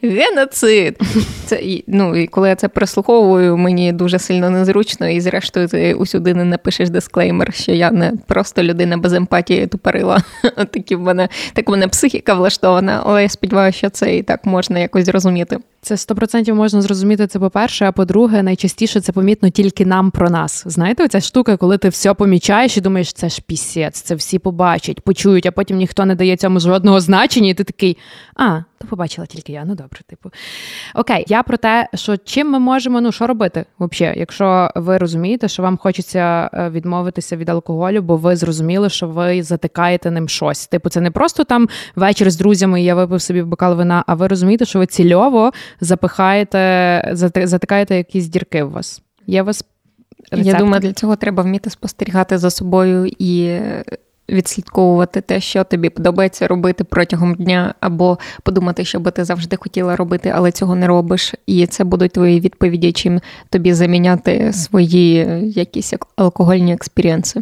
геноцид. 0.01 0.99
Це, 1.45 1.61
ну, 1.87 2.15
і 2.15 2.27
Коли 2.27 2.49
я 2.49 2.55
це 2.55 2.67
прослуховую, 2.67 3.57
мені 3.57 3.91
дуже 3.91 4.19
сильно 4.19 4.49
незручно, 4.49 5.07
і 5.09 5.21
зрештою 5.21 5.67
ти 5.67 5.93
усюди 5.93 6.33
не 6.33 6.43
напишеш 6.43 6.89
дисклеймер, 6.89 7.53
що 7.53 7.71
я 7.71 7.91
не 7.91 8.13
просто 8.27 8.63
людина 8.63 8.97
без 8.97 9.13
емпатії 9.13 9.67
тупорила. 9.67 10.23
Такі 10.55 10.95
в 10.95 11.01
мене 11.01 11.29
так 11.53 11.67
в 11.67 11.71
мене 11.71 11.87
психіка 11.87 12.33
влаштована, 12.33 13.01
але 13.05 13.23
я 13.23 13.29
сподіваюся, 13.29 13.77
що 13.77 13.89
це 13.89 14.17
і 14.17 14.23
так 14.23 14.45
можна 14.45 14.79
якось 14.79 15.05
зрозуміти. 15.05 15.57
Це 15.87 15.95
100% 15.95 16.53
можна 16.53 16.81
зрозуміти 16.81 17.27
це 17.27 17.39
по-перше, 17.39 17.85
а 17.85 17.91
по-друге, 17.91 18.43
найчастіше 18.43 19.01
це 19.01 19.11
помітно 19.11 19.49
тільки 19.49 19.85
нам 19.85 20.11
про 20.11 20.29
нас. 20.29 20.63
Знаєте, 20.65 21.03
оця 21.03 21.21
штука, 21.21 21.57
коли 21.57 21.77
ти 21.77 21.89
все 21.89 22.13
помічаєш 22.13 22.77
і 22.77 22.81
думаєш, 22.81 23.13
це 23.13 23.29
ж 23.29 23.41
пісець, 23.47 24.01
це 24.01 24.15
всі 24.15 24.39
побачать, 24.39 25.01
почують, 25.01 25.45
а 25.45 25.51
потім 25.51 25.77
ніхто 25.77 26.05
не 26.05 26.15
дає 26.15 26.37
цьому 26.37 26.59
жодного 26.59 26.99
значення, 26.99 27.49
і 27.49 27.53
ти 27.53 27.63
такий, 27.63 27.97
а, 28.35 28.61
то 28.79 28.87
побачила 28.87 29.27
тільки 29.27 29.51
я. 29.53 29.65
Ну 29.65 29.75
добре, 29.75 29.99
типу. 30.07 30.31
Окей, 30.95 31.25
я 31.27 31.43
про 31.43 31.57
те, 31.57 31.87
що 31.93 32.17
чим 32.17 32.51
ми 32.51 32.59
можемо, 32.59 33.01
ну 33.01 33.11
що 33.11 33.27
робити, 33.27 33.65
взагалі, 33.79 34.19
якщо 34.19 34.71
ви 34.75 34.97
розумієте, 34.97 35.47
що 35.47 35.63
вам 35.63 35.77
хочеться 35.77 36.49
е, 36.53 36.69
відмовитися 36.69 37.37
від 37.37 37.49
алкоголю, 37.49 38.01
бо 38.01 38.17
ви 38.17 38.35
зрозуміли, 38.35 38.89
що 38.89 39.07
ви 39.07 39.43
затикаєте 39.43 40.11
ним 40.11 40.29
щось. 40.29 40.67
Типу, 40.67 40.89
це 40.89 41.01
не 41.01 41.11
просто 41.11 41.43
там 41.43 41.69
вечір 41.95 42.31
з 42.31 42.37
друзями, 42.37 42.81
і 42.81 42.85
я 42.85 42.95
випив 42.95 43.21
собі 43.21 43.43
бокал 43.43 43.75
вина, 43.75 44.03
а 44.07 44.13
ви 44.13 44.27
розумієте, 44.27 44.65
що 44.65 44.79
ви 44.79 44.85
цільово 44.85 45.51
запихаєте, 45.81 47.11
затикаєте 47.43 47.95
якісь 47.95 48.27
дірки 48.27 48.63
в 48.63 48.71
вас. 48.71 49.01
Є 49.27 49.41
у 49.41 49.45
вас 49.45 49.65
рецепти? 50.31 50.49
Я 50.49 50.57
думаю, 50.59 50.81
для 50.81 50.93
цього 50.93 51.15
треба 51.15 51.43
вміти 51.43 51.69
спостерігати 51.69 52.37
за 52.37 52.49
собою 52.49 53.11
і 53.19 53.59
відслідковувати 54.29 55.21
те, 55.21 55.39
що 55.39 55.63
тобі 55.63 55.89
подобається 55.89 56.47
робити 56.47 56.83
протягом 56.83 57.35
дня, 57.35 57.73
або 57.79 58.17
подумати, 58.43 58.85
що 58.85 58.99
би 58.99 59.11
ти 59.11 59.23
завжди 59.23 59.55
хотіла 59.55 59.95
робити, 59.95 60.31
але 60.35 60.51
цього 60.51 60.75
не 60.75 60.87
робиш. 60.87 61.33
І 61.45 61.67
це 61.67 61.83
будуть 61.83 62.11
твої 62.11 62.39
відповіді, 62.39 62.91
чим 62.91 63.21
тобі 63.49 63.73
заміняти 63.73 64.53
свої 64.53 65.13
якісь 65.55 65.93
алкогольні 66.15 66.73
експірієнси. 66.73 67.41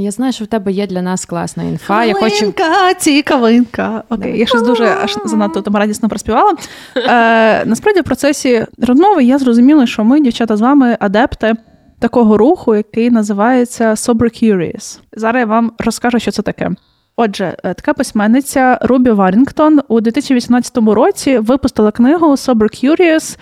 Я 0.00 0.10
знаю, 0.10 0.32
що 0.32 0.44
в 0.44 0.46
тебе 0.46 0.72
є 0.72 0.86
для 0.86 1.02
нас 1.02 1.24
класна 1.24 1.62
інфа. 1.62 2.04
Я 2.04 2.14
хочу... 2.14 2.54
цікавинка. 2.98 4.02
Окей, 4.08 4.38
я 4.38 4.46
щось 4.46 4.62
дуже 4.62 4.84
аж 4.84 5.16
занадто 5.24 5.62
там 5.62 5.76
радісно 5.76 6.08
проспівала. 6.08 6.54
Е, 6.96 7.64
Насправді, 7.64 8.00
в 8.00 8.04
процесі 8.04 8.66
розмови 8.78 9.24
я 9.24 9.38
зрозуміла, 9.38 9.86
що 9.86 10.04
ми, 10.04 10.20
дівчата, 10.20 10.56
з 10.56 10.60
вами 10.60 10.96
адепти 11.00 11.54
такого 11.98 12.38
руху, 12.38 12.74
який 12.74 13.10
називається 13.10 13.90
Sober 13.90 14.44
Curious. 14.44 15.00
Зараз 15.12 15.40
я 15.40 15.46
вам 15.46 15.72
розкажу, 15.78 16.18
що 16.18 16.30
це 16.30 16.42
таке. 16.42 16.70
Отже, 17.16 17.56
е, 17.64 17.74
така 17.74 17.94
письменниця 17.94 18.78
Рубі 18.82 19.10
Варінгтон 19.10 19.80
у 19.88 20.00
2018 20.00 20.94
році 20.94 21.38
випустила 21.38 21.90
книгу 21.90 22.26
Sober 22.30 22.84
Curious, 22.84 23.38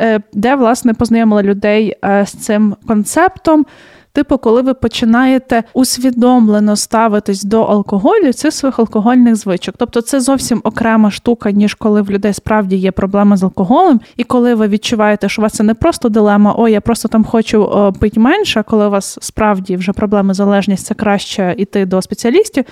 е, 0.00 0.20
де 0.32 0.54
власне 0.54 0.94
познайомила 0.94 1.42
людей 1.42 1.96
е, 2.04 2.26
з 2.26 2.32
цим 2.32 2.76
концептом. 2.86 3.66
Типу, 4.12 4.38
коли 4.38 4.62
ви 4.62 4.74
починаєте 4.74 5.62
усвідомлено 5.74 6.76
ставитись 6.76 7.44
до 7.44 7.62
алкоголю, 7.62 8.32
цих 8.32 8.52
своїх 8.52 8.78
алкогольних 8.78 9.36
звичок. 9.36 9.74
Тобто 9.78 10.00
це 10.00 10.20
зовсім 10.20 10.60
окрема 10.64 11.10
штука, 11.10 11.50
ніж 11.50 11.74
коли 11.74 12.02
в 12.02 12.10
людей 12.10 12.32
справді 12.32 12.76
є 12.76 12.92
проблема 12.92 13.36
з 13.36 13.42
алкоголем, 13.42 14.00
і 14.16 14.24
коли 14.24 14.54
ви 14.54 14.68
відчуваєте, 14.68 15.28
що 15.28 15.42
у 15.42 15.44
вас 15.44 15.52
це 15.52 15.62
не 15.62 15.74
просто 15.74 16.08
дилема, 16.08 16.54
о, 16.58 16.68
я 16.68 16.80
просто 16.80 17.08
там 17.08 17.24
хочу 17.24 17.92
пити 18.00 18.20
менше, 18.20 18.60
а 18.60 18.62
коли 18.62 18.86
у 18.86 18.90
вас 18.90 19.18
справді 19.20 19.76
вже 19.76 19.92
проблеми 19.92 20.34
залежність, 20.34 20.86
це 20.86 20.94
краще 20.94 21.54
йти 21.58 21.86
до 21.86 22.02
спеціалістів. 22.02 22.64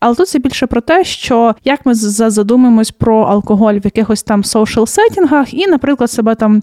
Але 0.00 0.14
тут 0.14 0.28
це 0.28 0.38
більше 0.38 0.66
про 0.66 0.80
те, 0.80 1.04
що 1.04 1.54
як 1.64 1.86
ми 1.86 1.94
задумаємось 1.94 2.90
про 2.90 3.22
алкоголь 3.22 3.74
в 3.74 3.84
якихось 3.84 4.22
там 4.22 4.42
social 4.42 4.86
сетінгах, 4.86 5.54
і, 5.54 5.66
наприклад, 5.66 6.10
себе 6.10 6.34
там 6.34 6.62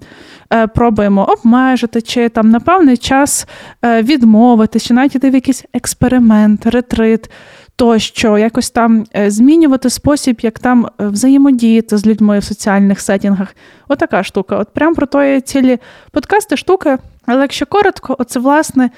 е, 0.53 0.67
пробуємо 0.67 1.25
обмежити, 1.25 2.01
чи 2.01 2.29
там 2.29 2.49
на 2.49 2.59
певний 2.59 2.97
час 2.97 3.47
е, 3.85 4.01
відмовитись, 4.01 4.83
чи 4.83 4.93
навіть 4.93 5.15
йти 5.15 5.29
в 5.29 5.33
якийсь 5.33 5.65
експеримент, 5.73 6.65
ретрит. 6.65 7.29
Тощо, 7.75 8.37
якось 8.37 8.71
там 8.71 9.05
е, 9.15 9.31
змінювати 9.31 9.89
спосіб, 9.89 10.39
як 10.41 10.59
там 10.59 10.87
взаємодіяти 10.99 11.97
з 11.97 12.05
людьми 12.05 12.39
в 12.39 12.43
соціальних 12.43 13.01
сетінгах. 13.01 13.55
Отака 13.87 14.23
штука. 14.23 14.57
От 14.57 14.73
прям 14.73 14.95
про 14.95 15.05
тої 15.05 15.41
цілі 15.41 15.79
подкасти 16.11 16.57
штуки. 16.57 16.97
Але 17.25 17.41
якщо 17.41 17.65
коротко, 17.65 18.15
оце 18.19 18.39
власне 18.39 18.89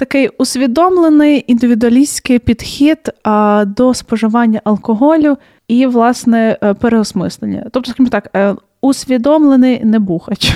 такий 0.00 0.28
усвідомлений 0.28 1.44
індивідуалістський 1.46 2.38
підхід 2.38 2.98
до 3.66 3.94
споживання 3.94 4.60
алкоголю 4.64 5.36
і, 5.68 5.86
власне, 5.86 6.58
е, 6.62 6.74
переосмислення. 6.74 7.66
Тобто, 7.72 7.90
скажімо 7.90 8.08
так, 8.08 8.30
е, 8.36 8.54
усвідомлений 8.80 9.84
небухач. 9.84 10.54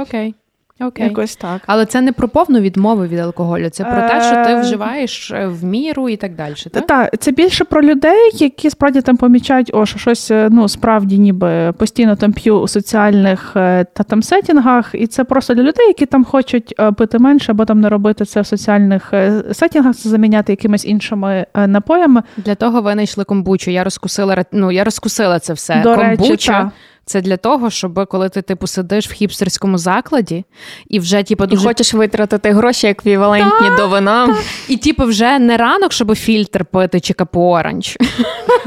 Окей. 0.00 0.34
Окей. 0.82 1.06
Якось 1.06 1.36
так. 1.36 1.62
Але 1.66 1.86
це 1.86 2.00
не 2.00 2.12
про 2.12 2.28
повну 2.28 2.60
відмову 2.60 3.06
від 3.06 3.18
алкоголю, 3.18 3.68
це 3.68 3.84
про 3.84 4.08
те, 4.08 4.22
що 4.22 4.44
ти 4.44 4.52
е, 4.52 4.60
вживаєш 4.60 5.30
е, 5.30 5.46
в 5.46 5.64
міру 5.64 6.08
і 6.08 6.16
так 6.16 6.34
далі. 6.34 6.54
Так, 6.72 6.86
Так, 6.86 7.20
це 7.20 7.30
більше 7.30 7.64
про 7.64 7.82
людей, 7.82 8.30
які 8.34 8.70
справді 8.70 9.00
там 9.00 9.16
помічають, 9.16 9.70
о, 9.74 9.86
що 9.86 9.98
щось 9.98 10.30
е, 10.30 10.48
ну, 10.50 10.68
справді 10.68 11.18
ніби 11.18 11.72
постійно 11.72 12.16
там 12.16 12.32
п'ю 12.32 12.60
у 12.60 12.68
соціальних 12.68 13.50
та 13.54 14.04
там 14.08 14.22
сетінгах, 14.22 14.90
і 14.94 15.06
це 15.06 15.24
просто 15.24 15.54
для 15.54 15.62
людей, 15.62 15.86
які 15.86 16.06
там 16.06 16.24
хочуть 16.24 16.74
пити 16.96 17.18
менше, 17.18 17.52
або 17.52 17.64
там 17.64 17.80
не 17.80 17.88
робити 17.88 18.24
це 18.24 18.40
в 18.40 18.46
соціальних 18.46 19.14
сетінгах, 19.52 19.96
це 19.96 20.08
заміняти 20.08 20.52
якимись 20.52 20.84
іншими 20.84 21.46
напоями. 21.66 22.22
Для 22.36 22.54
того 22.54 22.82
винайшли 22.82 23.24
комбучу. 23.24 23.70
Я 23.70 23.84
розкусила 23.84 24.44
ну, 24.52 24.72
я 24.72 24.84
розкусила 24.84 25.38
це 25.38 25.52
все. 25.52 25.80
До 25.82 25.96
Комбуча, 25.96 26.30
речі, 26.30 26.48
та. 26.48 26.70
Це 27.12 27.20
для 27.20 27.36
того, 27.36 27.70
щоб 27.70 28.06
коли 28.08 28.28
ти 28.28 28.42
типу 28.42 28.66
сидиш 28.66 29.08
в 29.08 29.12
хіпстерському 29.12 29.78
закладі 29.78 30.44
і 30.88 30.98
вже 30.98 31.22
типу, 31.22 31.46
дуже... 31.46 31.62
І 31.62 31.66
хочеш 31.66 31.94
витратити 31.94 32.52
гроші 32.52 32.86
еквівалентні 32.86 33.68
та, 33.68 33.76
до 33.76 33.88
вина. 33.88 34.26
Та. 34.26 34.36
І 34.68 34.76
типу, 34.76 35.04
вже 35.04 35.38
не 35.38 35.56
ранок, 35.56 35.92
щоб 35.92 36.14
фільтр 36.14 36.64
пити 36.64 37.00
чи 37.00 37.14
капу-оранж. 37.14 37.96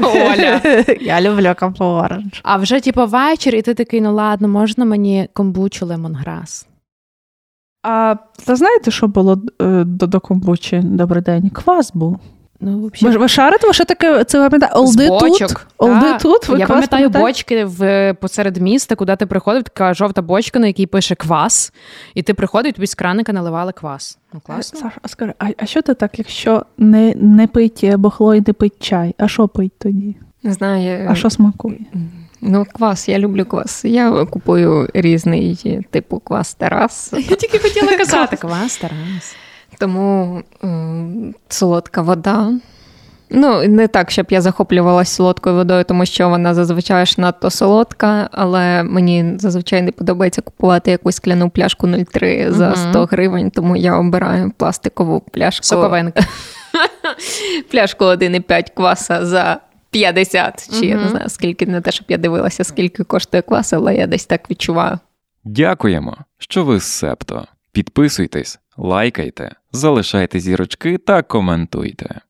Оля. 0.00 0.60
Я 1.00 1.20
люблю 1.20 1.54
капу-оранж. 1.58 2.40
А 2.42 2.56
вже 2.56 2.80
типу, 2.80 3.06
вечір, 3.06 3.54
і 3.54 3.62
ти 3.62 3.74
такий, 3.74 4.00
ну 4.00 4.14
ладно, 4.14 4.48
можна 4.48 4.84
мені 4.84 5.28
комбучу 5.32 5.86
лемонграс. 5.86 6.66
А 7.82 8.16
та 8.46 8.56
знаєте, 8.56 8.90
що 8.90 9.08
було 9.08 9.42
е, 9.62 9.84
до, 9.84 10.06
до 10.06 10.20
комбучі? 10.20 10.80
Добрий 10.84 11.22
день? 11.22 11.50
Квас 11.50 11.92
був. 11.94 12.18
Ну, 12.60 12.78
вообще... 12.78 13.08
Ви, 13.08 13.16
ви 13.16 13.28
шарите, 13.28 13.72
що 13.72 13.84
таке 13.84 14.24
це 14.24 14.50
пам'ятає? 14.50 14.72
Олди 14.72 15.08
тут? 15.08 15.56
Олди 15.78 16.18
тут? 16.22 16.48
Ви 16.48 16.58
Я 16.58 16.66
пам'ятаю 16.66 17.08
бочки 17.08 17.64
в 17.64 18.14
посеред 18.14 18.56
міста, 18.56 18.94
куди 18.94 19.16
ти 19.16 19.26
приходив, 19.26 19.62
така 19.62 19.94
жовта 19.94 20.22
бочка, 20.22 20.58
на 20.58 20.66
якій 20.66 20.86
пише 20.86 21.14
квас, 21.14 21.72
і 22.14 22.22
ти 22.22 22.34
приходив, 22.34 22.72
тобі 22.72 22.86
з 22.86 22.94
краника 22.94 23.32
наливали 23.32 23.72
квас. 23.72 24.18
Ну, 24.32 24.40
класно. 24.46 24.80
Саш, 24.80 24.92
а 25.02 25.08
скажи, 25.08 25.34
а, 25.38 25.46
а 25.58 25.66
що 25.66 25.82
ти 25.82 25.94
так, 25.94 26.18
якщо 26.18 26.66
не 26.78 27.14
не 27.14 27.46
пить 27.46 27.96
бухло 27.96 28.34
і 28.34 28.42
не 28.46 28.52
пить 28.52 28.74
чай? 28.80 29.14
А 29.18 29.28
що 29.28 29.48
пить 29.48 29.72
тоді? 29.78 30.16
Не 30.42 30.52
знаю. 30.52 31.08
А 31.10 31.14
що 31.14 31.30
смакує? 31.30 31.78
Ну, 32.40 32.66
квас, 32.72 33.08
я 33.08 33.18
люблю 33.18 33.44
квас. 33.44 33.84
Я 33.84 34.24
купую 34.24 34.88
різний 34.94 35.84
типу 35.90 36.18
квас 36.20 36.54
Тарас. 36.54 37.12
Я 37.12 37.36
тільки 37.36 37.58
хотіла 37.58 37.92
казати 37.98 38.36
квас 38.36 38.76
Тарас. 38.76 39.36
Тому 39.78 40.42
м, 40.64 41.34
солодка 41.48 42.02
вода. 42.02 42.52
Ну, 43.30 43.68
не 43.68 43.88
так, 43.88 44.10
щоб 44.10 44.26
я 44.30 44.40
захоплювалася 44.40 45.14
солодкою 45.14 45.56
водою, 45.56 45.84
тому 45.84 46.06
що 46.06 46.28
вона 46.28 46.54
зазвичай 46.54 47.06
ж 47.06 47.14
надто 47.18 47.50
солодка, 47.50 48.28
але 48.32 48.82
мені 48.82 49.34
зазвичай 49.38 49.82
не 49.82 49.92
подобається 49.92 50.42
купувати 50.42 50.90
якусь 50.90 51.16
скляну 51.16 51.50
пляшку 51.50 51.86
0,3 51.86 52.50
за 52.52 52.76
100 52.76 53.04
гривень, 53.04 53.50
тому 53.50 53.76
я 53.76 53.96
обираю 53.96 54.52
пластикову 54.56 55.20
пляшку. 55.20 55.64
Соковинка. 55.64 56.20
Пляшку 57.70 58.04
1,5 58.04 58.64
кваса 58.74 59.26
за 59.26 59.60
50. 59.90 60.80
Чи 60.80 60.86
я 60.86 60.96
не 60.96 61.08
знаю, 61.08 61.28
скільки 61.28 61.66
не 61.66 61.80
те, 61.80 61.90
щоб 61.92 62.06
я 62.08 62.16
дивилася, 62.18 62.64
скільки 62.64 63.04
коштує 63.04 63.42
квас, 63.42 63.72
але 63.72 63.94
я 63.94 64.06
десь 64.06 64.26
так 64.26 64.50
відчуваю. 64.50 64.98
Дякуємо, 65.44 66.16
що 66.38 66.64
ви 66.64 66.80
з 66.80 66.84
Септо. 66.84 67.46
Підписуйтесь, 67.76 68.58
лайкайте, 68.76 69.56
залишайте 69.72 70.40
зірочки 70.40 70.98
та 70.98 71.22
коментуйте. 71.22 72.20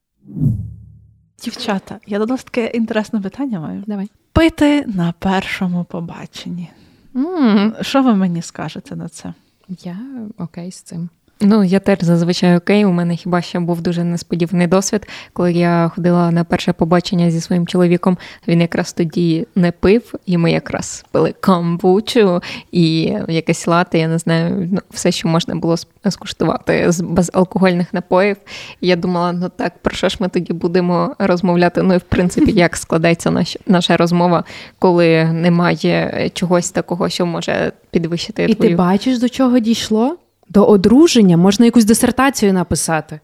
Дівчата, 1.45 2.01
я 2.07 2.19
до 2.19 2.27
вас 2.27 2.45
таке 2.45 2.67
інтересне 2.67 3.21
питання 3.21 3.61
маю. 3.61 3.85
Давай. 3.87 4.11
Пити 4.33 4.85
на 4.87 5.15
першому 5.19 5.85
побаченні. 5.85 6.71
Mm. 7.15 7.83
Що 7.83 8.03
ви 8.03 8.15
мені 8.15 8.43
скажете 8.43 8.97
на 8.97 9.09
це? 9.09 9.35
Я 9.69 9.99
окей 10.39 10.73
з 10.73 10.83
цим. 10.83 11.09
Ну, 11.41 11.65
я 11.65 11.81
теж 11.81 11.99
зазвичай 12.01 12.57
окей. 12.57 12.85
У 12.85 12.91
мене 12.91 13.17
хіба 13.17 13.43
що 13.43 13.61
був 13.61 13.81
дуже 13.81 14.05
несподіваний 14.05 14.67
досвід, 14.67 15.09
коли 15.33 15.53
я 15.53 15.91
ходила 15.95 16.31
на 16.31 16.45
перше 16.45 16.73
побачення 16.73 17.31
зі 17.31 17.41
своїм 17.41 17.67
чоловіком. 17.67 18.19
Він 18.49 18.61
якраз 18.61 18.93
тоді 18.93 19.47
не 19.55 19.73
пив, 19.73 20.15
і 20.27 20.39
ми 20.39 20.53
якраз 20.53 21.05
пили 21.11 21.35
камбучу 21.41 22.43
і 22.73 23.01
якесь 23.29 23.67
лати, 23.67 23.99
я 23.99 24.09
не 24.09 24.19
знаю, 24.19 24.69
ну, 24.73 24.81
все, 24.91 25.13
що 25.13 25.29
можна 25.29 25.55
було 25.55 25.77
скуштувати 26.09 26.93
з 26.93 27.01
безалкогольних 27.01 27.95
напоїв. 27.95 28.37
І 28.81 28.89
я 28.89 28.97
думала, 28.97 29.33
ну 29.33 29.51
так, 29.57 29.79
про 29.83 29.95
що 29.95 30.09
ж 30.09 30.17
ми 30.21 30.29
тоді 30.29 30.53
будемо 30.53 31.17
розмовляти? 31.19 31.83
Ну 31.83 31.95
і 31.95 31.99
в 31.99 32.03
принципі, 32.03 32.53
як 32.53 32.77
складається 32.77 33.31
наш, 33.31 33.57
наша 33.67 33.97
розмова, 33.97 34.45
коли 34.79 35.25
немає 35.25 36.31
чогось 36.35 36.71
такого, 36.71 37.09
що 37.09 37.27
може 37.27 37.73
підвищити. 37.91 38.45
І 38.45 38.55
твою... 38.55 38.71
ти 38.71 38.77
бачиш, 38.77 39.19
до 39.19 39.29
чого 39.29 39.59
дійшло? 39.59 40.17
До 40.49 40.65
одруження 40.65 41.37
можна 41.37 41.65
якусь 41.65 41.85
дисертацію 41.85 42.53
написати. 42.53 43.21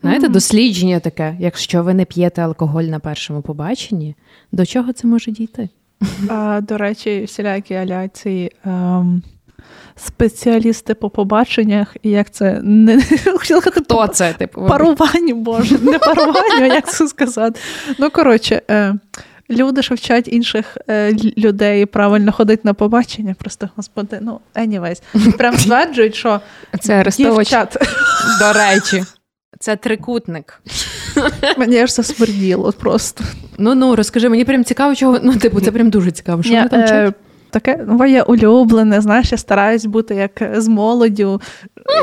Знаєте, 0.00 0.26
mm-hmm. 0.26 0.32
дослідження 0.32 1.00
таке, 1.00 1.36
якщо 1.40 1.82
ви 1.82 1.94
не 1.94 2.04
п'єте 2.04 2.42
алкоголь 2.42 2.84
на 2.84 2.98
першому 2.98 3.42
побаченні, 3.42 4.14
до 4.52 4.66
чого 4.66 4.92
це 4.92 5.06
може 5.06 5.30
дійти? 5.30 5.68
А, 6.28 6.60
До 6.60 6.78
речі, 6.78 7.24
всілякі 7.24 7.74
аляції 7.74 8.52
ем, 8.64 9.22
спеціалісти 9.96 10.94
по 10.94 11.10
побаченнях, 11.10 11.96
і 12.02 12.10
як 12.10 12.30
це 12.30 12.60
не 12.62 13.02
Хто 13.72 14.06
це? 14.06 14.32
Типу, 14.32 14.66
парування, 14.66 15.34
боже, 15.34 15.78
не 15.78 15.98
парування, 15.98 16.66
як 16.66 16.90
це 16.90 17.08
сказати. 17.08 17.60
Ну, 17.98 18.10
коротше, 18.10 18.62
е, 18.70 18.94
люди, 19.50 19.82
що 19.82 19.94
вчать 19.94 20.28
інших 20.28 20.76
е, 20.88 21.12
людей 21.38 21.86
правильно 21.86 22.32
ходити 22.32 22.62
на 22.64 22.74
побачення, 22.74 23.34
просто 23.38 23.68
господи, 23.76 24.18
ну 24.22 24.40
anyways, 24.54 25.02
прям 25.38 25.56
стверджують, 25.56 26.14
що 26.14 26.40
це 26.80 26.94
арестовач. 26.94 27.50
До 28.40 28.52
речі, 28.52 29.04
це 29.60 29.76
трикутник. 29.76 30.62
Мені 31.58 31.78
аж 31.78 31.92
засмерділо 31.94 32.72
просто. 32.72 33.24
Ну 33.58 33.74
ну 33.74 33.96
розкажи, 33.96 34.28
мені 34.28 34.44
прям 34.44 34.64
цікаво, 34.64 34.94
чого 34.94 35.18
ну, 35.22 35.36
типу, 35.36 35.60
це 35.60 35.72
прям 35.72 35.90
дуже 35.90 36.10
цікаво. 36.10 36.42
Що 36.42 36.54
вони 36.54 36.68
там 36.68 36.84
вчать? 36.84 37.08
Е, 37.08 37.12
таке 37.50 37.84
моє 37.88 38.22
улюблене, 38.22 39.00
знаєш, 39.00 39.32
я 39.32 39.38
стараюсь 39.38 39.84
бути 39.84 40.14
як 40.14 40.60
з 40.60 40.68
молоддю. 40.68 41.40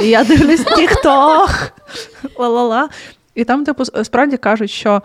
Я 0.03 0.23
дивлюсь 0.23 0.63
тік-ток, 0.63 1.49
ла-ла-ла. 2.39 2.89
І 3.35 3.43
там, 3.43 3.65
типу, 3.65 3.85
справді 3.85 4.37
кажуть, 4.37 4.69
що 4.69 5.01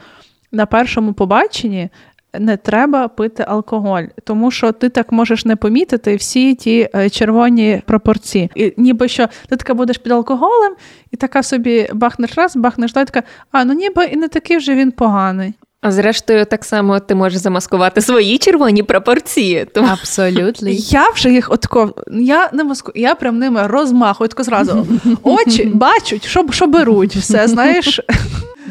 на 0.53 0.67
першому 0.67 1.13
побаченні 1.13 1.89
не 2.39 2.57
треба 2.57 3.09
пити 3.09 3.45
алкоголь, 3.49 4.03
тому 4.25 4.51
що 4.51 4.73
ти 4.73 4.89
так 4.89 5.13
можеш 5.13 5.45
не 5.45 5.57
помітити 5.57 6.17
всі 6.17 6.55
ті 6.55 6.89
е, 6.95 7.11
червоні 7.11 7.83
пропорції. 7.87 8.51
І 8.55 8.75
Ніби 8.77 9.09
що 9.09 9.29
ти 9.49 9.57
така 9.57 9.75
будеш 9.75 9.99
під 9.99 10.13
алкоголем, 10.13 10.73
і 11.11 11.17
така 11.17 11.43
собі 11.43 11.89
бахнеш 11.93 12.35
раз, 12.35 12.57
бахнеш 12.57 12.93
два, 12.93 13.05
така, 13.05 13.23
а 13.53 13.65
ну 13.65 13.73
ніби 13.73 14.05
і 14.05 14.17
не 14.17 14.29
такий 14.29 14.57
вже 14.57 14.75
він 14.75 14.93
поганий. 14.93 15.55
А 15.85 15.93
зрештою, 15.93 16.45
так 16.45 16.65
само 16.65 17.01
ти 17.01 17.15
можеш 17.15 17.39
замаскувати 17.39 18.01
свої 18.01 18.39
червоні 18.39 18.83
пропорції. 18.83 19.67
Тому... 19.75 19.89
Абсолютно. 19.93 20.69
Я 20.71 21.11
вже 21.11 21.31
їх 21.31 21.53
отко, 21.53 21.95
я 22.13 22.51
не 22.53 22.65
маску, 22.65 22.93
я 22.95 23.15
прям 23.15 23.39
ними 23.39 23.67
розмахую, 23.67 24.29
тако 24.29 24.43
зразу 24.43 24.87
очі 25.23 25.65
бачать, 25.65 26.27
що 26.27 26.47
що 26.51 26.67
беруть, 26.67 27.17
все 27.17 27.49
знаєш. 27.49 28.01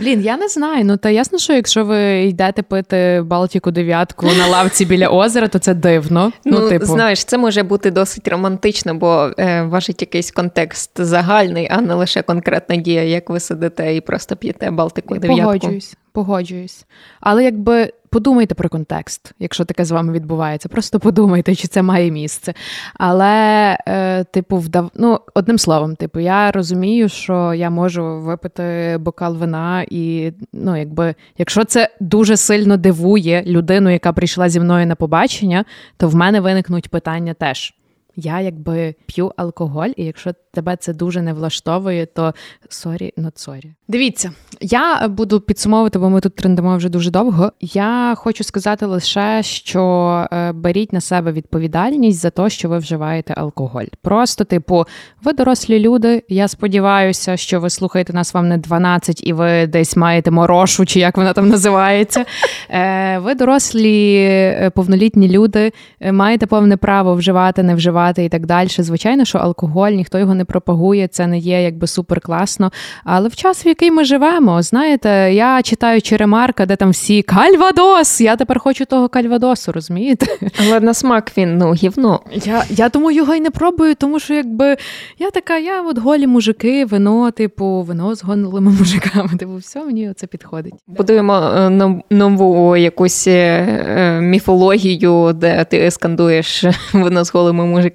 Блін, 0.02 0.22
я 0.22 0.38
не 0.38 0.48
знаю. 0.48 0.86
Ну 0.86 0.98
та 0.98 1.10
ясно, 1.10 1.38
що 1.38 1.54
якщо 1.54 1.86
ви 1.86 2.24
йдете 2.24 2.62
пити 2.62 3.22
Балтіку 3.26 3.72
дев'ятку 3.72 4.26
на 4.26 4.48
лавці 4.48 4.86
біля 4.86 5.08
озера, 5.08 5.48
то 5.48 5.60
це 5.60 5.74
дивно. 5.74 6.32
Ну, 6.46 6.60
ну 6.60 6.70
типу. 6.70 6.86
знаєш, 6.86 7.24
це 7.24 7.38
може 7.38 7.64
бути 7.64 7.92
досить 7.92 8.28
романтично, 8.28 8.96
бо 8.96 9.32
е, 9.40 9.62
важить 9.62 10.02
якийсь 10.02 10.32
контекст 10.32 10.92
загальний, 10.96 11.68
а 11.72 11.82
не 11.82 11.94
лише 11.94 12.22
конкретна 12.22 12.76
дія, 12.76 13.04
як 13.04 13.30
ви 13.30 13.40
сидите 13.40 13.96
і 13.96 14.02
просто 14.02 14.36
п'єте 14.36 14.72
Балтику 14.72 15.16
дев'ятку. 15.18 15.44
Погоджуюсь, 15.44 15.96
погоджуюсь. 16.14 16.86
Але 17.20 17.44
якби 17.44 17.94
подумайте 18.10 18.56
про 18.56 18.70
контекст, 18.70 19.34
якщо 19.40 19.66
таке 19.66 19.86
з 19.86 19.92
вами 19.92 20.14
відбувається. 20.14 20.70
Просто 20.70 21.00
подумайте, 21.00 21.56
чи 21.56 21.68
це 21.68 21.82
має 21.82 22.12
місце. 22.12 22.54
Але, 22.94 23.78
е, 23.88 24.24
типу, 24.24 24.58
вдав... 24.58 24.92
ну, 24.96 25.20
одним 25.34 25.58
словом, 25.58 25.96
типу, 25.96 26.20
я 26.20 26.52
розумію, 26.52 27.10
що 27.10 27.54
я 27.54 27.70
можу 27.70 28.20
випити 28.20 28.98
бокал 29.00 29.38
вина, 29.38 29.86
і 29.90 30.34
ну, 30.54 30.78
якби, 30.78 31.16
якщо 31.38 31.64
це 31.64 31.90
дуже 32.00 32.38
сильно 32.38 32.78
дивує 32.78 33.44
людину, 33.46 33.90
яка 33.90 34.14
прийшла 34.14 34.50
зі 34.50 34.60
мною 34.60 34.88
на 34.88 34.96
побачення, 34.96 35.66
то 35.98 36.10
в 36.10 36.16
мене 36.16 36.40
виникнуть 36.40 36.90
питання 36.90 37.34
теж. 37.34 37.74
Я 38.16 38.40
якби 38.40 38.96
п'ю 39.06 39.32
алкоголь, 39.38 39.90
і 39.98 40.06
якщо 40.06 40.32
тебе 40.54 40.76
це 40.76 40.94
дуже 40.94 41.22
не 41.22 41.34
влаштовує, 41.34 42.06
то 42.06 42.34
sorry, 42.70 43.14
not 43.18 43.32
sorry. 43.36 43.74
Дивіться, 43.88 44.32
я 44.62 45.08
буду 45.08 45.40
підсумовувати, 45.40 46.00
бо 46.00 46.10
ми 46.10 46.22
тут 46.22 46.36
трендимо 46.36 46.78
вже 46.78 46.90
дуже 46.90 47.12
довго. 47.12 47.52
Я 47.62 48.14
хочу 48.18 48.44
сказати 48.44 48.86
лише, 48.86 49.44
що 49.44 50.26
е, 50.32 50.52
беріть 50.52 50.94
на 50.94 51.02
себе 51.02 51.32
відповідальність 51.32 52.20
за 52.20 52.30
те, 52.30 52.50
що 52.50 52.70
ви 52.70 52.78
вживаєте 52.78 53.34
алкоголь. 53.38 53.86
Просто, 54.02 54.44
типу, 54.44 54.86
ви 55.24 55.34
дорослі 55.34 55.80
люди. 55.80 56.24
Я 56.30 56.48
сподіваюся, 56.48 57.38
що 57.38 57.60
ви 57.60 57.70
слухаєте 57.70 58.14
нас 58.14 58.34
вам 58.34 58.48
не 58.48 58.58
12 58.58 59.28
і 59.28 59.34
ви 59.34 59.68
десь 59.68 59.98
маєте 59.98 60.32
морошу, 60.32 60.86
чи 60.86 61.00
як 61.00 61.18
вона 61.18 61.34
там 61.34 61.50
називається. 61.50 62.26
Е, 62.70 63.20
ви 63.20 63.36
дорослі, 63.36 64.16
е, 64.16 64.72
повнолітні 64.76 65.30
люди, 65.30 65.72
маєте 66.12 66.46
повне 66.46 66.78
право 66.78 67.16
вживати, 67.16 67.64
не 67.64 67.76
вживати 67.76 68.01
і 68.10 68.30
так 68.30 68.46
далі. 68.46 68.68
Звичайно, 68.70 69.26
що 69.26 69.38
алкоголь 69.38 69.92
ніхто 69.92 70.20
його 70.20 70.36
не 70.36 70.46
пропагує, 70.46 71.08
це 71.08 71.28
не 71.28 71.38
є 71.38 71.64
якби 71.64 71.88
супер 71.88 72.22
класно. 72.22 72.72
Але 73.04 73.30
в 73.30 73.36
час, 73.36 73.66
в 73.66 73.68
який 73.68 73.92
ми 73.92 74.04
живемо, 74.04 74.62
знаєте, 74.62 75.10
я 75.34 75.62
читаю 75.62 76.02
Черемарка, 76.02 76.66
де 76.66 76.76
там 76.76 76.90
всі 76.90 77.22
кальвадос. 77.22 78.22
Я 78.22 78.36
тепер 78.36 78.60
хочу 78.60 78.86
того 78.86 79.10
кальвадосу, 79.10 79.72
розумієте? 79.72 80.26
Але 80.62 80.80
на 80.80 80.94
смак 80.94 81.32
він 81.38 81.58
ну 81.58 81.74
гівно. 81.74 82.20
Я 82.46 82.64
я 82.70 82.90
тому 82.90 83.12
його 83.12 83.36
й 83.36 83.42
не 83.42 83.50
пробую, 83.50 83.96
тому 83.96 84.20
що 84.20 84.34
якби 84.34 84.78
я 85.20 85.32
така, 85.32 85.58
я 85.58 85.82
от 85.82 85.98
голі 85.98 86.28
мужики, 86.28 86.86
вино, 86.86 87.32
типу, 87.32 87.82
вино 87.82 88.16
з 88.16 88.24
гонолими 88.24 88.72
мужиками. 88.72 89.30
Типу, 89.40 89.56
все 89.56 89.86
мені 89.86 90.14
це 90.16 90.28
підходить. 90.28 90.74
Будуємо 90.88 91.34
е, 91.34 91.70
нову 92.10 92.78
якусь 92.78 93.28
е, 93.28 93.32
е, 93.32 94.22
міфологію, 94.22 95.34
де 95.34 95.64
ти 95.64 95.92
скандуєш 95.92 96.64
вино 96.94 97.24
з 97.24 97.34
голими 97.34 97.66
мужиками. 97.66 97.91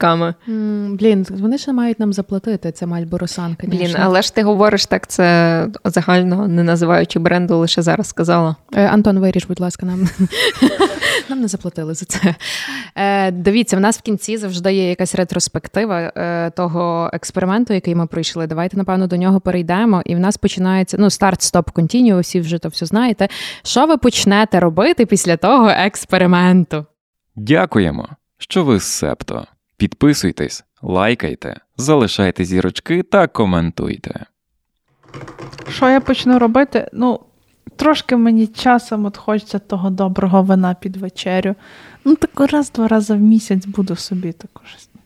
Mm, 0.49 0.97
блін, 0.97 1.27
вони 1.31 1.59
ще 1.59 1.73
мають 1.73 2.01
нам 2.01 2.13
заплатити. 2.13 2.73
Це 2.73 2.87
Мальборосан, 2.87 3.57
Блін, 3.63 3.97
але 3.99 4.23
ж 4.23 4.35
ти 4.35 4.43
говориш 4.43 4.87
так, 4.87 5.07
це 5.07 5.69
загально 5.85 6.49
не 6.49 6.63
називаючи 6.63 7.19
бренду, 7.19 7.59
лише 7.59 7.83
зараз 7.83 8.09
сказала. 8.09 8.57
Е, 8.75 8.87
Антон, 8.87 9.19
виріж, 9.19 9.47
будь 9.47 9.61
ласка, 9.61 9.87
нам 9.87 10.09
нам 11.29 11.41
не 11.41 11.49
заплатили 11.49 11.95
за 11.95 12.07
це. 12.07 12.35
Е, 12.97 13.31
Дивіться, 13.31 13.77
в 13.77 13.81
нас 13.81 13.99
в 13.99 14.03
кінці 14.03 14.37
завжди 14.37 14.73
є 14.73 14.89
якась 14.89 15.15
ретроспектива 15.15 16.13
е, 16.17 16.51
того 16.51 17.11
експерименту, 17.13 17.75
який 17.75 17.95
ми 17.95 18.07
пройшли. 18.07 18.47
Давайте, 18.47 18.77
напевно, 18.77 19.07
до 19.07 19.17
нього 19.17 19.41
перейдемо. 19.41 20.03
І 20.05 20.15
в 20.15 20.19
нас 20.19 20.37
починається 20.37 20.97
ну, 21.01 21.11
старт, 21.11 21.43
стоп, 21.43 21.71
контіню, 21.71 22.21
всі 22.21 22.41
вже 22.41 22.59
то 22.59 22.69
все 22.69 22.87
знаєте. 22.87 23.29
Що 23.63 23.87
ви 23.87 23.97
почнете 23.97 24.61
робити 24.61 25.07
після 25.07 25.37
того 25.37 25.69
експерименту? 25.69 26.87
Дякуємо, 27.37 28.09
що 28.39 28.65
ви 28.65 28.81
з 28.81 28.85
септо. 28.85 29.47
Підписуйтесь, 29.77 30.65
лайкайте, 30.83 31.61
залишайте 31.77 32.45
зірочки 32.45 33.03
та 33.03 33.27
коментуйте. 33.27 34.27
Що 35.69 35.91
я 35.91 36.01
почну 36.01 36.39
робити? 36.39 36.91
Ну, 36.93 37.21
трошки 37.77 38.17
мені 38.17 38.47
часом 38.47 39.05
от 39.05 39.17
хочеться 39.17 39.59
того 39.59 39.91
доброго 39.91 40.43
вина 40.43 40.75
під 40.75 40.97
вечерю. 40.97 41.55
Ну, 42.05 42.15
так 42.17 42.51
раз-два 42.51 42.89
рази 42.89 43.15
в 43.15 43.21
місяць 43.21 43.67
буду 43.67 43.97
собі 43.97 44.33
також 44.33 44.65
ну, 44.95 45.01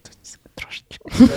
трошечки. 0.55 0.99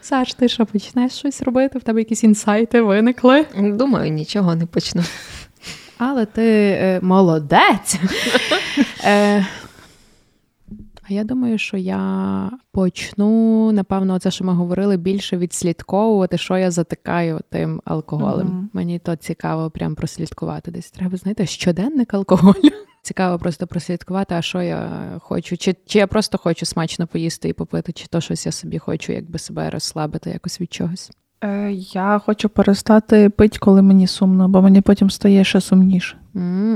Саш, 0.00 0.34
ти 0.34 0.48
що 0.48 0.66
почнеш 0.66 1.12
щось 1.12 1.42
робити? 1.42 1.78
В 1.78 1.82
тебе 1.82 2.00
якісь 2.00 2.24
інсайти 2.24 2.80
виникли? 2.80 3.46
Думаю, 3.56 4.10
нічого 4.10 4.54
не 4.54 4.66
почну. 4.66 5.02
Але 5.98 6.26
ти 6.26 6.44
е, 6.80 7.00
молодець. 7.02 7.98
я 11.12 11.24
думаю, 11.24 11.58
що 11.58 11.76
я 11.76 12.50
почну, 12.72 13.72
напевно, 13.72 14.18
це, 14.18 14.30
що 14.30 14.44
ми 14.44 14.52
говорили, 14.52 14.96
більше 14.96 15.36
відслідковувати, 15.36 16.38
що 16.38 16.58
я 16.58 16.70
затикаю 16.70 17.40
тим 17.50 17.82
алкоголем. 17.84 18.46
Mm-hmm. 18.46 18.68
Мені 18.76 18.98
то 18.98 19.16
цікаво 19.16 19.70
прям 19.70 19.94
прослідкувати 19.94 20.70
десь. 20.70 20.90
Треба, 20.90 21.16
знаєте, 21.16 21.46
щоденник 21.46 22.14
алкоголю. 22.14 22.54
Цікаво 23.02 23.38
просто 23.38 23.66
прослідкувати, 23.66 24.34
а 24.34 24.42
що 24.42 24.62
я 24.62 24.90
хочу, 25.20 25.56
чи 25.56 25.74
чи 25.86 25.98
я 25.98 26.06
просто 26.06 26.38
хочу 26.38 26.66
смачно 26.66 27.06
поїсти 27.06 27.48
і 27.48 27.52
попити, 27.52 27.92
чи 27.92 28.06
то 28.06 28.20
щось 28.20 28.46
я 28.46 28.52
собі 28.52 28.78
хочу, 28.78 29.12
якби 29.12 29.38
себе 29.38 29.70
розслабити 29.70 30.30
якось 30.30 30.60
від 30.60 30.72
чогось. 30.72 31.10
Е, 31.44 31.72
Я 31.72 32.20
хочу 32.26 32.48
перестати 32.48 33.30
пити, 33.30 33.58
коли 33.58 33.82
мені 33.82 34.06
сумно, 34.06 34.48
бо 34.48 34.62
мені 34.62 34.80
потім 34.80 35.10
стає 35.10 35.44
ще 35.44 35.60
сумніше. 35.60 36.16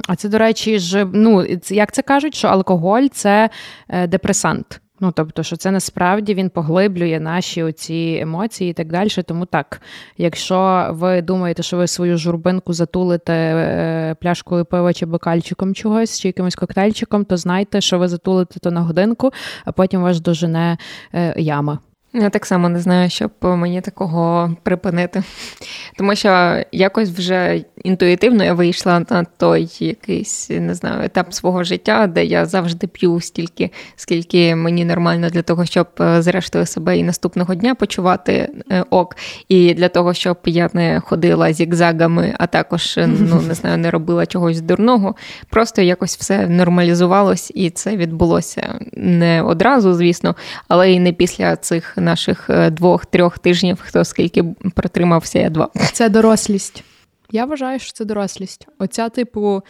А 0.08 0.16
це, 0.16 0.28
до 0.28 0.38
речі, 0.38 0.78
ж 0.78 1.06
ну 1.12 1.46
як 1.68 1.92
це 1.92 2.02
кажуть, 2.02 2.34
що 2.34 2.48
алкоголь 2.48 3.06
це 3.12 3.50
е, 3.88 4.06
депресант. 4.06 4.80
Ну, 5.00 5.12
тобто, 5.12 5.42
що 5.42 5.56
це 5.56 5.70
насправді 5.70 6.34
він 6.34 6.50
поглиблює 6.50 7.20
наші 7.20 7.62
оці 7.62 8.18
емоції 8.22 8.70
і 8.70 8.72
так 8.72 8.92
далі. 8.92 9.08
Тому 9.26 9.46
так, 9.46 9.80
якщо 10.18 10.88
ви 10.90 11.22
думаєте, 11.22 11.62
що 11.62 11.76
ви 11.76 11.86
свою 11.86 12.18
журбинку 12.18 12.72
затулите 12.72 13.32
е, 13.32 14.14
пляшкою 14.20 14.64
пива 14.64 14.92
чи 14.92 15.06
бокальчиком 15.06 15.74
чогось, 15.74 16.20
чи 16.20 16.28
якимось 16.28 16.54
коктейльчиком, 16.54 17.24
то 17.24 17.36
знайте, 17.36 17.80
що 17.80 17.98
ви 17.98 18.08
затулите 18.08 18.60
то 18.60 18.70
на 18.70 18.80
годинку, 18.80 19.32
а 19.64 19.72
потім 19.72 20.02
вас 20.02 20.20
дожене 20.20 20.78
е, 21.14 21.34
яма. 21.36 21.78
Я 22.18 22.30
так 22.30 22.46
само 22.46 22.68
не 22.68 22.80
знаю, 22.80 23.10
щоб 23.10 23.30
мені 23.42 23.80
такого 23.80 24.54
припинити. 24.62 25.22
Тому 25.96 26.16
що 26.16 26.62
якось 26.72 27.10
вже 27.10 27.64
інтуїтивно 27.84 28.44
я 28.44 28.54
вийшла 28.54 29.04
на 29.10 29.24
той 29.24 29.68
якийсь 29.78 30.50
не 30.50 30.74
знаю, 30.74 31.04
етап 31.04 31.34
свого 31.34 31.64
життя, 31.64 32.06
де 32.06 32.24
я 32.24 32.46
завжди 32.46 32.86
п'ю 32.86 33.20
стільки, 33.20 33.70
скільки 33.96 34.56
мені 34.56 34.84
нормально 34.84 35.30
для 35.30 35.42
того, 35.42 35.64
щоб 35.64 35.86
е, 36.00 36.22
зрештою 36.22 36.66
себе 36.66 36.98
і 36.98 37.02
наступного 37.02 37.54
дня 37.54 37.74
почувати 37.74 38.48
е, 38.70 38.84
ок. 38.90 39.16
І 39.48 39.74
для 39.74 39.88
того, 39.88 40.14
щоб 40.14 40.38
я 40.44 40.70
не 40.72 41.00
ходила 41.00 41.52
зігзагами, 41.52 42.34
а 42.38 42.46
також 42.46 42.98
е, 42.98 43.06
ну 43.06 43.40
не 43.48 43.54
знаю, 43.54 43.78
не 43.78 43.90
робила 43.90 44.26
чогось 44.26 44.60
дурного. 44.60 45.14
Просто 45.50 45.82
якось 45.82 46.18
все 46.18 46.46
нормалізувалось, 46.46 47.52
і 47.54 47.70
це 47.70 47.96
відбулося 47.96 48.80
не 48.92 49.42
одразу, 49.42 49.94
звісно, 49.94 50.36
але 50.68 50.92
і 50.92 51.00
не 51.00 51.12
після 51.12 51.56
цих 51.56 51.98
наших 52.06 52.50
е, 52.50 52.70
двох-трьох 52.70 53.38
тижнів, 53.38 53.78
хто 53.82 54.04
скільки 54.04 54.44
протримався, 54.74 55.38
я 55.38 55.50
два. 55.50 55.68
Це 55.92 56.08
дорослість. 56.08 56.84
Я 57.30 57.44
вважаю, 57.44 57.78
що 57.78 57.92
це 57.92 58.04
дорослість. 58.04 58.68
Оця, 58.78 59.08
типу, 59.08 59.62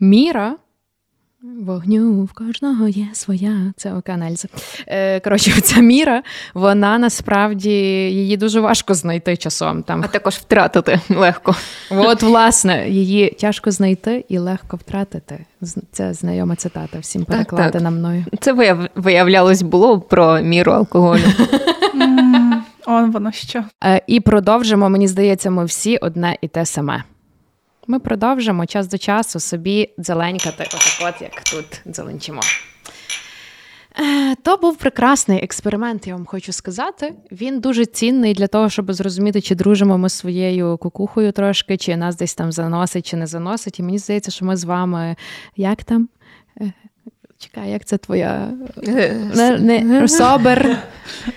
міра. 0.00 0.56
Вогню 1.42 2.22
в 2.24 2.32
кожного 2.32 2.88
є 2.88 3.06
своя, 3.12 3.72
це 3.76 3.94
океан 3.94 4.36
Е, 4.86 5.20
Коротше, 5.20 5.60
ця 5.60 5.80
міра, 5.80 6.22
вона 6.54 6.98
насправді 6.98 7.70
її 8.10 8.36
дуже 8.36 8.60
важко 8.60 8.94
знайти 8.94 9.36
часом. 9.36 9.82
Там. 9.82 10.02
А 10.04 10.08
також 10.08 10.34
втратити 10.34 11.00
легко. 11.10 11.54
От, 11.90 12.22
власне, 12.22 12.88
її 12.88 13.30
тяжко 13.30 13.70
знайти 13.70 14.24
і 14.28 14.38
легко 14.38 14.76
втратити. 14.76 15.44
Це 15.92 16.14
знайома 16.14 16.56
цитата. 16.56 16.98
Всім 16.98 17.24
перекладена 17.24 17.90
мною. 17.90 18.24
Це 18.40 18.76
виявлялось 18.94 19.62
було 19.62 20.00
про 20.00 20.40
міру 20.40 20.72
алкоголю. 20.72 21.22
Он 22.90 23.10
воно 23.10 23.32
що. 23.32 23.64
Е, 23.84 24.02
і 24.06 24.20
продовжимо, 24.20 24.88
мені 24.88 25.08
здається, 25.08 25.50
ми 25.50 25.64
всі 25.64 25.96
одне 25.96 26.36
і 26.40 26.48
те 26.48 26.66
саме. 26.66 27.02
Ми 27.86 27.98
продовжимо 27.98 28.66
час 28.66 28.88
до 28.88 28.98
часу 28.98 29.40
собі 29.40 29.90
дзеленькати, 29.98 30.64
отак 30.66 31.14
от 31.14 31.22
як 31.22 31.42
тут 31.42 31.82
дзеленчимо. 31.94 32.40
Е, 34.00 34.34
то 34.34 34.56
був 34.56 34.76
прекрасний 34.76 35.44
експеримент, 35.44 36.06
я 36.06 36.14
вам 36.14 36.26
хочу 36.26 36.52
сказати. 36.52 37.14
Він 37.32 37.60
дуже 37.60 37.86
цінний 37.86 38.34
для 38.34 38.46
того, 38.46 38.70
щоб 38.70 38.92
зрозуміти, 38.92 39.40
чи 39.40 39.54
дружимо 39.54 39.98
ми 39.98 40.08
своєю 40.08 40.76
кукухою 40.76 41.32
трошки, 41.32 41.76
чи 41.76 41.96
нас 41.96 42.16
десь 42.16 42.34
там 42.34 42.52
заносить, 42.52 43.10
чи 43.10 43.16
не 43.16 43.26
заносить. 43.26 43.78
І 43.78 43.82
мені 43.82 43.98
здається, 43.98 44.30
що 44.30 44.44
ми 44.44 44.56
з 44.56 44.64
вами 44.64 45.16
як 45.56 45.84
там? 45.84 46.08
Е, 47.38 47.44
Чекай, 47.44 47.70
як 47.70 47.84
це 47.84 47.98
твоя 47.98 48.50
Е, 48.88 49.30
не, 49.58 49.80
не, 49.80 50.08
собер. 50.08 50.78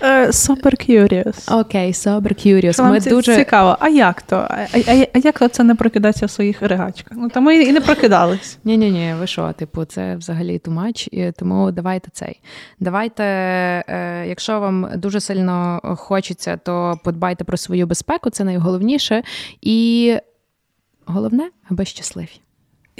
Е, 0.01 0.27
Super 0.27 0.89
curious. 0.89 1.59
Окей, 1.59 1.93
собер 1.93 2.33
curious. 2.33 2.89
Ми 2.89 2.99
це 2.99 3.09
дуже 3.09 3.35
цікаво, 3.35 3.77
а 3.79 3.89
як 3.89 4.21
то? 4.21 4.35
А, 4.35 4.67
а, 4.73 5.07
а 5.13 5.19
як 5.19 5.39
то 5.39 5.47
це 5.47 5.63
не 5.63 5.75
прокидатися 5.75 6.25
в 6.25 6.29
своїх 6.29 6.61
ригачках? 6.61 7.17
Ну, 7.17 7.29
та 7.29 7.39
ми 7.39 7.55
і 7.55 7.71
не 7.71 7.81
прокидались. 7.81 8.57
Ні, 8.63 8.77
ні, 8.77 8.91
ні, 8.91 9.13
ви 9.19 9.27
що, 9.27 9.53
типу, 9.53 9.85
це 9.85 10.15
взагалі 10.15 10.59
тумач, 10.59 11.09
тому 11.37 11.71
давайте 11.71 12.09
цей. 12.13 12.39
Давайте, 12.79 13.23
е, 13.23 14.25
якщо 14.27 14.59
вам 14.59 14.89
дуже 14.95 15.19
сильно 15.19 15.79
хочеться, 15.97 16.57
то 16.57 16.99
подбайте 17.03 17.43
про 17.43 17.57
свою 17.57 17.87
безпеку, 17.87 18.29
це 18.29 18.43
найголовніше. 18.43 19.23
І 19.61 20.17
головне, 21.05 21.49
аби 21.69 21.85
щасливі. 21.85 22.41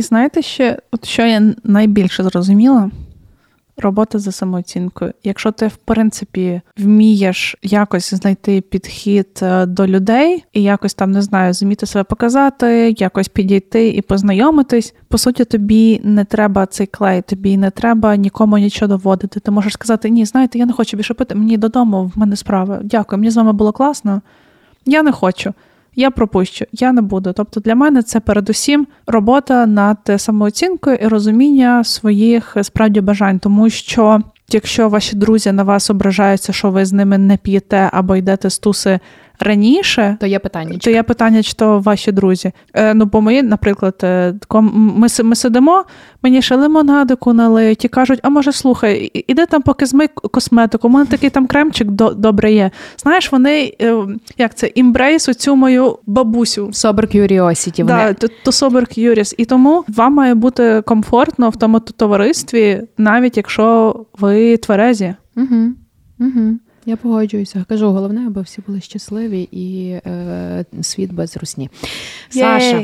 І 0.02 0.04
знаєте 0.04 0.42
ще, 0.42 0.78
от 0.92 1.06
що 1.06 1.26
я 1.26 1.54
найбільше 1.64 2.24
зрозуміла? 2.24 2.92
Робота 3.78 4.20
за 4.20 4.32
самооцінкою. 4.32 5.14
Якщо 5.24 5.52
ти, 5.52 5.68
в 5.68 5.76
принципі, 5.76 6.62
вмієш 6.78 7.56
якось 7.62 8.14
знайти 8.14 8.62
підхід 8.62 9.40
е, 9.42 9.66
до 9.66 9.88
людей 9.88 10.44
і 10.54 10.64
якось 10.64 10.94
там 10.94 11.12
не 11.12 11.22
знаю, 11.22 11.54
зуміти 11.54 11.86
себе 11.86 12.04
показати, 12.04 12.96
якось 12.98 13.28
підійти 13.28 13.90
і 13.90 14.02
познайомитись. 14.02 14.94
По 15.08 15.18
суті, 15.18 15.46
тобі 15.46 16.02
не 16.04 16.26
треба 16.26 16.66
цей 16.66 16.88
клей, 16.88 17.22
тобі 17.22 17.58
не 17.58 17.70
треба 17.70 18.16
нікому 18.16 18.58
нічого 18.58 18.90
доводити. 18.90 19.40
Ти 19.40 19.52
можеш 19.52 19.74
сказати: 19.74 20.10
ні, 20.10 20.26
знаєте, 20.26 20.60
я 20.60 20.66
не 20.66 20.74
хочу 20.74 20.98
більше 20.98 21.14
пити, 21.14 21.36
мені 21.36 21.58
додому, 21.58 22.12
в 22.16 22.20
мене 22.20 22.36
справа. 22.36 22.80
Дякую, 22.84 23.20
мені 23.20 23.32
з 23.32 23.38
вами 23.38 23.54
було 23.54 23.72
класно. 23.72 24.22
Я 24.86 25.04
не 25.04 25.12
хочу. 25.12 25.54
Я 25.96 26.12
пропущу, 26.12 26.66
я 26.72 26.92
не 26.92 27.02
буду. 27.02 27.34
Тобто 27.34 27.60
для 27.60 27.76
мене 27.76 28.04
це 28.04 28.20
передусім 28.20 28.88
робота 29.08 29.66
над 29.66 29.98
самооцінкою 30.18 30.96
і 30.96 31.08
розуміння 31.08 31.84
своїх 31.84 32.58
справді 32.62 33.02
бажань, 33.02 33.40
тому 33.40 33.70
що 33.70 34.20
якщо 34.50 34.90
ваші 34.90 35.16
друзі 35.16 35.52
на 35.52 35.64
вас 35.64 35.90
ображаються, 35.90 36.54
що 36.54 36.70
ви 36.70 36.86
з 36.86 36.94
ними 36.94 37.18
не 37.18 37.38
п'єте 37.38 37.90
або 37.94 38.16
йдете 38.16 38.50
з 38.50 38.60
туси 38.60 39.00
раніше, 39.42 40.18
То 40.20 40.28
є 40.28 40.40
питання. 40.40 40.78
то 40.78 40.90
є 40.90 41.04
питання, 41.04 41.44
чи 41.44 41.54
то 41.54 41.80
ваші 41.80 42.12
друзі. 42.12 42.52
Е, 42.74 42.94
ну, 42.94 43.06
бо 43.06 43.22
ми, 43.22 43.44
наприклад, 43.44 43.96
е, 44.04 44.34
ми, 44.52 45.08
ми 45.24 45.36
сидимо, 45.36 45.86
мені 46.24 46.42
ще 46.42 46.56
лимонадику 46.56 47.34
налиють 47.34 47.86
і 47.86 47.88
кажуть, 47.88 48.20
а 48.24 48.30
може, 48.30 48.52
слухай, 48.52 49.12
іди 49.28 49.46
там 49.46 49.62
поки 49.62 49.86
змий 49.86 50.08
косметику, 50.08 50.88
у 50.88 50.92
мене 50.92 51.06
такий 51.06 51.30
там 51.30 51.48
кремчик 51.48 51.88
до, 51.88 52.10
добре 52.10 52.54
є. 52.54 52.72
Знаєш, 52.98 53.32
вони, 53.32 53.74
е, 53.82 53.96
як 54.38 54.56
це, 54.56 54.72
імбрейс 54.76 55.30
оцю 55.30 55.56
мою 55.56 55.98
бабусю. 56.06 56.70
Собер 56.74 57.06
curiosity. 57.06 57.84
Вони... 57.84 57.94
Да, 57.94 58.14
то, 58.14 58.28
то 58.44 58.52
sober 58.52 59.00
curious. 59.00 59.36
І 59.38 59.46
тому 59.46 59.84
вам 59.88 60.14
має 60.14 60.36
бути 60.36 60.82
комфортно 60.86 61.50
в 61.50 61.56
тому 61.56 61.80
товаристві, 61.80 62.82
навіть 62.98 63.38
якщо 63.38 63.96
ви 64.20 64.58
тверезі. 64.58 65.16
Угу. 65.38 65.74
Угу. 66.20 66.58
Я 66.86 66.96
погоджуюся. 66.98 67.66
Кажу, 67.70 67.92
головне, 67.92 68.28
аби 68.28 68.42
всі 68.42 68.62
були 68.68 68.82
щасливі 68.82 69.42
і 69.52 69.90
е, 70.06 70.66
світ 70.82 71.14
без 71.14 71.38
русні. 71.38 71.70
Саша, 72.30 72.84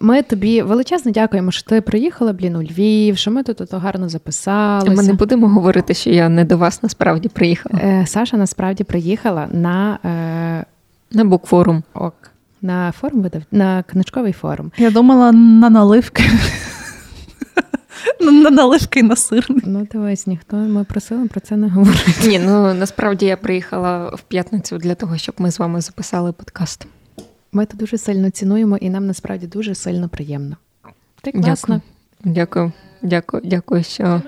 ми 0.00 0.22
тобі 0.22 0.62
величезно 0.62 1.12
дякуємо, 1.12 1.50
що 1.50 1.62
ти 1.68 1.80
приїхала, 1.80 2.32
блін, 2.32 2.56
у 2.56 2.62
Львів, 2.62 3.18
що 3.18 3.30
ми 3.30 3.42
тут 3.42 3.60
ото 3.60 3.78
гарно 3.78 4.08
записалися. 4.08 4.90
Ми 4.96 5.02
не 5.02 5.12
будемо 5.12 5.48
говорити, 5.48 5.94
що 5.94 6.10
я 6.10 6.28
не 6.28 6.44
до 6.44 6.58
вас 6.58 6.82
насправді 6.82 7.28
приїхала. 7.28 7.78
Е, 7.82 8.04
Саша 8.06 8.36
насправді 8.36 8.84
приїхала 8.84 9.48
на 9.52 9.98
е, 10.04 10.64
На 11.16 11.24
букфорум. 11.24 11.82
ок. 11.94 12.14
На 12.62 12.92
форум 12.92 13.22
видав 13.22 13.42
на 13.52 13.82
книжковий 13.82 14.32
форум. 14.32 14.72
Я 14.78 14.90
думала 14.90 15.32
на 15.32 15.70
наливки. 15.70 16.22
На- 18.20 18.32
На 18.32 18.50
наливки 18.50 19.00
і 19.00 19.02
на 19.02 19.16
сирник. 19.16 19.64
Ну, 19.66 19.86
дивись, 19.92 20.26
ніхто 20.26 20.56
ми 20.56 20.84
просили 20.84 21.28
про 21.28 21.40
це 21.40 21.56
не 21.56 21.68
говорити. 21.68 22.28
Ні, 22.28 22.38
ну 22.38 22.74
насправді 22.74 23.26
я 23.26 23.36
приїхала 23.36 24.08
в 24.08 24.20
п'ятницю 24.20 24.78
для 24.78 24.94
того, 24.94 25.16
щоб 25.18 25.34
ми 25.38 25.50
з 25.50 25.58
вами 25.58 25.80
записали 25.80 26.32
подкаст. 26.32 26.86
Ми 27.52 27.66
це 27.66 27.76
дуже 27.76 27.98
сильно 27.98 28.30
цінуємо, 28.30 28.76
і 28.76 28.90
нам 28.90 29.06
насправді 29.06 29.46
дуже 29.46 29.74
сильно 29.74 30.08
приємно. 30.08 30.56
Ти 31.22 31.32
класно. 31.32 31.80
Дякую, 32.24 32.72
дякую, 33.02 33.42
дякую, 33.46 33.84
що 33.84 34.22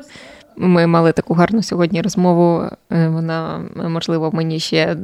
ми 0.56 0.86
мали 0.86 1.12
таку 1.12 1.34
гарну 1.34 1.62
сьогодні 1.62 2.02
розмову. 2.02 2.62
Е, 2.92 3.08
Вона, 3.08 3.60
можливо, 3.88 4.30
мені 4.32 4.60
ще 4.60 4.96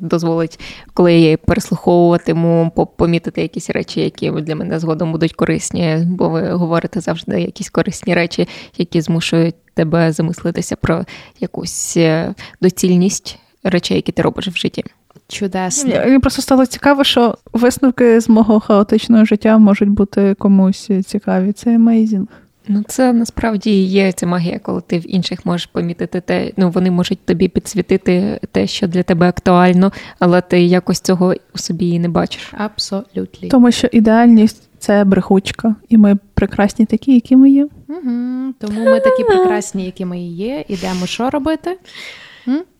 дозволить, 0.00 0.60
коли 0.94 1.12
я 1.12 1.18
її 1.18 1.36
переслуховуватиму, 1.36 2.72
по- 2.76 2.86
помітити 2.86 3.42
якісь 3.42 3.70
речі, 3.70 4.00
які 4.00 4.30
для 4.30 4.54
мене 4.56 4.78
згодом 4.78 5.12
будуть 5.12 5.32
корисні, 5.32 5.98
бо 6.06 6.28
ви 6.28 6.50
говорите 6.52 7.00
завжди 7.00 7.40
якісь 7.40 7.70
корисні 7.70 8.14
речі, 8.14 8.48
які 8.76 9.00
змушують 9.00 9.54
тебе 9.74 10.12
замислитися 10.12 10.76
про 10.76 11.04
якусь 11.40 11.96
е, 11.96 12.34
доцільність 12.60 13.38
речей, 13.64 13.96
які 13.96 14.12
ти 14.12 14.22
робиш 14.22 14.48
в 14.48 14.56
житті. 14.56 14.84
Чудесно. 15.28 15.90
Мені 15.94 16.18
просто 16.18 16.42
стало 16.42 16.66
цікаво, 16.66 17.04
що 17.04 17.38
висновки 17.52 18.20
з 18.20 18.28
мого 18.28 18.60
хаотичного 18.60 19.24
життя 19.24 19.58
можуть 19.58 19.88
бути 19.88 20.34
комусь 20.38 20.90
цікаві. 21.06 21.52
Це 21.52 21.78
amazing. 21.78 22.26
Ну, 22.68 22.84
це 22.88 23.12
насправді 23.12 23.84
є 23.84 24.12
ця 24.12 24.26
магія, 24.26 24.58
коли 24.58 24.80
ти 24.80 24.98
в 24.98 25.14
інших 25.14 25.46
можеш 25.46 25.66
помітити 25.66 26.20
те, 26.20 26.52
ну 26.56 26.70
вони 26.70 26.90
можуть 26.90 27.26
тобі 27.26 27.48
підсвітити 27.48 28.40
те, 28.52 28.66
що 28.66 28.86
для 28.86 29.02
тебе 29.02 29.28
актуально, 29.28 29.92
але 30.18 30.40
ти 30.40 30.62
якось 30.62 31.00
цього 31.00 31.34
у 31.54 31.58
собі 31.58 31.88
і 31.88 31.98
не 31.98 32.08
бачиш. 32.08 32.52
Абсолютно. 32.58 33.48
Тому 33.50 33.72
що 33.72 33.88
ідеальність 33.92 34.68
це 34.78 35.04
брехучка, 35.04 35.74
і 35.88 35.96
ми 35.96 36.16
прекрасні 36.34 36.86
такі, 36.86 37.14
які 37.14 37.36
ми 37.36 37.50
є. 37.50 37.68
Угу. 37.88 38.52
Тому 38.58 38.84
ми 38.84 39.00
такі 39.00 39.24
прекрасні, 39.24 39.84
які 39.84 40.04
ми 40.04 40.20
є. 40.20 40.64
Ідемо 40.68 41.06
що 41.06 41.30
робити? 41.30 41.78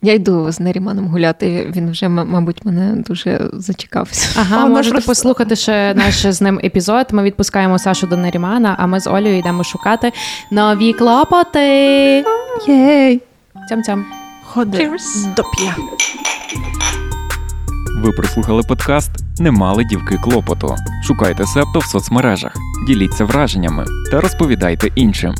Я 0.02 0.12
йду 0.14 0.52
з 0.52 0.60
Наріманом 0.60 1.06
гуляти. 1.08 1.72
Він 1.76 1.90
вже, 1.90 2.08
мабуть, 2.08 2.64
мене 2.64 3.02
дуже 3.08 3.50
зачекався. 3.52 4.40
Ага, 4.40 4.64
О, 4.64 4.68
ну 4.68 4.74
можете 4.74 4.92
просто- 4.92 5.10
послухати 5.10 5.56
ще 5.56 5.94
наш 5.94 6.26
з 6.26 6.40
ним 6.40 6.60
епізод. 6.64 7.06
Ми 7.12 7.22
відпускаємо 7.22 7.78
Сашу 7.78 8.06
до 8.06 8.16
Нарімана, 8.16 8.76
а 8.78 8.86
ми 8.86 9.00
з 9.00 9.06
Олею 9.06 9.38
йдемо 9.38 9.64
шукати 9.64 10.12
нові 10.50 10.92
клопоти. 10.92 11.60
Єй! 12.68 13.22
Цям-цям. 13.68 14.04
Ходи 14.44 14.90
до 15.36 15.42
п'я. 15.42 15.76
Ви 18.02 18.12
прослухали 18.12 18.62
подкаст 18.68 19.10
Не 19.38 19.50
мали 19.50 19.84
дівки 19.84 20.16
клопоту. 20.16 20.76
Шукайте 21.04 21.44
септо 21.46 21.78
в 21.78 21.84
соцмережах, 21.84 22.52
діліться 22.86 23.24
враженнями 23.24 23.84
та 24.10 24.20
розповідайте 24.20 24.88
іншим. 24.94 25.34